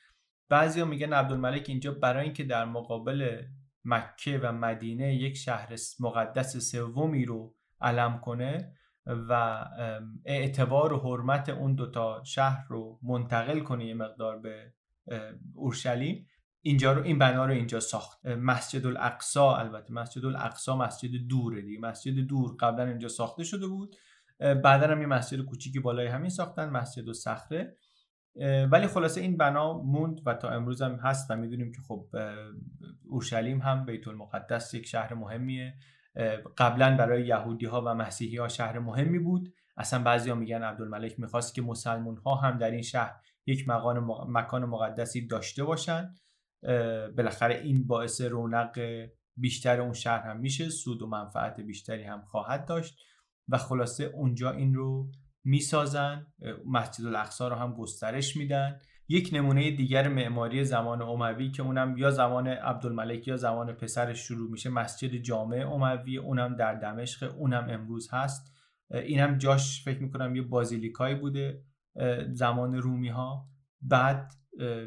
بعضیا 0.49 0.85
میگن 0.85 1.13
عبدالملک 1.13 1.65
اینجا 1.69 1.93
برای 1.93 2.25
اینکه 2.25 2.45
در 2.45 2.65
مقابل 2.65 3.43
مکه 3.85 4.41
و 4.43 4.53
مدینه 4.53 5.15
یک 5.15 5.37
شهر 5.37 5.75
مقدس 6.01 6.57
سومی 6.57 7.25
رو 7.25 7.55
علم 7.81 8.21
کنه 8.21 8.73
و 9.07 9.65
اعتبار 10.25 10.93
و 10.93 10.99
حرمت 10.99 11.49
اون 11.49 11.75
دوتا 11.75 12.23
شهر 12.25 12.67
رو 12.69 12.99
منتقل 13.03 13.61
کنه 13.61 13.87
یه 13.87 13.95
مقدار 13.95 14.39
به 14.39 14.73
اورشلیم 15.55 16.27
اینجا 16.65 16.93
رو 16.93 17.03
این 17.03 17.19
بنا 17.19 17.47
رو 17.47 17.53
اینجا 17.53 17.81
ساخت. 17.81 18.27
مسجد 18.27 18.87
الاقصا 18.87 19.57
البته 19.57 19.93
مسجد 19.93 20.25
الاقصا 20.25 20.77
مسجد 20.77 21.11
دوره 21.29 21.63
دیگه. 21.63 21.81
مسجد 21.81 22.15
دور 22.15 22.57
قبلا 22.61 22.85
اینجا 22.85 23.09
ساخته 23.09 23.45
شده 23.45 23.67
بود. 23.67 23.97
بعدا 24.39 24.87
هم 24.87 25.01
یه 25.01 25.07
مسجد 25.07 25.41
کوچیکی 25.41 25.81
بالای 25.81 26.07
همین 26.07 26.31
ساختن 26.31 26.69
مسجد 26.69 27.09
و 27.09 27.13
صخره. 27.13 27.77
ولی 28.71 28.87
خلاصه 28.87 29.21
این 29.21 29.37
بنا 29.37 29.79
موند 29.79 30.21
و 30.27 30.35
تا 30.35 30.51
امروز 30.51 30.83
هم 30.83 30.95
هست 30.95 31.31
و 31.31 31.37
می‌دونیم 31.37 31.73
که 31.73 31.81
خب 31.89 32.07
اورشلیم 33.09 33.61
هم 33.61 33.85
بیت 33.85 34.09
المقدس 34.09 34.75
یک 34.75 34.87
شهر 34.87 35.15
مهمیه. 35.15 35.75
قبلا 36.59 36.97
برای 36.97 37.27
یهودی 37.27 37.67
ها 37.67 37.83
و 37.83 37.95
مسیحی 37.95 38.37
ها 38.37 38.49
شهر 38.49 38.79
مهمی 38.79 39.19
بود. 39.19 39.55
اصلا 39.77 40.03
بعضیا 40.03 40.35
میگن 40.35 40.63
عبدالملک 40.63 41.21
می‌خواست 41.21 41.55
که 41.55 41.63
مسلمون 41.63 42.17
ها 42.17 42.35
هم 42.35 42.59
در 42.59 42.71
این 42.71 42.83
شهر 42.83 43.15
یک 43.47 43.69
مکان 44.29 44.65
مقدسی 44.65 45.27
داشته 45.27 45.65
باشن. 45.65 46.15
بالاخره 47.17 47.55
این 47.55 47.87
باعث 47.87 48.21
رونق 48.21 49.07
بیشتر 49.37 49.81
اون 49.81 49.93
شهر 49.93 50.31
هم 50.31 50.41
میشه. 50.41 50.69
سود 50.69 51.03
و 51.03 51.07
منفعت 51.07 51.61
بیشتری 51.61 52.03
هم 52.03 52.23
خواهد 52.23 52.65
داشت. 52.65 52.99
و 53.49 53.59
خلاصه 53.59 54.05
اونجا 54.05 54.51
این 54.51 54.75
رو 54.75 55.11
می‌سازن 55.45 56.27
مسجد 56.67 57.07
الاقصا 57.07 57.49
رو 57.49 57.57
هم 57.57 57.75
گسترش 57.75 58.37
میدن. 58.37 58.79
یک 59.09 59.31
نمونه 59.33 59.71
دیگر 59.71 60.09
معماری 60.09 60.65
زمان 60.65 61.03
اموی 61.03 61.51
که 61.51 61.63
اونم 61.63 61.97
یا 61.97 62.11
زمان 62.11 62.49
عبدالملک 62.49 63.29
یا 63.29 63.37
زمان 63.37 63.73
پسرش 63.73 64.19
شروع 64.19 64.51
میشه 64.51 64.71
مسجد 64.71 65.17
جامع 65.17 65.67
اموی 65.73 66.17
اونم 66.17 66.57
در 66.57 66.75
دمشق 66.75 67.35
اونم 67.39 67.67
امروز 67.71 68.09
هست. 68.13 68.53
اینم 68.91 69.39
جاش 69.39 69.85
فکر 69.85 70.03
می‌کنم 70.03 70.37
یه 70.37 70.43
بازیلیکایی 70.43 71.15
بوده 71.15 71.65
زمان 72.33 72.75
رومی 72.75 73.09
ها 73.09 73.49
بعد 73.83 74.33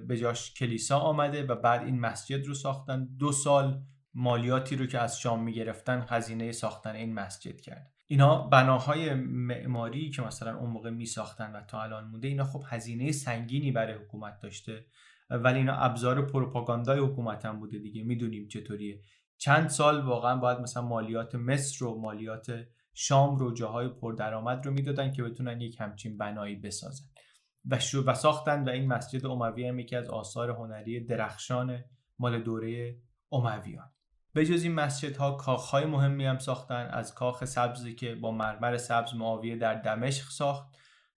به 0.08 0.18
جاش 0.18 0.54
کلیسا 0.54 1.00
آمده 1.00 1.46
و 1.46 1.56
بعد 1.56 1.82
این 1.82 2.00
مسجد 2.00 2.46
رو 2.46 2.54
ساختن. 2.54 3.06
دو 3.20 3.32
سال 3.32 3.84
مالیاتی 4.14 4.76
رو 4.76 4.86
که 4.86 5.00
از 5.00 5.20
شام 5.20 5.44
می‌گرفتن 5.44 6.02
خزینه 6.02 6.52
ساختن 6.52 6.96
این 6.96 7.14
مسجد 7.14 7.62
کرد. 7.62 7.95
اینا 8.08 8.48
بناهای 8.48 9.14
معماری 9.14 10.10
که 10.10 10.22
مثلا 10.22 10.58
اون 10.58 10.70
موقع 10.70 10.90
می 10.90 11.06
ساختن 11.06 11.52
و 11.52 11.62
تا 11.62 11.82
الان 11.82 12.08
مونده 12.08 12.28
اینا 12.28 12.44
خب 12.44 12.64
هزینه 12.68 13.12
سنگینی 13.12 13.72
برای 13.72 13.94
حکومت 13.94 14.40
داشته. 14.40 14.86
ولی 15.30 15.60
اینا 15.60 15.74
ابزار 15.74 16.26
پروپاگاندای 16.26 17.00
حکومت 17.00 17.46
هم 17.46 17.60
بوده 17.60 17.80
دیگه 17.80 18.04
می‌دونیم 18.04 18.48
چطوریه. 18.48 19.02
چند 19.38 19.70
سال 19.70 20.02
واقعا 20.02 20.36
باید 20.36 20.60
مثلا 20.60 20.84
مالیات 20.84 21.36
مصر 21.36 21.86
و 21.86 22.02
مالیات 22.02 22.48
شام 22.94 23.38
رو 23.38 23.54
جاهای 23.54 23.90
پردرآمد 23.90 24.66
رو 24.66 24.72
می‌دادن 24.72 25.12
که 25.12 25.24
بتونن 25.24 25.62
یک 25.62 25.82
همچین 25.82 26.18
بنایی 26.18 26.56
بسازن. 26.56 27.06
و 27.72 27.80
شو 27.80 28.04
و 28.04 28.14
ساختن 28.14 28.64
و 28.64 28.70
این 28.70 28.88
مسجد 28.88 29.26
اموی 29.26 29.68
هم 29.68 29.80
یکی 29.80 29.96
از 29.96 30.10
آثار 30.10 30.50
هنری 30.50 31.06
درخشان 31.06 31.84
مال 32.20 32.44
دوره 32.44 32.98
امویان. 33.32 33.92
به 34.36 34.46
جز 34.46 34.64
این 34.64 34.74
مسجدها 34.74 35.32
کاخهای 35.32 35.86
مهمی 35.86 36.26
هم 36.26 36.40
ساختن 36.40 36.88
از 36.88 37.14
کاخ 37.14 37.46
سبزی 37.46 37.96
که 37.96 38.16
با 38.16 38.32
مرمر 38.32 38.78
سبز 38.78 39.14
معاویه 39.14 39.56
در 39.56 39.76
دمشق 39.76 40.30
ساخت 40.30 40.68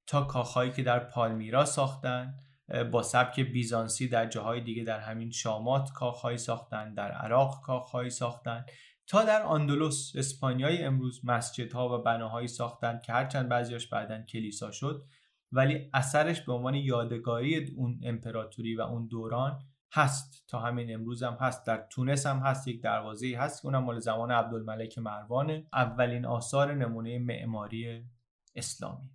تا 0.07 0.21
کاخهایی 0.21 0.71
که 0.71 0.83
در 0.83 0.99
پالمیرا 0.99 1.65
ساختن 1.65 2.35
با 2.91 3.03
سبک 3.03 3.39
بیزانسی 3.39 4.07
در 4.07 4.25
جاهای 4.25 4.61
دیگه 4.61 4.83
در 4.83 4.99
همین 4.99 5.31
شامات 5.31 5.89
کاخهایی 5.91 6.37
ساختن 6.37 6.93
در 6.93 7.11
عراق 7.11 7.61
کاخهایی 7.61 8.09
ساختن 8.09 8.65
تا 9.07 9.23
در 9.23 9.41
آندلوس 9.41 10.11
اسپانیای 10.15 10.83
امروز 10.83 11.21
مسجدها 11.23 11.99
و 11.99 12.03
بناهایی 12.03 12.47
ساختن 12.47 12.99
که 13.05 13.13
هرچند 13.13 13.49
بعضیاش 13.49 13.87
بعدا 13.87 14.21
کلیسا 14.21 14.71
شد 14.71 15.05
ولی 15.51 15.89
اثرش 15.93 16.41
به 16.41 16.53
عنوان 16.53 16.73
یادگاری 16.75 17.73
اون 17.75 17.99
امپراتوری 18.03 18.75
و 18.75 18.81
اون 18.81 19.07
دوران 19.07 19.59
هست. 19.93 20.43
تا 20.47 20.59
همین 20.59 20.93
امروز 20.93 21.23
هم 21.23 21.33
هست. 21.33 21.65
در 21.65 21.87
تونس 21.89 22.25
هم 22.25 22.37
هست. 22.37 22.67
یک 22.67 22.81
دروازه 22.81 23.35
هست 23.39 23.61
که 23.61 23.65
اونم 23.65 23.83
مال 23.83 23.99
زمان 23.99 24.31
عبدالملک 24.31 24.97
مروانه. 24.97 25.67
اولین 25.73 26.25
آثار 26.25 26.73
نمونه 26.73 27.19
معماری 27.19 28.05
اسلامی. 28.55 29.09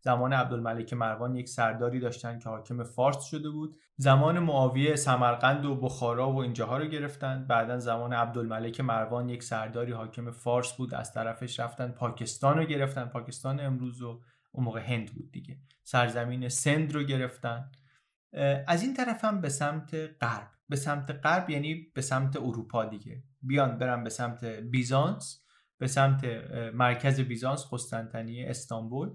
زمان 0.00 0.32
عبدالملک 0.32 0.92
مروان 0.92 1.34
یک 1.34 1.48
سرداری 1.48 2.00
داشتن 2.00 2.38
که 2.38 2.48
حاکم 2.48 2.82
فارس 2.82 3.24
شده 3.24 3.50
بود. 3.50 3.76
زمان 3.96 4.38
معاویه 4.38 4.96
سمرقند 4.96 5.64
و 5.64 5.74
بخارا 5.74 6.32
و 6.32 6.36
اینجاها 6.36 6.78
رو 6.78 6.84
گرفتن. 6.84 7.46
بعدا 7.46 7.78
زمان 7.78 8.12
عبدالملک 8.12 8.80
مروان 8.80 9.28
یک 9.28 9.42
سرداری 9.42 9.92
حاکم 9.92 10.30
فارس 10.30 10.72
بود. 10.72 10.94
از 10.94 11.12
طرفش 11.12 11.60
رفتن 11.60 11.88
پاکستان 11.88 12.58
رو 12.58 12.64
گرفتن. 12.64 13.04
پاکستان 13.04 13.60
امروز 13.60 14.02
و 14.02 14.20
اون 14.52 14.64
موقع 14.64 14.80
هند 14.80 15.14
بود 15.14 15.32
دیگه. 15.32 15.58
سرزمین 15.82 16.48
سند 16.48 16.92
رو 16.94 17.02
گرفتن. 17.02 17.70
از 18.66 18.82
این 18.82 18.94
طرف 18.94 19.24
هم 19.24 19.40
به 19.40 19.48
سمت 19.48 19.94
غرب. 19.94 20.50
به 20.68 20.76
سمت 20.76 21.10
غرب 21.10 21.50
یعنی 21.50 21.74
به 21.94 22.00
سمت 22.00 22.36
اروپا 22.36 22.84
دیگه. 22.84 23.22
بیان 23.42 23.78
برن 23.78 24.04
به 24.04 24.10
سمت 24.10 24.44
بیزانس 24.44 25.42
به 25.78 25.86
سمت 25.86 26.24
مرکز 26.74 27.20
بیزانس 27.20 27.66
قسطنطنیه 27.72 28.50
استانبول 28.50 29.10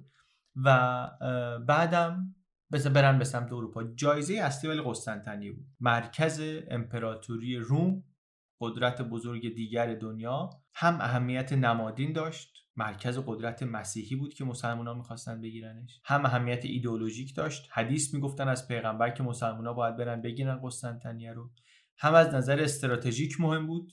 و 0.56 1.10
بعدم 1.68 2.36
برن 2.94 3.18
به 3.18 3.26
سمت 3.26 3.54
اروپا. 3.54 3.84
جایزه 3.84 4.34
اصلی 4.34 4.70
ولی 4.70 4.82
قسطنطنیه 4.86 5.52
بود. 5.52 5.66
مرکز 5.80 6.42
امپراتوری 6.68 7.58
روم 7.58 8.04
قدرت 8.62 9.02
بزرگ 9.02 9.56
دیگر 9.56 9.96
دنیا 9.96 10.50
هم 10.76 11.02
اهمیت 11.02 11.54
نمادین 11.54 12.14
داشت 12.14 12.58
مرکز 12.76 13.20
قدرت 13.26 13.64
مسیحی 13.64 14.16
بود 14.16 14.34
که 14.34 14.44
مسلمان 14.44 14.98
می‌خواستن 14.98 15.42
بگیرنش. 15.42 16.02
هم 16.04 16.26
اهمیت 16.26 16.66
ایدئولوژیک 16.66 17.36
داشت. 17.36 17.70
حدیث 17.72 18.14
می‌گفتن 18.14 18.48
از 18.48 18.68
پیغمبر 18.68 19.10
که 19.10 19.24
مسلمان 19.24 19.66
ها 19.66 19.74
باید 19.74 19.98
برن 19.98 20.22
بگیرن 20.22 20.60
قسطنطنیه 20.64 21.34
رو. 21.34 21.52
هم 21.98 22.14
از 22.14 22.34
نظر 22.34 22.60
استراتژیک 22.60 23.42
مهم 23.42 23.68
بود. 23.68 23.92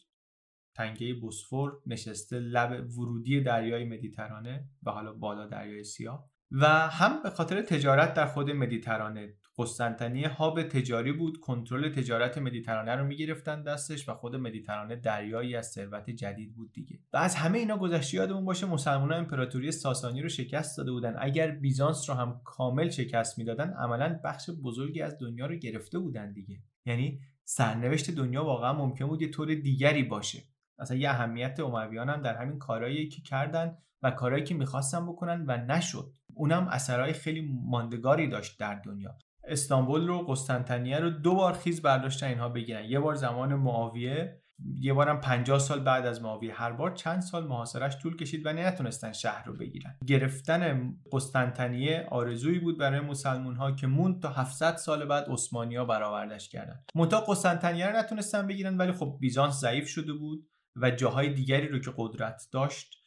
تنگه 0.75 1.15
بوسفور 1.15 1.73
نشسته 1.87 2.39
لب 2.39 2.91
ورودی 2.99 3.41
دریای 3.41 3.85
مدیترانه 3.85 4.69
و 4.83 4.91
حالا 4.91 5.13
بالا 5.13 5.47
دریای 5.47 5.85
سیاه. 5.85 6.31
و 6.51 6.67
هم 6.69 7.23
به 7.23 7.31
خاطر 7.31 7.63
تجارت 7.63 8.15
در 8.15 8.27
خود 8.27 8.51
مدیترانه 8.51 9.35
قسطنطنیه 9.59 10.29
هاب 10.29 10.63
تجاری 10.63 11.13
بود. 11.13 11.41
کنترل 11.41 11.89
تجارت 11.93 12.39
مدیترانه 12.39 12.97
رو 12.97 13.07
می‌گرفتن 13.07 13.63
دستش 13.63 14.09
و 14.09 14.15
خود 14.15 14.37
مدیترانه 14.37 14.97
دریایی 14.97 15.57
از 15.57 15.67
ثروت 15.67 16.11
جدید 16.11 16.55
بود 16.55 16.73
دیگه. 16.73 16.99
و 17.13 17.17
از 17.17 17.35
همه 17.35 17.59
اینا 17.59 17.79
گذشته 17.79 18.17
یادمون 18.17 18.45
باشه 18.45 18.67
مسلمان 18.67 19.13
امپراتوری 19.13 19.73
ساسانی 19.73 20.23
رو 20.23 20.29
شکست 20.29 20.79
داده 20.79 20.93
بودن. 20.93 21.17
اگر 21.19 21.51
بیزانس 21.51 22.11
رو 22.11 22.17
هم 22.17 22.41
کامل 22.45 22.91
شکست 22.91 23.39
می‌دادن 23.39 23.71
عملا 23.71 24.21
بخش 24.25 24.51
بزرگی 24.65 25.03
از 25.03 25.19
دنیا 25.21 25.47
رو 25.47 25.55
گرفته 25.55 25.99
بودن 25.99 26.33
دیگه. 26.33 26.63
یعنی 26.87 27.21
سرنوشت 27.45 28.11
دنیا 28.11 28.45
واقعا 28.45 28.73
ممکن 28.73 29.07
بود 29.07 29.23
یه 29.23 29.29
طور 29.29 29.55
دیگری 29.55 30.03
باشه. 30.03 30.43
اصلا 30.79 30.97
یه 30.97 31.11
اهمیت 31.11 31.61
امویان 31.61 32.09
هم 32.09 32.23
در 32.23 32.37
همین 32.37 32.59
کارهایی 32.59 33.09
که 33.09 33.23
کردن 33.23 33.79
و 34.03 34.11
کارهایی 34.11 34.45
که 34.45 34.55
می‌خواستن 34.55 35.07
بکنن 35.07 35.45
و 35.47 35.57
نشد. 35.57 36.13
اونم 36.35 36.69
اثرهای 36.69 37.13
خیلی 37.13 37.49
ماندگاری 37.65 38.29
داشت 38.29 38.61
در 38.61 38.75
دنیا. 38.75 39.19
استانبول 39.49 40.07
رو 40.07 40.19
قسطنطنیه 40.19 40.99
رو 40.99 41.11
دو 41.11 41.35
بار 41.35 41.53
خیز 41.53 41.83
برداشتن 41.83 42.27
اینها 42.27 42.49
بگیرن. 42.49 42.85
یه 42.85 43.01
بار 43.01 43.15
زمان 43.15 43.55
معاویه 43.55 44.43
یه 44.81 44.93
بارم 44.93 45.21
50 45.21 45.59
سال 45.59 45.81
بعد 45.81 46.07
از 46.07 46.23
معاویه. 46.23 46.55
هر 46.55 46.73
بار 46.73 46.91
چند 46.91 47.21
سال 47.21 47.47
محاصرش 47.47 47.99
طول 47.99 48.17
کشید 48.17 48.47
و 48.47 48.53
نتونستن 48.53 49.13
شهر 49.13 49.45
رو 49.45 49.57
بگیرن. 49.57 49.97
گرفتن 50.07 50.95
قسطنطنیه 51.13 52.07
آرزویی 52.11 52.59
بود 52.59 52.79
برای 52.79 53.01
مسلمون 53.01 53.57
ها 53.57 53.73
که 53.73 53.87
موند 53.87 54.23
تا 54.23 54.29
700 54.29 54.77
سال 54.77 55.05
بعد 55.05 55.27
ها 55.53 55.85
برآوردش 55.85 56.49
کردن. 56.49 56.85
منتها 56.95 57.21
قسطنطنیه 57.21 57.87
رو 57.87 57.97
نتونستن 57.97 58.47
بگیرن 58.47 58.77
ولی 58.77 58.93
خب 58.93 59.17
بیزانس 59.21 59.61
ضعیف 59.61 59.89
شده 59.89 60.13
بود 60.13 60.49
و 60.77 60.91
جاهای 60.91 61.35
دیگری 61.35 61.69
رو 61.69 61.79
که 61.79 61.93
قدرت 61.97 62.43
داشت 62.53 62.98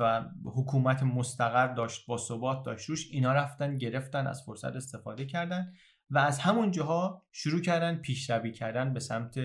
و 0.00 0.24
حکومت 0.44 1.02
مستقر 1.02 1.74
داشت 1.74 2.06
با 2.06 2.18
ثبات 2.18 2.62
داشت. 2.62 2.90
روش 2.90 3.08
اینا 3.10 3.32
رفتن 3.32 3.78
گرفتن 3.78 4.26
از 4.26 4.42
فرصت 4.42 4.76
استفاده 4.76 5.26
کردن 5.26 5.72
و 6.10 6.18
از 6.18 6.38
همون 6.38 6.70
جاها 6.70 7.22
شروع 7.32 7.60
کردن 7.60 7.96
پیشروی 7.96 8.52
کردن 8.52 8.92
به 8.92 9.00
سمت 9.00 9.38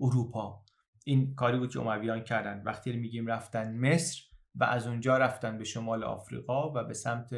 اروپا. 0.00 0.62
این 1.04 1.34
کاری 1.34 1.58
بود 1.58 1.72
که 1.72 1.80
امویان 1.80 2.20
کردن. 2.20 2.62
وقتی 2.62 2.92
میگیم 2.92 3.26
رفتن 3.26 3.76
مصر 3.76 4.22
و 4.54 4.64
از 4.64 4.86
اونجا 4.86 5.18
رفتن 5.18 5.58
به 5.58 5.64
شمال 5.64 6.04
آفریقا 6.04 6.72
و 6.72 6.84
به 6.84 6.94
سمت 6.94 7.30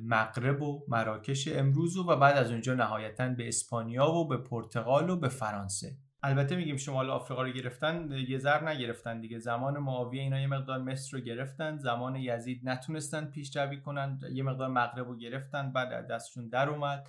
مغرب 0.00 0.62
و 0.62 0.84
مراکش 0.88 1.48
امروز 1.48 1.96
و 1.96 2.16
بعد 2.16 2.36
از 2.36 2.50
اونجا 2.50 2.74
نهایتا 2.74 3.28
به 3.28 3.48
اسپانیا 3.48 4.10
و 4.10 4.28
به 4.28 4.36
پرتغال 4.36 5.10
و 5.10 5.16
به 5.16 5.28
فرانسه. 5.28 5.96
البته 6.24 6.56
میگیم 6.56 6.76
شمال 6.76 7.10
آفریقا 7.10 7.42
رو 7.42 7.52
گرفتن 7.52 8.12
یه 8.28 8.38
ذر 8.38 8.68
نگرفتن 8.68 9.20
دیگه. 9.20 9.38
زمان 9.38 9.78
معاویه 9.78 10.22
اینا 10.22 10.40
یه 10.40 10.46
مقدار 10.46 10.78
مصر 10.78 11.16
رو 11.18 11.24
گرفتن. 11.24 11.76
زمان 11.76 12.16
یزید 12.16 12.68
نتونستن 12.68 13.24
پیشروی 13.24 13.80
کنن. 13.80 14.20
یه 14.32 14.42
مقدار 14.42 14.68
مغرب 14.68 15.08
رو 15.08 15.16
گرفتن. 15.16 15.72
بعد 15.72 16.06
دستشون 16.06 16.48
در 16.48 16.68
اومد. 16.68 17.08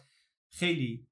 خیلی 0.50 1.08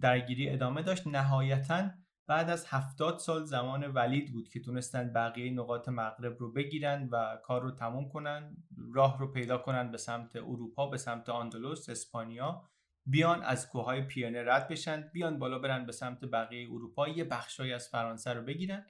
درگیری 0.00 0.50
ادامه 0.50 0.82
داشت. 0.82 1.06
نهایتا 1.06 1.90
بعد 2.26 2.50
از 2.50 2.66
هفتاد 2.68 3.18
سال 3.18 3.44
زمان 3.44 3.86
ولید 3.86 4.32
بود 4.32 4.48
که 4.48 4.60
تونستن 4.60 5.12
بقیه 5.12 5.52
نقاط 5.52 5.88
مغرب 5.88 6.36
رو 6.38 6.52
بگیرن 6.52 7.08
و 7.12 7.38
کار 7.42 7.62
رو 7.62 7.70
تموم 7.70 8.08
کنن 8.08 8.56
راه 8.94 9.18
رو 9.18 9.32
پیدا 9.32 9.58
کنن 9.58 9.90
به 9.90 9.98
سمت 9.98 10.36
اروپا 10.36 10.86
به 10.86 10.96
سمت 10.96 11.28
آندلوس 11.28 11.88
اسپانیا. 11.88 12.70
بیان 13.06 13.42
از 13.42 13.68
کوههای 13.68 14.02
پیانه 14.02 14.42
رد 14.44 14.68
بشن 14.68 15.10
بیان 15.12 15.38
بالا 15.38 15.58
برن 15.58 15.86
به 15.86 15.92
سمت 15.92 16.24
بقیه 16.24 16.68
اروپا 16.70 17.08
یه 17.08 17.24
بخشایی 17.24 17.72
از 17.72 17.88
فرانسه 17.88 18.32
رو 18.32 18.42
بگیرن. 18.42 18.86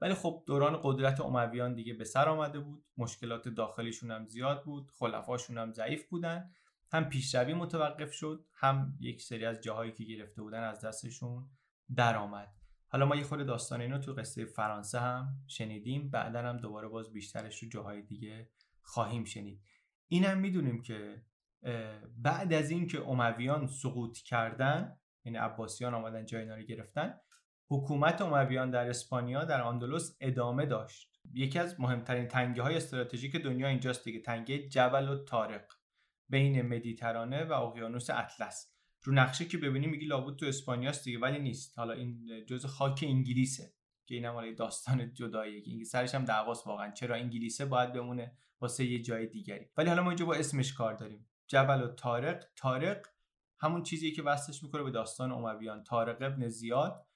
ولی 0.00 0.14
خب 0.14 0.42
دوران 0.46 0.80
قدرت 0.82 1.20
امویان 1.20 1.74
دیگه 1.74 1.94
به 1.94 2.04
سر 2.04 2.28
آمده 2.28 2.60
بود. 2.60 2.84
مشکلات 2.96 3.48
داخلیشون 3.48 4.10
هم 4.10 4.26
زیاد 4.26 4.64
بود 4.64 4.90
خلفاشون 4.98 5.58
هم 5.58 5.72
ضعیف 5.72 6.08
بودن. 6.08 6.50
هم 6.92 7.08
پیشروی 7.08 7.54
متوقف 7.54 8.12
شد 8.12 8.44
هم 8.54 8.98
یک 9.00 9.22
سری 9.22 9.44
از 9.44 9.60
جاهایی 9.60 9.92
که 9.92 10.04
گرفته 10.04 10.42
بودن 10.42 10.62
از 10.62 10.80
دستشون 10.84 11.50
درآمد 11.96 12.54
حالا 12.88 13.06
ما 13.06 13.16
یه 13.16 13.24
خود 13.24 13.46
داستان 13.46 13.80
اینو 13.80 13.98
تو 13.98 14.12
قصه 14.12 14.44
فرانسه 14.44 15.00
هم 15.00 15.44
شنیدیم 15.46 16.10
بعدا 16.10 16.42
هم 16.42 16.56
دوباره 16.56 16.88
باز 16.88 17.12
بیشترش 17.12 17.62
رو 17.62 17.68
جاهای 17.68 18.02
دیگه 18.02 18.50
خواهیم 18.82 19.24
شنید. 19.24 19.62
اینم 20.08 20.38
می‌دونیم 20.38 20.82
که 20.82 21.22
بعد 22.18 22.52
از 22.52 22.70
اینکه 22.70 23.08
امویان 23.08 23.66
سقوط 23.66 24.18
کردن 24.18 24.96
یعنی 25.24 25.38
عباسیان 25.38 25.94
آمدن 25.94 26.26
جای 26.26 26.42
اینا 26.42 26.56
رو 26.56 26.62
گرفتن 26.62 27.14
حکومت 27.70 28.20
امویان 28.20 28.70
در 28.70 28.88
اسپانیا 28.88 29.44
در 29.44 29.60
آندلوس 29.60 30.16
ادامه 30.20 30.66
داشت. 30.66 31.20
یکی 31.34 31.58
از 31.58 31.80
مهمترین 31.80 32.28
تنگه 32.28 32.62
های 32.62 32.76
استراتژیک 32.76 33.36
دنیا 33.36 33.68
اینجاست 33.68 34.04
دیگه 34.04 34.20
تنگه 34.20 34.68
جبل 34.68 35.08
و 35.08 35.24
تارق 35.24 35.64
بین 36.28 36.62
مدیترانه 36.62 37.44
و 37.44 37.52
اقیانوس 37.52 38.10
اطلس. 38.10 38.74
رو 39.02 39.12
نقشه 39.14 39.44
که 39.44 39.58
ببینی 39.58 39.86
میگی 39.86 40.06
لابود 40.06 40.38
تو 40.38 40.46
اسپانیاست 40.46 41.04
دیگه 41.04 41.18
ولی 41.18 41.38
نیست. 41.38 41.78
حالا 41.78 41.92
این 41.92 42.44
جز 42.46 42.66
خاک 42.66 43.04
انگلیسه 43.06 43.72
که 44.06 44.14
اینم 44.14 44.32
حالا 44.32 44.54
داستان 44.54 45.14
جداییه 45.14 45.60
که 45.62 45.84
سرش 45.84 46.14
هم 46.14 46.24
دعواست 46.24 46.66
واقعا. 46.66 46.90
چرا 46.90 47.14
انگلیسه 47.14 47.64
باید 47.64 47.92
بمونه 47.92 48.32
واسه 48.60 48.84
یه 48.84 49.02
جای 49.02 49.26
دیگری؟ 49.26 49.66
ولی 49.76 49.88
حالا 49.88 50.02
ما 50.02 50.10
اینجا 50.10 50.24
با 50.24 50.34
اسمش 50.34 50.72
کار 50.72 50.94
داریم. 50.94 51.28
جبل 51.48 51.82
و 51.82 51.88
طارق. 51.88 52.44
طارق 52.56 53.06
همون 53.60 53.82
چیزی 53.82 54.12
که 54.12 54.22
وصلش 54.22 54.62
می‌کنه 54.62 54.82
به 54.82 54.90
داستان 54.90 55.32
امویان 55.32 55.84
طارق 55.84 56.22
ابن 56.22 56.48
زیاد 56.48 57.06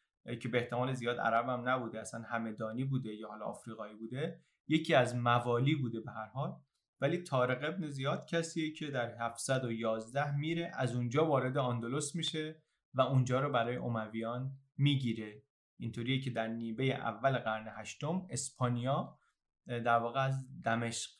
که 0.40 0.48
به 0.48 0.58
احتمال 0.58 0.92
زیاد 0.92 1.20
عرب 1.20 1.48
هم 1.48 1.68
نبوده 1.68 2.00
اصلا 2.00 2.22
همدانی 2.22 2.84
بوده 2.84 3.14
یا 3.14 3.28
حالا 3.28 3.44
آفریقایی 3.44 3.94
بوده 3.94 4.40
یکی 4.68 4.94
از 4.94 5.16
موالی 5.16 5.74
بوده 5.74 6.00
به 6.00 6.12
هر 6.12 6.26
حال. 6.26 6.60
ولی 7.00 7.18
طارق 7.18 7.64
ابن 7.64 7.88
زیاد 7.88 8.26
کسیه 8.26 8.72
که 8.72 8.90
در 8.90 9.14
711 9.20 10.36
میره 10.36 10.72
از 10.74 10.96
اونجا 10.96 11.26
وارد 11.26 11.58
آندلس 11.58 12.14
میشه 12.14 12.62
و 12.94 13.00
اونجا 13.00 13.40
رو 13.40 13.50
برای 13.50 13.76
امویان 13.76 14.52
می‌گیره. 14.76 15.42
اینطوریه 15.78 16.20
که 16.20 16.30
در 16.30 16.48
نیمه 16.48 16.84
اول 16.84 17.38
قرن 17.38 17.68
هشتم 17.76 18.26
اسپانیا 18.30 19.18
در 19.66 19.98
واقع 19.98 20.20
از 20.20 20.62
دمشق 20.62 21.10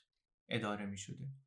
اداره 0.49 0.87
می 0.87 0.99
شده 0.99 1.42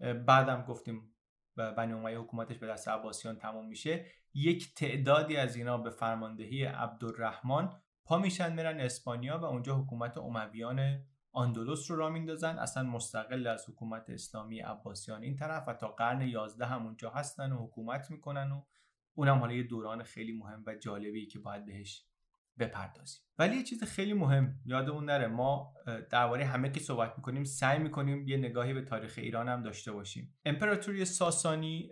بعدم 0.00 0.62
گفتیم 0.62 1.14
بنی 1.56 1.92
امیه 1.92 2.18
حکومتش 2.18 2.58
به 2.58 2.66
دست 2.66 2.88
عباسیان 2.88 3.36
تمام 3.36 3.66
میشه. 3.66 4.06
یک 4.34 4.74
تعدادی 4.74 5.36
از 5.36 5.56
اینا 5.56 5.78
به 5.78 5.90
فرماندهی 5.90 6.64
عبدالرحمن 6.64 7.70
پا 8.04 8.18
میشن 8.18 8.52
میرن 8.52 8.80
اسپانیا 8.80 9.38
و 9.38 9.44
اونجا 9.44 9.76
حکومت 9.76 10.18
امویان 10.18 11.04
آندلس 11.32 11.90
رو 11.90 11.96
را 11.96 12.08
میندازن. 12.08 12.58
اصلا 12.58 12.82
مستقل 12.82 13.46
از 13.46 13.68
حکومت 13.68 14.10
اسلامی 14.10 14.60
عباسیان 14.60 15.22
این 15.22 15.36
طرف 15.36 15.68
و 15.68 15.74
تا 15.74 15.88
قرن 15.88 16.20
11 16.20 16.66
هم 16.66 16.86
اونجا 16.86 17.10
هستن 17.10 17.52
و 17.52 17.66
حکومت 17.66 18.10
می‌کنن 18.10 18.52
و 18.52 18.62
اونم 19.14 19.38
حالا 19.38 19.52
یه 19.52 19.62
دوران 19.62 20.02
خیلی 20.02 20.32
مهم 20.32 20.62
و 20.66 20.74
جالبی 20.74 21.26
که 21.26 21.38
باید 21.38 21.66
بهش 21.66 22.07
بپردازیم. 22.58 23.20
ولی 23.38 23.56
یه 23.56 23.62
چیز 23.62 23.84
خیلی 23.84 24.12
مهم 24.12 24.54
یادمون 24.64 25.04
نره. 25.04 25.26
ما 25.26 25.74
درباره 26.10 26.44
همه 26.44 26.70
که 26.70 26.80
صحبت 26.80 27.12
می‌کنیم 27.16 27.44
سعی 27.44 27.78
می‌کنیم 27.78 28.28
یه 28.28 28.36
نگاهی 28.36 28.74
به 28.74 28.82
تاریخ 28.82 29.14
ایران 29.16 29.48
هم 29.48 29.62
داشته 29.62 29.92
باشیم. 29.92 30.34
امپراتوری 30.44 31.04
ساسانی 31.04 31.90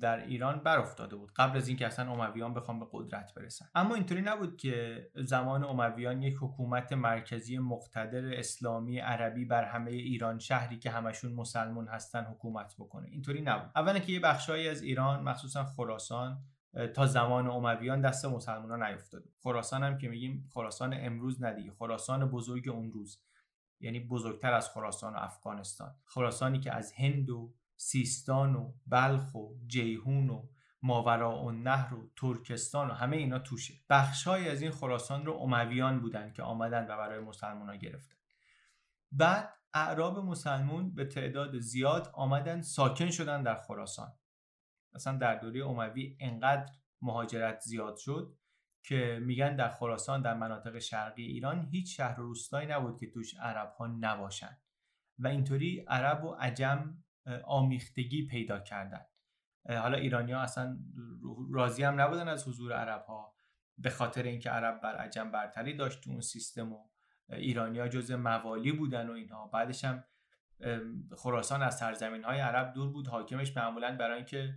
در 0.00 0.24
ایران 0.24 0.62
بر 0.62 0.78
افتاده 0.78 1.16
بود 1.16 1.32
قبل 1.36 1.56
از 1.56 1.68
اینکه 1.68 1.86
اصلا 1.86 2.12
امویان 2.12 2.54
بخوام 2.54 2.80
به 2.80 2.86
قدرت 2.92 3.34
برسن. 3.36 3.66
اما 3.74 3.94
اینطوری 3.94 4.22
نبود 4.22 4.56
که 4.56 5.06
زمان 5.14 5.64
امویان 5.64 6.22
یک 6.22 6.36
حکومت 6.40 6.92
مرکزی 6.92 7.58
مقتدر 7.58 8.34
اسلامی 8.34 8.98
عربی 8.98 9.44
بر 9.44 9.64
همه 9.64 9.90
ایران 9.90 10.38
شهری 10.38 10.78
که 10.78 10.90
همشون 10.90 11.32
مسلمون 11.32 11.88
هستن 11.88 12.24
حکومت 12.24 12.74
بکنه. 12.78 13.08
اینطوری 13.10 13.40
نبود. 13.40 13.70
اولا 13.76 13.98
که 13.98 14.12
یه 14.12 14.20
بخشهایی 14.20 14.68
از 14.68 14.82
ایران 14.82 15.22
مخصوصا 15.22 15.64
خراسان 15.64 16.38
تا 16.94 17.06
زمان 17.06 17.46
امویان 17.46 18.00
دست 18.00 18.24
مسلمان 18.24 18.70
ها 18.70 18.88
نیفتاده 18.88 19.30
خراسان 19.42 19.82
هم 19.82 19.98
که 19.98 20.08
میگیم 20.08 20.48
خراسان 20.54 20.94
امروز 20.96 21.42
ندیگه 21.42 21.72
خراسان 21.72 22.30
بزرگ 22.30 22.68
اون 22.68 22.92
روز. 22.92 23.22
یعنی 23.80 24.00
بزرگتر 24.00 24.52
از 24.52 24.68
خراسان 24.70 25.14
و 25.14 25.16
افغانستان. 25.16 25.94
خراسانی 26.04 26.60
که 26.60 26.72
از 26.72 26.92
هند 26.92 27.30
و 27.30 27.54
سیستان 27.76 28.54
و 28.54 28.72
بلخ 28.86 29.34
و 29.34 29.54
جیهون 29.66 30.30
و 30.30 30.46
ماورا 30.82 31.44
و 31.44 31.50
نهر 31.50 31.94
و 31.94 32.10
ترکستان 32.16 32.90
و 32.90 32.92
همه 32.92 33.16
اینا 33.16 33.38
توشه. 33.38 33.74
بخشهایی 33.90 34.48
از 34.48 34.62
این 34.62 34.70
خراسان 34.70 35.26
رو 35.26 35.32
امویان 35.32 36.00
بودن 36.00 36.32
که 36.32 36.42
آمدن 36.42 36.84
و 36.84 36.96
برای 36.96 37.20
مسلمان 37.20 37.68
ها 37.68 37.76
گرفتن. 37.76 38.16
بعد 39.12 39.54
اعراب 39.74 40.18
مسلمون 40.18 40.94
به 40.94 41.04
تعداد 41.04 41.58
زیاد 41.58 42.10
آمدن 42.12 42.62
ساکن 42.62 43.10
شدن 43.10 43.42
در 43.42 43.54
خراسان. 43.54 44.12
مثلا 44.94 45.18
در 45.18 45.34
دوره 45.34 45.66
اموی 45.66 46.16
انقدر 46.20 46.72
مهاجرت 47.02 47.60
زیاد 47.60 47.96
شد 47.96 48.38
که 48.82 49.18
میگن 49.22 49.56
در 49.56 49.68
خراسان 49.68 50.22
در 50.22 50.34
مناطق 50.34 50.78
شرقی 50.78 51.22
ایران 51.22 51.68
هیچ 51.70 51.96
شهر 51.96 52.20
و 52.20 52.22
روستایی 52.22 52.68
نبود 52.68 53.00
که 53.00 53.10
توش 53.10 53.34
عرب 53.34 53.72
ها 53.78 53.86
نباشن. 53.86 54.58
و 55.18 55.26
اینطوری 55.26 55.84
عرب 55.88 56.24
و 56.24 56.34
عجم 56.34 57.04
آمیختگی 57.44 58.26
پیدا 58.26 58.60
کردن. 58.60 59.04
حالا 59.68 59.98
ایرانی 59.98 60.32
ها 60.32 60.40
اصلا 60.40 60.78
راضی 61.52 61.82
هم 61.82 62.00
نبودن 62.00 62.28
از 62.28 62.48
حضور 62.48 62.72
عرب 62.72 63.04
ها 63.04 63.34
به 63.78 63.90
خاطر 63.90 64.22
اینکه 64.22 64.50
عرب 64.50 64.80
بر 64.80 64.96
عجم 64.96 65.30
برتری 65.30 65.74
داشت 65.74 66.04
تو 66.04 66.10
اون 66.10 66.20
سیستم 66.20 66.72
و 66.72 66.88
ایرانی 67.28 67.78
ها 67.78 67.88
جز 67.88 68.10
موالی 68.10 68.72
بودن 68.72 69.10
و 69.10 69.12
اینها. 69.12 69.46
بعدش 69.46 69.84
هم 69.84 70.04
خراسان 71.16 71.62
از 71.62 71.78
سرزمین 71.78 72.24
های 72.24 72.40
عرب 72.40 72.72
دور 72.72 72.92
بود. 72.92 73.08
حاکمش 73.08 73.56
معمولا 73.56 73.96
برای 73.96 74.16
اینکه 74.16 74.54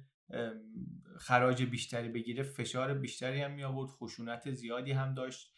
خراج 1.18 1.64
بیشتری 1.64 2.10
بگیره 2.10 2.44
فشار 2.44 2.94
بیشتری 2.94 3.42
هم 3.42 3.52
می 3.52 3.64
آورد 3.64 3.90
خشونت 3.90 4.52
زیادی 4.52 4.92
هم 4.92 5.14
داشت. 5.14 5.54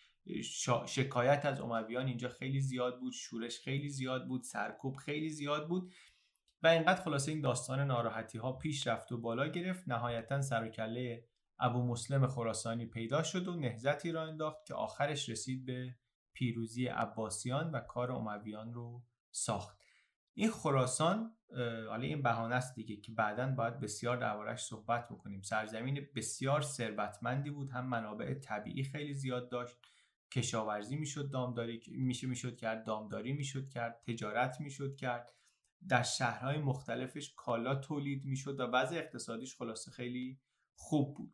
شکایت 0.86 1.45
از 1.45 1.61
امویان 1.61 2.07
اینجا 2.07 2.30
خیلی 2.30 2.61
زیاد 2.61 2.99
بود 2.99 3.13
شورش 3.13 3.59
خیلی 3.59 3.89
زیاد 3.89 4.28
بود 4.28 4.43
سرکوب 4.43 4.95
خیلی 4.95 5.30
زیاد 5.30 5.67
بود 5.67 5.93
و 6.63 6.67
اینقدر 6.67 7.01
خلاصه 7.01 7.32
این 7.32 7.41
داستان 7.41 7.80
ناراحتی 7.80 8.38
ها 8.38 8.53
پیش 8.53 8.88
رفت 8.88 9.11
و 9.11 9.17
بالا 9.17 9.47
گرفت. 9.47 9.88
نهایتا 9.88 10.41
سر 10.41 10.63
و 10.63 10.67
کله 10.67 11.28
ابو 11.59 11.84
مسلم 11.84 12.28
خراسانی 12.28 12.86
پیدا 12.86 13.24
شد 13.24 13.47
و 13.47 13.55
نهزتی 13.55 14.11
را 14.11 14.24
انداخت 14.24 14.65
که 14.65 14.74
آخرش 14.74 15.30
رسید 15.30 15.65
به 15.65 15.95
پیروزی 16.34 16.88
عباسیان 16.88 17.71
و 17.71 17.80
کار 17.80 18.11
امویان 18.11 18.74
رو 18.74 19.03
ساخت. 19.32 19.83
این 20.34 20.50
خراسان 20.52 21.36
حالا 21.90 22.04
این 22.04 22.22
بهانه 22.22 22.56
است 22.56 22.76
دیگه 22.76 22.96
که 22.96 23.12
بعدا 23.12 23.48
باید 23.48 23.80
بسیار 23.80 24.18
دربارش 24.18 24.64
صحبت 24.64 25.10
بکنیم. 25.10 25.42
سرزمین 25.42 26.08
بسیار 26.16 26.62
ثروتمندی 26.62 27.50
بود 27.50 27.70
هم 27.70 27.88
منابع 27.88 28.34
طبیعی 28.34 28.84
خیلی 28.84 29.14
زیاد 29.14 29.50
داشت 29.50 29.76
کشاورزی 30.32 30.96
می‌شد 30.96 31.32
دامداری 31.32 31.82
میشه 31.88 32.28
می‌شد 32.28 32.58
کرد 32.58 32.86
دامداری 32.86 33.34
می‌شد 33.34 33.70
کرد 33.70 34.02
تجارت 34.08 34.62
می‌شد 34.62 34.96
کرد. 34.96 35.34
در 35.88 36.04
شهرهای 36.04 36.58
مختلفش 36.58 37.34
کالا 37.38 37.76
تولید 37.76 38.26
می‌شد 38.26 38.60
و 38.60 38.68
بعض 38.68 38.94
اقتصادیش 38.94 39.56
خلاصه 39.56 39.92
خیلی 39.92 40.40
خوب 40.76 41.18
بود. 41.18 41.34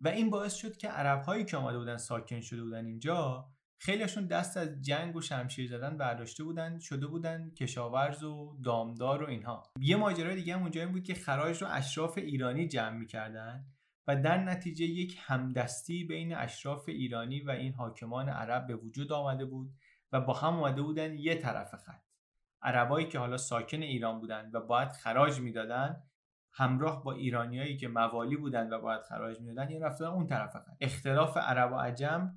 و 0.00 0.08
این 0.08 0.30
باعث 0.30 0.54
شد 0.54 0.76
که 0.76 0.88
عرب 0.88 1.22
هایی 1.22 1.44
که 1.44 1.56
آمده 1.56 1.78
بودن 1.78 1.96
ساکن 1.96 2.40
شده 2.40 2.62
بودن 2.62 2.86
اینجا 2.86 3.48
خیلیشون 3.78 4.26
دست 4.26 4.56
از 4.56 4.82
جنگ 4.82 5.16
و 5.16 5.20
شمشیر 5.20 5.68
زدن 5.68 5.96
برداشته 5.96 6.44
بودن 6.44 6.78
شده 6.78 7.06
بودن 7.06 7.50
کشاورز 7.50 8.22
و 8.22 8.56
دامدار 8.64 9.22
و 9.22 9.26
اینها. 9.28 9.62
یه 9.80 9.96
ماجرای 9.96 10.36
دیگه 10.36 10.54
هم 10.54 10.62
اونجا 10.62 10.80
این 10.80 10.92
بود 10.92 11.02
که 11.02 11.14
خراج 11.14 11.62
رو 11.62 11.68
اشراف 11.70 12.18
ایرانی 12.18 12.68
جمع 12.68 12.96
می‌کردن 12.96 13.64
و 14.06 14.16
در 14.16 14.44
نتیجه 14.44 14.84
یک 14.84 15.18
همدستی 15.20 16.04
بین 16.04 16.36
اشراف 16.36 16.88
ایرانی 16.88 17.40
و 17.40 17.50
این 17.50 17.72
حاکمان 17.72 18.28
عرب 18.28 18.66
به 18.66 18.76
وجود 18.76 19.12
آمده 19.12 19.44
بود 19.44 19.70
و 20.12 20.20
با 20.20 20.32
هم 20.32 20.54
آمده 20.54 20.82
بودن 20.82 21.14
یه 21.14 21.34
طرف 21.34 21.74
خط. 21.74 22.02
عربایی 22.62 23.08
که 23.08 23.18
حالا 23.18 23.36
ساکن 23.36 23.82
ایران 23.82 24.20
بودن 24.20 24.50
و 24.52 24.60
باید 24.60 24.92
خراج 24.92 25.40
می‌دادن 25.40 26.02
همراه 26.52 27.04
با 27.04 27.12
ایرانیایی 27.12 27.76
که 27.76 27.88
موالی 27.88 28.36
بودن 28.36 28.72
و 28.72 28.80
باید 28.80 29.02
خراج 29.02 29.40
می‌دادن 29.40 29.70
یه 29.70 29.78
رفتن 29.78 30.04
اون 30.04 30.26
طرف 30.26 30.56
خط. 30.56 30.76
اختلاف 30.80 31.36
عرب 31.36 31.72
و 31.72 31.76
عجم 31.76 32.34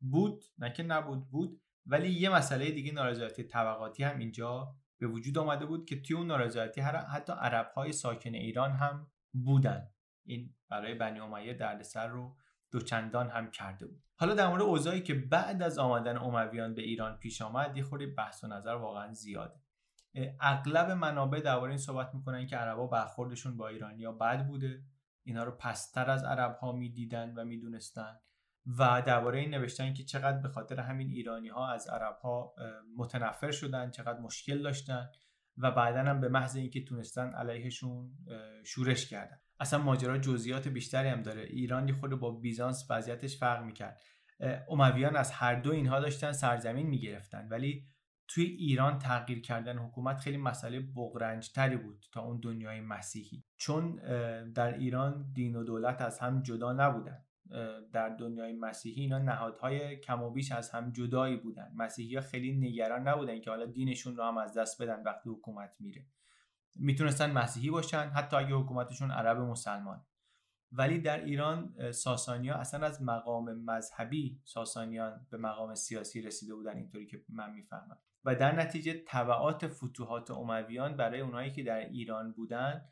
بود 0.00 0.44
نه 0.58 0.72
که 0.72 0.82
نبود 0.82 1.30
بود. 1.30 1.60
ولی 1.86 2.10
یه 2.10 2.28
مسئله 2.28 2.70
دیگه 2.70 2.92
نارضایتی 2.92 3.44
طبقاتی 3.44 4.04
هم 4.04 4.18
اینجا 4.18 4.74
به 4.98 5.06
وجود 5.06 5.38
آمده 5.38 5.66
بود 5.66 5.86
که 5.86 6.02
توی 6.02 6.16
اون 6.16 6.26
نارضایتی 6.26 6.80
حتی 6.80 7.32
عرب 7.32 7.70
های 7.74 7.92
ساکن 7.92 8.34
ایران 8.34 8.70
هم 8.70 9.10
بودن. 9.32 9.88
این 10.26 10.54
برای 10.68 10.94
بنی 10.94 11.20
امیه 11.20 11.54
دردسر 11.54 12.06
رو 12.06 12.36
دوچندان 12.70 13.30
هم 13.30 13.50
کرده 13.50 13.86
بود. 13.86 14.02
حالا 14.16 14.34
در 14.34 14.48
مورد 14.48 14.62
اوضاعی 14.62 15.00
که 15.00 15.14
بعد 15.14 15.62
از 15.62 15.78
آمدن 15.78 16.16
امویان 16.16 16.74
به 16.74 16.82
ایران 16.82 17.18
پیش 17.18 17.42
آمد 17.42 17.76
یه 17.76 17.82
خورده 17.82 18.06
بحث 18.06 18.44
و 18.44 18.46
نظر 18.46 18.74
واقعا 18.74 19.12
زیاده. 19.12 19.60
اغلب 20.40 20.90
منابع 20.90 21.40
درباره 21.40 21.70
این 21.70 21.78
صحبت 21.78 22.14
می‌کنن 22.14 22.46
که 22.46 22.56
عربا 22.56 22.86
برخوردشون 22.86 23.56
با 23.56 23.68
ایرانیا 23.68 24.12
بد 24.12 24.46
بوده. 24.46 24.82
اینا 25.26 25.44
رو 25.44 25.52
پستر 25.52 26.10
از 26.10 26.24
عرب 26.24 26.56
ها 26.56 26.72
می‌دیدن 26.72 27.34
و 27.34 27.44
می‌دونستن. 27.44 28.20
و 28.66 29.02
درباره 29.06 29.38
این 29.38 29.54
نوشتن 29.54 29.94
که 29.94 30.04
چقدر 30.04 30.38
به 30.38 30.48
خاطر 30.48 30.80
همین 30.80 31.10
ایرانی 31.10 31.48
ها 31.48 31.72
از 31.72 31.88
عرب 31.88 32.16
ها 32.22 32.54
متنفر 32.96 33.50
شدن 33.50 33.90
چقدر 33.90 34.20
مشکل 34.20 34.62
داشتن 34.62 35.10
و 35.56 35.70
بعدا 35.70 36.00
هم 36.00 36.20
به 36.20 36.28
محض 36.28 36.56
اینکه 36.56 36.84
تونستن 36.84 37.32
علیهشون 37.34 38.10
شورش 38.64 39.10
کردن. 39.10 39.36
اصلا 39.60 39.82
ماجرا 39.82 40.18
جزئیات 40.18 40.68
بیشتری 40.68 41.08
هم 41.08 41.22
داره. 41.22 41.42
ایران 41.42 41.88
یه 41.88 41.94
خود 41.94 42.10
با 42.10 42.30
بیزانس 42.30 42.86
وضعیتش 42.90 43.38
فرق 43.38 43.64
می‌کرد. 43.64 44.00
امویان 44.70 45.16
از 45.16 45.32
هر 45.32 45.54
دو 45.54 45.72
اینها 45.72 46.00
داشتن 46.00 46.32
سرزمین 46.32 46.86
می‌گرفتن. 46.86 47.48
ولی 47.48 47.86
توی 48.28 48.44
ایران 48.44 48.98
تغییر 48.98 49.40
کردن 49.40 49.78
حکومت 49.78 50.16
خیلی 50.16 50.36
مسئله 50.36 50.80
بغرنج 50.80 51.52
تری 51.52 51.76
بود 51.76 52.04
تا 52.12 52.20
اون 52.20 52.40
دنیای 52.40 52.80
مسیحی. 52.80 53.44
چون 53.56 53.96
در 54.52 54.74
ایران 54.74 55.32
دین 55.32 55.56
و 55.56 55.64
دولت 55.64 56.02
از 56.02 56.18
هم 56.18 56.42
جدا 56.42 56.72
نبودن. 56.72 57.24
در 57.92 58.08
دنیای 58.08 58.52
مسیحی 58.52 59.02
اینا 59.02 59.18
نهادهای 59.18 59.96
کم 59.96 60.22
و 60.22 60.30
بیش 60.30 60.52
از 60.52 60.70
هم 60.70 60.92
جدایی 60.92 61.36
بودن. 61.36 61.72
مسیحی 61.76 62.14
ها 62.14 62.20
خیلی 62.20 62.52
نگران 62.52 63.08
نبودن 63.08 63.40
که 63.40 63.50
حالا 63.50 63.66
دینشون 63.66 64.16
رو 64.16 64.24
هم 64.24 64.38
از 64.38 64.58
دست 64.58 64.82
بدن 64.82 65.02
وقتی 65.02 65.30
حکومت 65.30 65.70
میره. 65.80 66.06
می‌تونستن 66.74 67.30
مسیحی 67.30 67.70
باشن 67.70 68.10
حتی 68.14 68.36
اگه 68.36 68.54
حکومتشون 68.54 69.10
عرب 69.10 69.38
مسلمان. 69.38 70.04
ولی 70.72 70.98
در 70.98 71.24
ایران 71.24 71.74
ساسانیا 71.92 72.54
اصلا 72.54 72.86
از 72.86 73.02
مقام 73.02 73.52
مذهبی 73.52 74.40
ساسانیان 74.44 75.26
به 75.30 75.36
مقام 75.36 75.74
سیاسی 75.74 76.22
رسیده 76.22 76.54
بودن 76.54 76.76
اینطوری 76.76 77.06
که 77.06 77.24
من 77.28 77.52
می‌فهمم. 77.52 77.98
و 78.24 78.34
در 78.34 78.54
نتیجه 78.56 79.02
طبعات 79.06 79.66
فتوحات 79.66 80.30
امویان 80.30 80.96
برای 80.96 81.20
اونهایی 81.20 81.52
که 81.52 81.62
در 81.62 81.78
ایران 81.78 82.32
بودن 82.32 82.84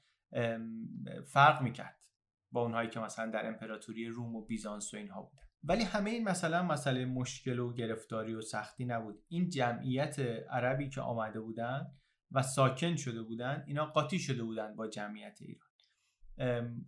فرق 1.27 1.63
می‌کرد. 1.63 1.98
با 2.53 2.63
اونهایی 2.63 2.91
که 2.91 3.01
مثلا 3.01 3.31
در 3.31 3.47
امپراتوری 3.47 4.07
روم 4.07 4.37
و 4.37 4.45
بیزانس 4.45 4.95
و 4.95 4.97
اینها 4.97 5.23
بودن. 5.23 5.43
ولی 5.65 5.85
همه 5.85 6.11
این 6.11 6.25
مثلا 6.25 6.63
مسئله 6.63 7.05
مشکل 7.05 7.59
و 7.59 7.73
گرفتاری 7.73 8.35
و 8.35 8.41
سختی 8.41 8.85
نبود. 8.85 9.23
این 9.29 9.49
جمعیت 9.49 10.19
عربی 10.51 10.89
که 10.89 11.01
آمده 11.01 11.41
بودن 11.41 11.87
و 12.31 12.43
ساکن 12.43 12.97
شده 12.97 13.23
بودن 13.23 13.65
اینا 13.67 13.87
قاطی 13.87 14.19
شده 14.19 14.43
بودن 14.43 14.77
با 14.77 14.89
جمعیت 14.89 15.39
ایران. 15.41 15.69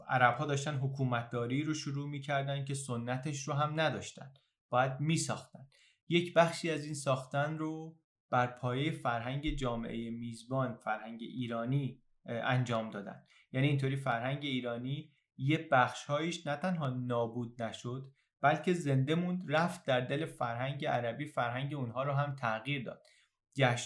عرب 0.08 0.36
ها 0.36 0.46
داشتن 0.46 0.74
حکومتداری 0.74 1.62
رو 1.62 1.74
شروع 1.74 2.08
می‌کردن 2.08 2.64
که 2.64 2.74
سنتش 2.74 3.48
رو 3.48 3.54
هم 3.54 3.80
نداشتن. 3.80 4.32
باید 4.70 5.00
میساختن. 5.00 5.66
یک 6.08 6.34
بخشی 6.34 6.70
از 6.70 6.84
این 6.84 6.94
ساختن 6.94 7.58
رو 7.58 7.96
بر 8.30 8.46
پایه 8.46 8.90
فرهنگ 8.92 9.50
جامعه 9.56 10.10
میزبان 10.10 10.74
فرهنگ 10.74 11.20
ایرانی 11.22 12.02
انجام 12.24 12.90
دادن. 12.90 13.22
یعنی 13.52 13.68
اینطوری 13.68 13.96
فرهنگ 13.96 14.44
ایرانی 14.44 15.12
یه 15.40 15.68
بخشهایش 15.72 16.46
نه 16.46 16.56
تنها 16.56 16.90
نابود 16.90 17.62
نشد 17.62 18.12
بلکه 18.40 18.72
زنده 18.72 19.14
موند 19.14 19.44
رفت 19.48 19.86
در 19.86 20.00
دل 20.00 20.26
فرهنگ 20.26 20.86
عربی 20.86 21.26
فرهنگ 21.26 21.74
اونها 21.74 22.02
رو 22.02 22.12
هم 22.12 22.36
تغییر 22.36 22.84
داد. 22.84 23.02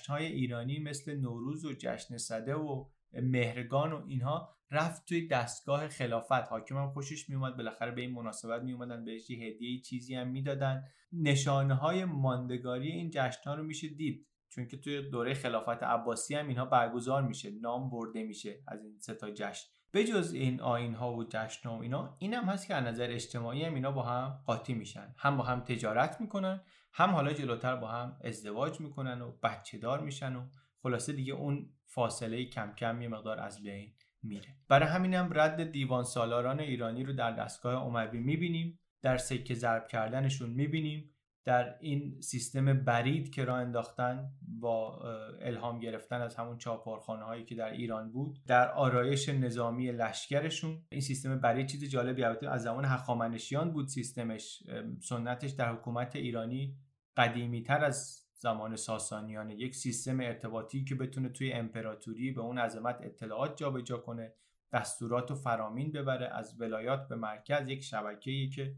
های 0.08 0.26
ایرانی 0.26 0.78
مثل 0.78 1.16
نوروز 1.16 1.64
و 1.64 1.72
جشن 1.72 2.16
صده 2.16 2.54
و 2.54 2.84
مهرگان 3.12 3.92
و 3.92 4.04
اینها 4.06 4.56
رفت 4.70 5.04
توی 5.04 5.28
دستگاه 5.28 5.88
خلافت. 5.88 6.48
حاکم 6.48 6.76
هم 6.76 6.90
خوشش 6.90 7.28
میومد 7.30 7.56
بالاخره 7.56 7.90
به 7.90 8.00
این 8.00 8.12
مناسبت 8.12 8.62
میومدن 8.62 9.04
بهش 9.04 9.30
یه 9.30 9.46
هدیه 9.46 9.80
چیزی 9.80 10.14
هم 10.14 10.28
می‌دادن. 10.28 10.84
نشانه 11.12 11.74
های 11.74 12.04
ماندگاری 12.04 12.88
این 12.88 13.10
جشن 13.14 13.50
ها 13.50 13.54
رو 13.54 13.62
میشه 13.62 13.88
دید 13.88 14.26
چون 14.48 14.66
که 14.66 14.76
توی 14.76 15.10
دوره 15.10 15.34
خلافت 15.34 15.82
عباسی 15.82 16.34
هم 16.34 16.48
اینها 16.48 16.64
برگزار 16.64 17.22
میشه 17.22 17.50
نام 17.50 17.90
برده 17.90 18.22
میشه 18.22 18.62
از 18.68 18.84
این 18.84 18.98
سه 18.98 19.14
تا 19.14 19.30
جشن. 19.30 19.68
بجز 19.94 20.32
این 20.34 20.60
آین 20.60 20.94
ها 20.94 21.12
و 21.12 21.24
جشن 21.24 21.68
ها 21.68 21.76
و 21.78 21.82
اینا 21.82 22.16
این 22.18 22.34
هم 22.34 22.44
هست 22.44 22.66
که 22.66 22.74
از 22.74 22.84
نظر 22.84 23.06
اجتماعی 23.10 23.64
هم 23.64 23.74
اینا 23.74 23.92
با 23.92 24.02
هم 24.02 24.42
قاطی 24.46 24.74
میشن. 24.74 25.14
هم 25.16 25.36
با 25.36 25.44
هم 25.44 25.60
تجارت 25.60 26.20
می‌کنن 26.20 26.60
هم 26.92 27.10
حالا 27.10 27.32
جلوتر 27.32 27.76
با 27.76 27.88
هم 27.88 28.16
ازدواج 28.24 28.80
می‌کنن 28.80 29.22
و 29.22 29.32
بچه 29.42 29.78
دار 29.78 30.00
میشن 30.00 30.36
و 30.36 30.46
خلاصه 30.82 31.12
دیگه 31.12 31.32
اون 31.32 31.70
فاصله 31.86 32.44
کم 32.44 32.72
کم 32.72 33.02
یه 33.02 33.08
مقدار 33.08 33.40
از 33.40 33.62
بین 33.62 33.92
میره. 34.22 34.56
برای 34.68 34.88
همینم 34.88 35.30
رد 35.32 35.72
دیوان 35.72 36.04
سالاران 36.04 36.60
ایرانی 36.60 37.04
رو 37.04 37.12
در 37.12 37.30
دستگاه 37.30 37.86
اموی 37.86 38.18
می‌بینیم 38.18 38.80
در 39.02 39.16
سکه 39.16 39.54
ضرب 39.54 39.88
کردنشون 39.88 40.50
می‌بینیم. 40.50 41.13
در 41.44 41.76
این 41.80 42.20
سیستم 42.20 42.72
برید 42.72 43.30
که 43.30 43.44
را 43.44 43.56
انداختن 43.56 44.30
با 44.42 44.98
الهام 45.40 45.78
گرفتن 45.78 46.20
از 46.20 46.34
همون 46.34 46.58
چاپارخانه 46.58 47.24
هایی 47.24 47.44
که 47.44 47.54
در 47.54 47.70
ایران 47.70 48.12
بود 48.12 48.38
در 48.46 48.72
آرایش 48.72 49.28
نظامی 49.28 49.92
لشکرشون 49.92 50.82
این 50.88 51.00
سیستم 51.00 51.40
برید 51.40 51.66
چیز 51.66 51.84
جالبی 51.84 52.24
البته 52.24 52.50
از 52.50 52.62
زمان 52.62 52.84
هخامنشیان 52.84 53.72
بود 53.72 53.88
سیستمش 53.88 54.62
سنتش 55.00 55.50
در 55.50 55.72
حکومت 55.72 56.16
ایرانی 56.16 56.76
قدیمی 57.16 57.62
تر 57.62 57.84
از 57.84 58.24
زمان 58.34 58.76
ساسانیان 58.76 59.50
یک 59.50 59.74
سیستم 59.74 60.20
ارتباطی 60.20 60.84
که 60.84 60.94
بتونه 60.94 61.28
توی 61.28 61.52
امپراتوری 61.52 62.30
به 62.30 62.40
اون 62.40 62.58
عظمت 62.58 62.98
اطلاعات 63.00 63.56
جابجا 63.56 63.98
کنه 63.98 64.32
دستورات 64.72 65.30
و 65.30 65.34
فرامین 65.34 65.92
ببره 65.92 66.26
از 66.26 66.60
ولایات 66.60 67.08
به 67.08 67.16
مرکز 67.16 67.68
یک 67.68 67.82
شبکه‌ای 67.82 68.48
که 68.48 68.74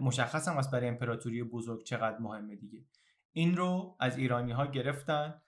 مشخص 0.00 0.48
هم 0.48 0.56
از 0.58 0.70
برای 0.70 0.88
امپراتوری 0.88 1.42
بزرگ 1.42 1.84
چقدر 1.84 2.18
مهمه 2.18 2.56
دیگه. 2.56 2.84
این 3.32 3.56
رو 3.56 3.96
از 4.00 4.18
ایرانی 4.18 4.52
ها 4.52 4.66
گرفتن 4.66 5.42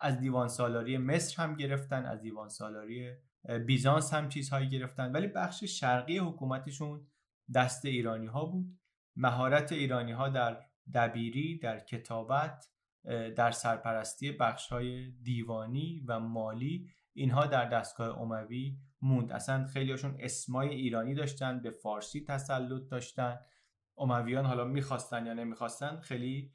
از 0.00 0.20
دیوان 0.20 0.48
سالاری 0.48 0.98
مصر 0.98 1.42
هم 1.42 1.54
گرفتن 1.54 2.06
از 2.06 2.20
دیوان 2.20 2.48
سالاری 2.48 3.12
بیزانس 3.66 4.14
هم 4.14 4.28
چیزهایی 4.28 4.68
گرفتن. 4.68 5.12
ولی 5.12 5.26
بخش 5.26 5.64
شرقی 5.64 6.18
حکومتشون 6.18 7.06
دست 7.54 7.84
ایرانی 7.84 8.26
ها 8.26 8.44
بود. 8.44 8.78
مهارت 9.16 9.72
ایرانی 9.72 10.12
ها 10.12 10.28
در 10.28 10.60
دبیری 10.94 11.58
در 11.58 11.78
کتابت 11.78 12.66
در 13.36 13.50
سرپرستی 13.50 14.32
بخش 14.32 14.68
های 14.68 15.10
دیوانی 15.22 16.04
و 16.08 16.20
مالی 16.20 16.90
اینها 17.12 17.46
در 17.46 17.68
دستگاه 17.68 18.20
اموی 18.20 18.78
موند. 19.02 19.32
اصلا 19.32 19.66
خیلی 19.66 19.90
هاشون 19.90 20.16
اسمای 20.20 20.68
ایرانی 20.68 21.14
داشتن 21.14 21.60
به 21.60 21.70
فارسی 21.70 22.24
تسلط 22.24 22.88
داشتن. 22.90 23.38
امویان 24.00 24.46
حالا 24.46 24.64
می‌خواستن 24.64 25.26
یا 25.26 25.32
نمی‌خواستن 25.32 26.00
خیلی 26.00 26.52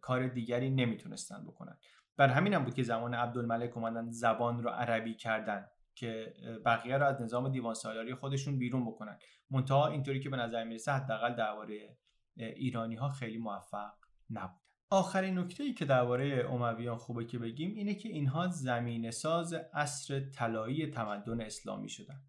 کار 0.00 0.28
دیگری 0.28 0.70
نمی‌تونستن 0.70 1.44
بکنن. 1.44 1.78
بر 2.16 2.28
همین 2.28 2.54
هم 2.54 2.64
بود 2.64 2.74
که 2.74 2.82
زمان 2.82 3.14
عبدالملک 3.14 3.76
اومدن 3.76 4.10
زبان 4.10 4.62
رو 4.62 4.70
عربی 4.70 5.14
کردن 5.14 5.66
که 5.94 6.34
بقیه 6.64 6.98
رو 6.98 7.06
از 7.06 7.22
نظام 7.22 7.48
دیوان 7.48 7.74
سالاری 7.74 8.14
خودشون 8.14 8.58
بیرون 8.58 8.86
بکنن. 8.86 9.18
منتها 9.50 9.88
اینطوری 9.88 10.20
که 10.20 10.30
به 10.30 10.36
نظر 10.36 10.64
می‌رسه 10.64 10.92
حداقل 10.92 11.34
درباره 11.34 11.96
ایرانی 12.36 12.94
ها 12.94 13.08
خیلی 13.08 13.38
موفق 13.38 13.92
نبود 14.30 14.60
آخرین 14.90 15.38
نکته 15.38 15.64
ای 15.64 15.74
که 15.74 15.84
درباره 15.84 16.46
امویان 16.50 16.96
خوبه 16.96 17.24
که 17.24 17.38
بگیم 17.38 17.74
اینه 17.74 17.94
که 17.94 18.08
اینها 18.08 18.48
زمین 18.48 19.10
ساز 19.10 19.52
عصر 19.52 20.20
طلایی 20.20 20.86
تمدن 20.86 21.40
اسلامی 21.40 21.88
شدن. 21.88 22.22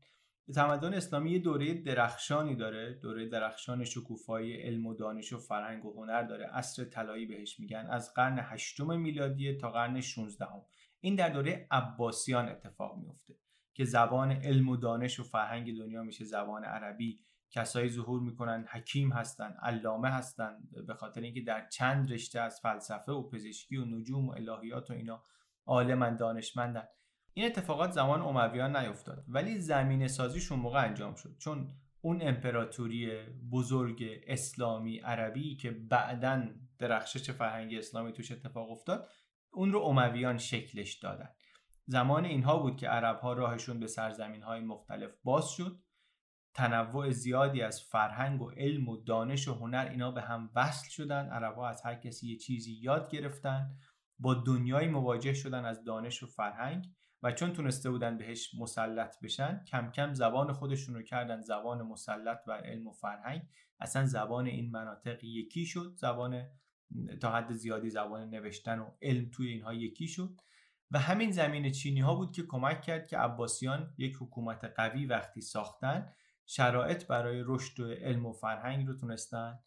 تمدن 0.56 0.94
اسلامی 0.94 1.32
یه 1.32 1.40
دوره 1.40 1.74
درخشانی 1.74 2.56
داره. 2.56 2.94
دوره 2.94 3.30
درخشان 3.30 3.84
شکوفایی 3.84 4.62
علم 4.62 4.86
و 4.86 4.94
دانش 4.94 5.34
و 5.34 5.38
فرهنگ 5.38 5.86
و 5.86 5.94
هنر 5.94 6.24
داره. 6.24 6.46
عصر 6.46 6.86
طلایی 6.86 7.26
بهش 7.26 7.60
میگن. 7.60 7.88
از 7.90 8.14
قرن 8.14 8.40
هشتم 8.42 9.00
میلادی 9.00 9.58
تا 9.58 9.72
قرن 9.72 10.02
16 10.02 10.46
هم. 10.46 10.62
این 11.00 11.16
در 11.16 11.30
دوره 11.30 11.68
عباسیان 11.72 12.50
اتفاق 12.50 12.98
میفته 12.98 13.36
که 13.74 13.86
زبان 13.86 14.32
علم 14.32 14.70
و 14.70 14.78
دانش 14.78 15.20
و 15.20 15.24
فرهنگ 15.24 15.78
دنیا 15.78 16.04
میشه 16.04 16.26
زبان 16.26 16.64
عربی. 16.64 17.20
کسایی 17.52 17.90
ظهور 17.90 18.22
می‌کنن 18.22 18.66
حکیم 18.72 19.12
هستن 19.12 19.56
علامه 19.62 20.10
هستن 20.10 20.58
به 20.88 20.94
خاطر 20.94 21.22
اینکه 21.22 21.42
در 21.42 21.68
چند 21.68 22.14
رشته 22.14 22.40
از 22.40 22.60
فلسفه 22.60 23.12
و 23.12 23.30
پزشکی 23.30 23.78
و 23.78 23.86
نجوم 23.86 24.28
و 24.28 24.32
الهیات 24.32 24.90
و 24.90 24.94
اینا 24.94 25.24
عالمن 25.66 26.16
دانشمندن. 26.16 26.88
این 27.34 27.46
اتفاقات 27.46 27.92
زمان 27.92 28.22
امویان 28.22 28.76
نیفتاد 28.76 29.26
ولی 29.28 29.60
زمین 29.60 30.08
سازیشون 30.08 30.60
موقع 30.60 30.86
انجام 30.86 31.16
شد. 31.16 31.36
چون 31.38 31.74
اون 32.02 32.20
امپراتوری 32.22 33.12
بزرگ 33.52 34.04
اسلامی 34.28 34.98
عربی 34.98 35.56
که 35.56 35.72
بعدا 35.72 36.48
درخشش 36.80 37.32
فرهنگ 37.32 37.76
اسلامی 37.76 38.14
توش 38.14 38.32
اتفاق 38.32 38.72
افتاد 38.72 39.10
اون 39.54 39.72
رو 39.72 39.80
امویان 39.80 40.38
شکلش 40.38 40.94
دادن. 40.94 41.30
زمان 41.86 42.26
اینها 42.26 42.58
بود 42.58 42.78
که 42.78 42.88
عرب 42.88 43.20
ها 43.20 43.34
راهشون 43.34 43.80
به 43.80 43.88
سرزمین 43.88 44.44
های 44.44 44.60
مختلف 44.60 45.12
باز 45.24 45.50
شد. 45.50 45.80
تنوع 46.54 47.10
زیادی 47.10 47.62
از 47.62 47.82
فرهنگ 47.82 48.42
و 48.42 48.50
علم 48.50 48.90
و 48.90 48.98
دانش 48.98 49.48
و 49.48 49.54
هنر 49.54 49.88
اینا 49.92 50.12
به 50.12 50.22
هم 50.22 50.50
وصل 50.56 50.90
شدن. 50.90 51.30
عرب 51.30 51.56
ها 51.56 51.70
از 51.70 51.82
هر 51.82 51.96
کسی 51.96 52.28
یه 52.28 52.38
چیزی 52.38 52.74
یاد 52.74 53.12
گرفتن. 53.12 53.78
با 54.20 54.34
دنیای 54.34 54.88
مواجه 54.88 55.34
شدن 55.34 55.66
از 55.66 55.84
دانش 55.84 56.24
و 56.24 56.28
فرهنگ. 56.28 56.86
و 57.24 57.32
چون 57.32 57.54
تونسته 57.54 57.90
بودن 57.90 58.18
بهش 58.18 58.56
مسلط 58.56 59.20
بشن 59.20 59.64
کم 59.68 59.92
کم 59.92 60.14
زبان 60.14 60.54
خودشون 60.54 60.96
رو 60.96 61.02
کردن 61.02 61.42
زبان 61.42 61.82
مسلط 61.82 62.46
بر 62.46 62.62
علم 62.62 62.88
و 62.88 62.92
فرهنگ. 62.92 63.42
اصلا 63.80 64.06
زبان 64.06 64.46
این 64.46 64.72
مناطق 64.72 65.24
یکی 65.24 65.66
شد 65.66 65.94
زبان 65.96 66.48
تا 67.22 67.32
حد 67.32 67.54
زیادی 67.54 67.90
زبان 67.90 68.30
نوشتن 68.30 68.80
و 68.80 68.92
علم 69.02 69.30
توی 69.30 69.48
اینها 69.48 69.74
یکی 69.74 70.08
شد. 70.08 70.42
و 70.92 71.00
همین 71.00 71.32
زمین 71.32 71.72
چینی 71.72 72.00
ها 72.00 72.16
بود 72.16 72.32
که 72.32 72.44
کمک 72.44 72.82
کرد 72.82 73.08
که 73.08 73.18
عباسیان 73.18 73.94
یک 73.98 74.18
حکومت 74.22 74.64
قوی 74.76 75.06
وقتی 75.06 75.42
ساختن 75.42 76.14
شرایط 76.46 77.08
برای 77.08 77.44
رشد 77.46 77.80
و 77.80 77.92
علم 77.92 78.26
و 78.26 78.34
فرهنگ 78.34 78.88
رو 78.88 78.94
تونستن 78.94 79.60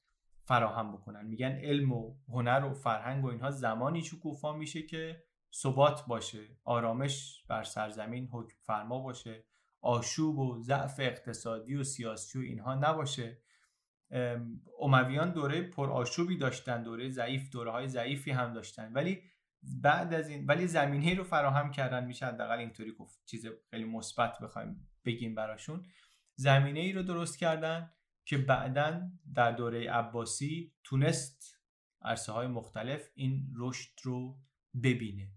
فراهم 0.44 0.92
بکنن. 0.92 1.26
میگن 1.26 1.52
علم 1.52 1.92
و 1.92 2.14
هنر 2.28 2.64
و 2.64 2.74
فرهنگ 2.74 3.24
و 3.24 3.28
اینها 3.28 3.50
زمانی 3.50 4.02
شکوفا 4.02 4.52
میشه 4.52 4.82
که 4.82 5.23
ثبات 5.54 6.06
باشه 6.06 6.58
آرامش 6.64 7.44
بر 7.48 7.62
سرزمین 7.62 8.28
حکم 8.32 8.56
فرما 8.62 8.98
باشه 8.98 9.44
آشوب 9.80 10.38
و 10.38 10.58
ضعف 10.62 11.00
اقتصادی 11.00 11.74
و 11.74 11.84
سیاسی 11.84 12.38
و 12.38 12.42
اینها 12.42 12.74
نباشه. 12.74 13.38
امویان 14.80 15.32
دوره 15.32 15.62
پر 15.62 15.90
آشوبی 15.90 16.36
داشتن 16.36 16.82
دوره 16.82 17.08
ضعیف 17.08 17.50
دوره 17.50 17.70
های 17.70 17.88
ضعیفی 17.88 18.30
هم 18.30 18.52
داشتن. 18.52 18.92
ولی 18.92 19.22
بعد 19.62 20.14
از 20.14 20.28
این 20.28 20.46
ولی 20.46 20.66
زمینه 20.66 21.14
رو 21.14 21.24
فراهم 21.24 21.70
کردن 21.70 22.04
میشه 22.04 22.26
حداقل 22.26 22.58
اینطوری 22.58 22.92
گفت. 22.92 23.20
چیز 23.26 23.46
خیلی 23.70 23.84
مثبت 23.84 24.38
بخوایم 24.38 24.88
بگیم 25.04 25.34
براشون. 25.34 25.86
زمینه 26.34 26.80
ای 26.80 26.92
رو 26.92 27.02
درست 27.02 27.38
کردن 27.38 27.90
که 28.24 28.38
بعدا 28.38 29.10
در 29.34 29.52
دوره 29.52 29.90
عباسی 29.90 30.72
تونست 30.84 31.58
عرصه 32.02 32.32
های 32.32 32.46
مختلف 32.46 33.08
این 33.14 33.52
رشد 33.56 33.92
رو 34.02 34.38
ببینه. 34.82 35.28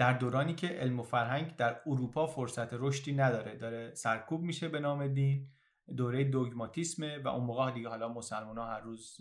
در 0.00 0.12
دورانی 0.12 0.54
که 0.54 0.66
علم 0.66 1.00
و 1.00 1.02
فرهنگ 1.02 1.56
در 1.56 1.80
اروپا 1.86 2.26
فرصت 2.26 2.68
رشدی 2.72 3.12
نداره 3.12 3.56
داره 3.56 3.94
سرکوب 3.94 4.40
میشه 4.40 4.68
به 4.68 4.80
نام 4.80 5.06
دین 5.06 5.48
دوره 5.96 6.24
دوگماتیسمه 6.24 7.18
و 7.18 7.28
اون 7.28 7.44
موقع 7.44 7.70
دیگه 7.70 7.88
حالا 7.88 8.08
مسلمان 8.08 8.58
ها 8.58 8.66
هر 8.66 8.80
روز 8.80 9.18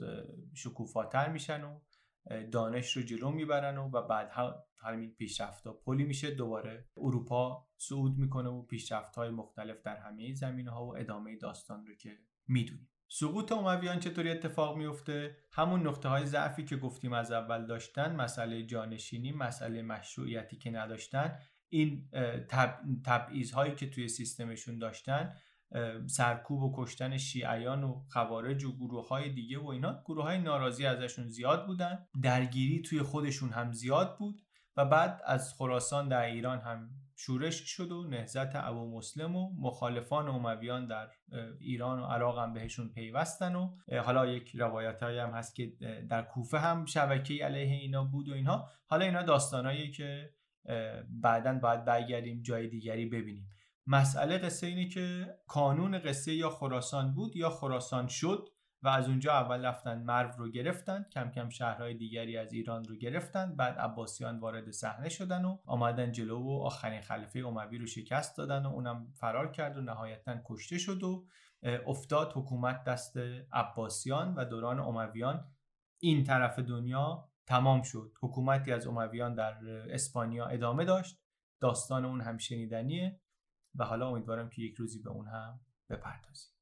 شکوفاتر 0.55 1.29
میشن 1.29 1.63
و 1.63 1.79
دانش 2.51 2.97
رو 2.97 3.03
جلو 3.03 3.31
می‌برن 3.31 3.77
و, 3.77 3.89
و 3.89 4.07
بعد 4.07 4.31
همین 4.77 5.15
پیشرفت 5.15 5.67
ها 5.67 5.73
پلی 5.73 6.03
میشه 6.03 6.31
دوباره 6.31 6.87
اروپا 6.97 7.67
صعود 7.77 8.17
می‌کنه 8.17 8.49
و 8.49 8.61
پیشرفت 8.61 9.15
های 9.15 9.29
مختلف 9.29 9.81
در 9.81 9.97
همه 9.97 10.33
زمینه 10.33 10.71
ها 10.71 10.85
و 10.85 10.97
ادامه 10.97 11.37
داستان 11.37 11.85
رو 11.85 11.95
که 11.95 12.17
می‌دونیم. 12.47 12.89
سقوط 13.11 13.51
امویان 13.51 13.99
چطوری 13.99 14.31
اتفاق 14.31 14.77
میفته 14.77 15.37
همون 15.51 15.87
نقطه 15.87 16.09
های 16.09 16.25
ضعفی 16.25 16.65
که 16.65 16.77
گفتیم 16.77 17.13
از 17.13 17.31
اول 17.31 17.65
داشتن 17.65 18.15
مسئله 18.15 18.63
جانشینی 18.63 19.31
مسئله 19.31 19.81
مشروعیتی 19.81 20.57
که 20.57 20.71
نداشتن 20.71 21.37
این 21.69 22.09
تبعیض 23.05 23.51
هایی 23.51 23.75
که 23.75 23.89
توی 23.89 24.07
سیستمشون 24.07 24.77
داشتن 24.77 25.33
سرکوب 26.07 26.63
و 26.63 26.73
کشتن 26.77 27.17
شیعیان 27.17 27.83
و 27.83 28.01
خوارج 28.09 28.63
و 28.63 28.77
گروه 28.77 29.07
های 29.07 29.29
دیگه 29.29 29.59
و 29.59 29.67
اینا 29.67 30.01
گروه 30.05 30.23
های 30.23 30.37
ناراضی 30.37 30.85
ازشون 30.85 31.27
زیاد 31.27 31.65
بودن. 31.65 32.07
درگیری 32.23 32.81
توی 32.81 33.01
خودشون 33.01 33.49
هم 33.49 33.71
زیاد 33.71 34.17
بود 34.17 34.41
و 34.77 34.85
بعد 34.85 35.21
از 35.25 35.53
خراسان 35.53 36.07
در 36.07 36.25
ایران 36.25 36.59
هم 36.59 36.89
شورش 37.21 37.55
شد 37.55 37.91
و 37.91 38.07
نهزت 38.07 38.55
ابو 38.55 38.97
مسلم 38.97 39.35
و 39.35 39.49
مخالفان 39.59 40.27
امویان 40.27 40.87
در 40.87 41.09
ایران 41.59 41.99
و 41.99 42.05
عراق 42.05 42.39
هم 42.39 42.53
بهشون 42.53 42.89
پیوستن 42.89 43.55
و 43.55 43.75
حالا 44.05 44.25
یک 44.25 44.55
روایت 44.55 45.03
هم 45.03 45.29
هست 45.29 45.55
که 45.55 45.73
در 46.09 46.21
کوفه 46.21 46.59
هم 46.59 46.85
شبکه 46.85 47.45
علیه 47.45 47.73
اینا 47.73 48.03
بود 48.03 48.29
و 48.29 48.33
اینها. 48.33 48.69
حالا 48.85 49.05
اینا 49.05 49.23
داستانایی 49.23 49.91
که 49.91 50.33
بعدا 51.09 51.53
باید 51.53 51.85
برگردیم 51.85 52.41
جای 52.41 52.67
دیگری 52.67 53.05
ببینیم. 53.05 53.49
مسئله 53.87 54.37
قصه 54.37 54.67
اینه 54.67 54.87
که 54.87 55.35
کانون 55.47 55.99
قصه 55.99 56.33
یا 56.33 56.49
خراسان 56.49 57.13
بود 57.13 57.35
یا 57.35 57.49
خراسان 57.49 58.07
شد. 58.07 58.47
و 58.83 58.87
از 58.87 59.07
اونجا 59.07 59.33
اول 59.33 59.65
رفتن 59.65 60.03
مرو 60.03 60.31
رو 60.37 60.49
گرفتن 60.49 61.05
کم 61.11 61.31
کم 61.31 61.49
شهرهای 61.49 61.93
دیگری 61.93 62.37
از 62.37 62.53
ایران 62.53 62.83
رو 62.85 62.95
گرفتن 62.95 63.55
بعد 63.55 63.77
عباسیان 63.79 64.39
وارد 64.39 64.71
صحنه 64.71 65.09
شدن 65.09 65.45
و 65.45 65.57
آمدن 65.65 66.11
جلو 66.11 66.39
و 66.39 66.61
آخرین 66.63 67.01
خلیفه 67.01 67.39
اموی 67.39 67.77
رو 67.77 67.85
شکست 67.85 68.37
دادن 68.37 68.65
و 68.65 68.69
اونم 68.69 69.13
فرار 69.13 69.51
کرد 69.51 69.77
و 69.77 69.81
نهایتا 69.81 70.35
کشته 70.45 70.77
شد 70.77 71.03
و 71.03 71.25
افتاد 71.63 72.33
حکومت 72.35 72.83
دست 72.83 73.17
عباسیان 73.53 74.35
و 74.35 74.45
دوران 74.45 74.79
امویان 74.79 75.51
این 75.99 76.23
طرف 76.23 76.59
دنیا 76.59 77.29
تمام 77.45 77.81
شد. 77.81 78.13
حکومتی 78.21 78.71
از 78.71 78.87
امویان 78.87 79.35
در 79.35 79.65
اسپانیا 79.93 80.45
ادامه 80.45 80.85
داشت. 80.85 81.19
داستان 81.59 82.05
اون 82.05 82.21
هم 82.21 82.37
شنیدنیه 82.37 83.19
و 83.75 83.85
حالا 83.85 84.09
امیدوارم 84.09 84.49
که 84.49 84.61
یک 84.61 84.75
روزی 84.75 85.01
به 85.01 85.09
اون 85.09 85.27
هم 85.27 85.59
بپردازیم. 85.89 86.58